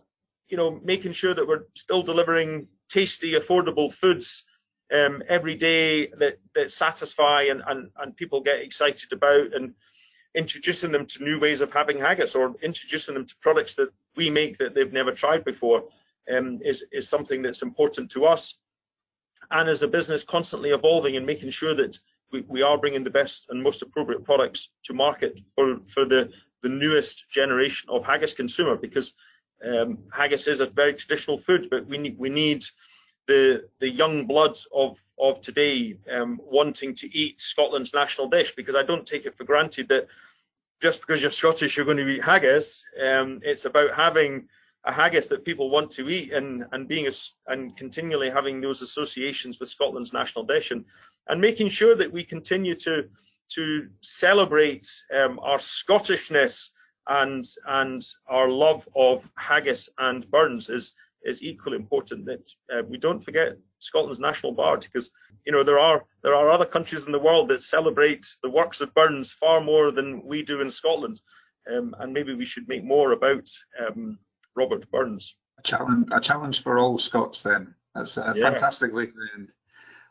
you 0.47 0.57
know, 0.57 0.79
making 0.83 1.13
sure 1.13 1.33
that 1.33 1.47
we're 1.47 1.65
still 1.75 2.03
delivering 2.03 2.67
tasty, 2.89 3.33
affordable 3.33 3.93
foods 3.93 4.43
um, 4.93 5.23
every 5.27 5.55
day 5.55 6.07
that 6.19 6.39
that 6.55 6.71
satisfy 6.71 7.43
and, 7.43 7.61
and 7.67 7.89
and 7.97 8.15
people 8.15 8.41
get 8.41 8.61
excited 8.61 9.13
about 9.13 9.53
and 9.53 9.73
introducing 10.35 10.91
them 10.91 11.05
to 11.07 11.23
new 11.23 11.39
ways 11.39 11.61
of 11.61 11.71
having 11.71 11.97
haggis 11.97 12.35
or 12.35 12.53
introducing 12.61 13.15
them 13.15 13.25
to 13.25 13.35
products 13.41 13.75
that 13.75 13.89
we 14.15 14.29
make 14.29 14.57
that 14.57 14.75
they've 14.75 14.93
never 14.93 15.11
tried 15.11 15.43
before 15.43 15.85
is, 16.63 16.85
is 16.91 17.09
something 17.09 17.41
that's 17.41 17.61
important 17.61 18.11
to 18.11 18.25
us. 18.25 18.55
And 19.51 19.69
as 19.69 19.81
a 19.81 19.87
business, 19.87 20.23
constantly 20.23 20.71
evolving 20.71 21.15
and 21.17 21.25
making 21.25 21.49
sure 21.49 21.73
that 21.75 21.97
we, 22.31 22.61
are 22.61 22.77
bringing 22.77 23.03
the 23.03 23.09
best 23.09 23.47
and 23.49 23.61
most 23.61 23.81
appropriate 23.81 24.23
products 24.23 24.69
to 24.83 24.93
market 24.93 25.39
for, 25.55 25.79
the, 26.05 26.31
newest 26.63 27.29
generation 27.29 27.89
of 27.89 28.05
haggis 28.05 28.33
consumer 28.33 28.75
because 28.75 29.13
um, 29.65 29.97
haggis 30.11 30.47
is 30.47 30.59
a 30.59 30.67
very 30.67 30.93
traditional 30.93 31.37
food, 31.37 31.67
but 31.71 31.87
we 31.87 31.97
need, 31.97 32.65
the, 33.27 33.63
young 33.81 34.25
blood 34.27 34.57
of, 34.73 34.97
today 35.41 35.97
um, 36.11 36.39
wanting 36.43 36.93
to 36.95 37.13
eat 37.17 37.39
Scotland's 37.41 37.93
national 37.93 38.29
dish 38.29 38.55
because 38.55 38.75
I 38.75 38.83
don't 38.83 39.05
take 39.05 39.25
it 39.25 39.35
for 39.35 39.43
granted 39.43 39.89
that 39.89 40.07
just 40.81 41.01
because 41.01 41.21
you're 41.21 41.31
Scottish 41.31 41.75
you're 41.75 41.85
going 41.85 41.97
to 41.97 42.07
eat 42.07 42.23
haggis. 42.23 42.85
Um, 43.01 43.41
it's 43.43 43.65
about 43.65 43.93
having 43.95 44.47
a 44.85 44.91
haggis 44.91 45.27
that 45.27 45.45
people 45.45 45.69
want 45.69 45.91
to 45.91 46.09
eat 46.09 46.31
and 46.31 46.65
and 46.71 46.87
being 46.87 47.07
a, 47.07 47.11
and 47.47 47.75
continually 47.75 48.29
having 48.29 48.61
those 48.61 48.81
associations 48.81 49.59
with 49.59 49.69
Scotland's 49.69 50.13
national 50.13 50.45
dish 50.45 50.71
and 50.71 50.85
and 51.27 51.41
making 51.41 51.69
sure 51.69 51.95
that 51.95 52.11
we 52.11 52.23
continue 52.23 52.75
to 52.75 53.09
to 53.49 53.87
celebrate 54.01 54.87
um, 55.13 55.39
our 55.39 55.57
Scottishness 55.57 56.69
and 57.07 57.45
and 57.67 58.05
our 58.27 58.47
love 58.47 58.87
of 58.95 59.29
haggis 59.35 59.89
and 59.97 60.29
Burns 60.29 60.69
is 60.69 60.93
is 61.23 61.43
equally 61.43 61.75
important 61.75 62.25
that 62.25 62.49
uh, 62.73 62.83
we 62.87 62.97
don't 62.97 63.23
forget 63.23 63.57
Scotland's 63.79 64.19
national 64.19 64.53
bard 64.53 64.81
because 64.81 65.09
you 65.45 65.51
know 65.51 65.63
there 65.63 65.79
are 65.79 66.05
there 66.23 66.35
are 66.35 66.49
other 66.49 66.65
countries 66.65 67.05
in 67.05 67.11
the 67.11 67.19
world 67.19 67.49
that 67.49 67.63
celebrate 67.63 68.25
the 68.43 68.49
works 68.49 68.79
of 68.81 68.93
Burns 68.93 69.31
far 69.31 69.59
more 69.59 69.91
than 69.91 70.23
we 70.23 70.43
do 70.43 70.61
in 70.61 70.69
Scotland, 70.69 71.19
um, 71.71 71.95
and 71.99 72.13
maybe 72.13 72.33
we 72.33 72.45
should 72.45 72.67
make 72.67 72.83
more 72.83 73.11
about 73.11 73.49
um, 73.85 74.17
Robert 74.59 74.91
Burns. 74.91 75.35
A 75.57 75.61
challenge, 75.61 76.07
a 76.11 76.19
challenge 76.19 76.61
for 76.61 76.77
all 76.77 76.99
Scots 76.99 77.41
then. 77.41 77.73
That's 77.95 78.17
a 78.17 78.33
yeah. 78.35 78.49
fantastic 78.49 78.93
way 78.93 79.05
to 79.05 79.15
end. 79.35 79.49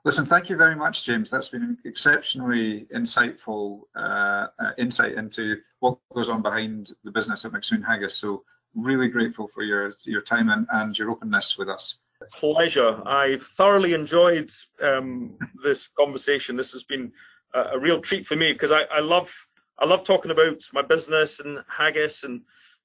Listen, 0.04 0.24
thank 0.24 0.48
you 0.48 0.56
very 0.56 0.74
much, 0.74 1.04
James. 1.04 1.30
That's 1.30 1.50
been 1.50 1.62
an 1.62 1.78
exceptionally 1.84 2.86
insightful 2.94 3.82
uh, 3.94 4.46
uh, 4.58 4.72
insight 4.78 5.12
into 5.12 5.56
what 5.80 5.98
goes 6.14 6.30
on 6.30 6.40
behind 6.40 6.92
the 7.04 7.10
business 7.10 7.44
at 7.44 7.52
Macsween 7.52 7.84
Haggis. 7.84 8.16
So 8.16 8.42
really 8.74 9.08
grateful 9.08 9.48
for 9.48 9.62
your 9.62 9.94
your 10.04 10.22
time 10.22 10.48
and, 10.48 10.66
and 10.72 10.98
your 10.98 11.10
openness 11.10 11.58
with 11.58 11.68
us. 11.68 11.98
Pleasure. 12.36 13.00
I've 13.06 13.46
thoroughly 13.58 13.92
enjoyed 13.94 14.50
um, 14.80 15.36
this 15.62 15.88
conversation. 15.88 16.56
This 16.56 16.72
has 16.72 16.84
been 16.84 17.12
a, 17.54 17.60
a 17.74 17.78
real 17.78 18.00
treat 18.00 18.26
for 18.26 18.36
me 18.36 18.52
because 18.52 18.72
I, 18.72 18.82
I, 18.84 19.00
love 19.00 19.30
I 19.78 19.84
love 19.86 20.04
talking 20.04 20.30
about 20.30 20.62
my 20.72 20.82
business 20.82 21.40
and 21.40 21.62
haggis 21.68 22.24
and 22.24 22.42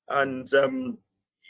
and 0.10 0.54
um, 0.54 0.98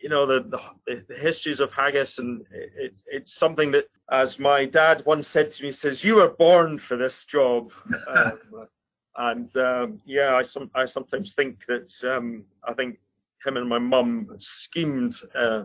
you 0.03 0.09
know 0.09 0.25
the, 0.25 0.41
the, 0.85 1.03
the 1.07 1.15
histories 1.15 1.59
of 1.59 1.71
haggis 1.71 2.19
and 2.19 2.43
it, 2.51 3.01
it's 3.07 3.33
something 3.33 3.71
that 3.71 3.85
as 4.11 4.37
my 4.37 4.65
dad 4.65 5.01
once 5.05 5.27
said 5.27 5.49
to 5.49 5.63
me 5.63 5.71
says 5.71 6.03
you 6.03 6.15
were 6.15 6.35
born 6.37 6.77
for 6.77 6.97
this 6.97 7.23
job 7.23 7.71
um, 8.07 8.39
and 9.17 9.55
um, 9.57 10.01
yeah 10.05 10.35
I, 10.35 10.43
some, 10.43 10.69
I 10.75 10.85
sometimes 10.85 11.33
think 11.33 11.65
that 11.67 11.91
um, 12.03 12.43
I 12.67 12.73
think 12.73 12.99
him 13.45 13.57
and 13.57 13.67
my 13.67 13.79
mum 13.79 14.29
schemed 14.37 15.15
uh, 15.35 15.63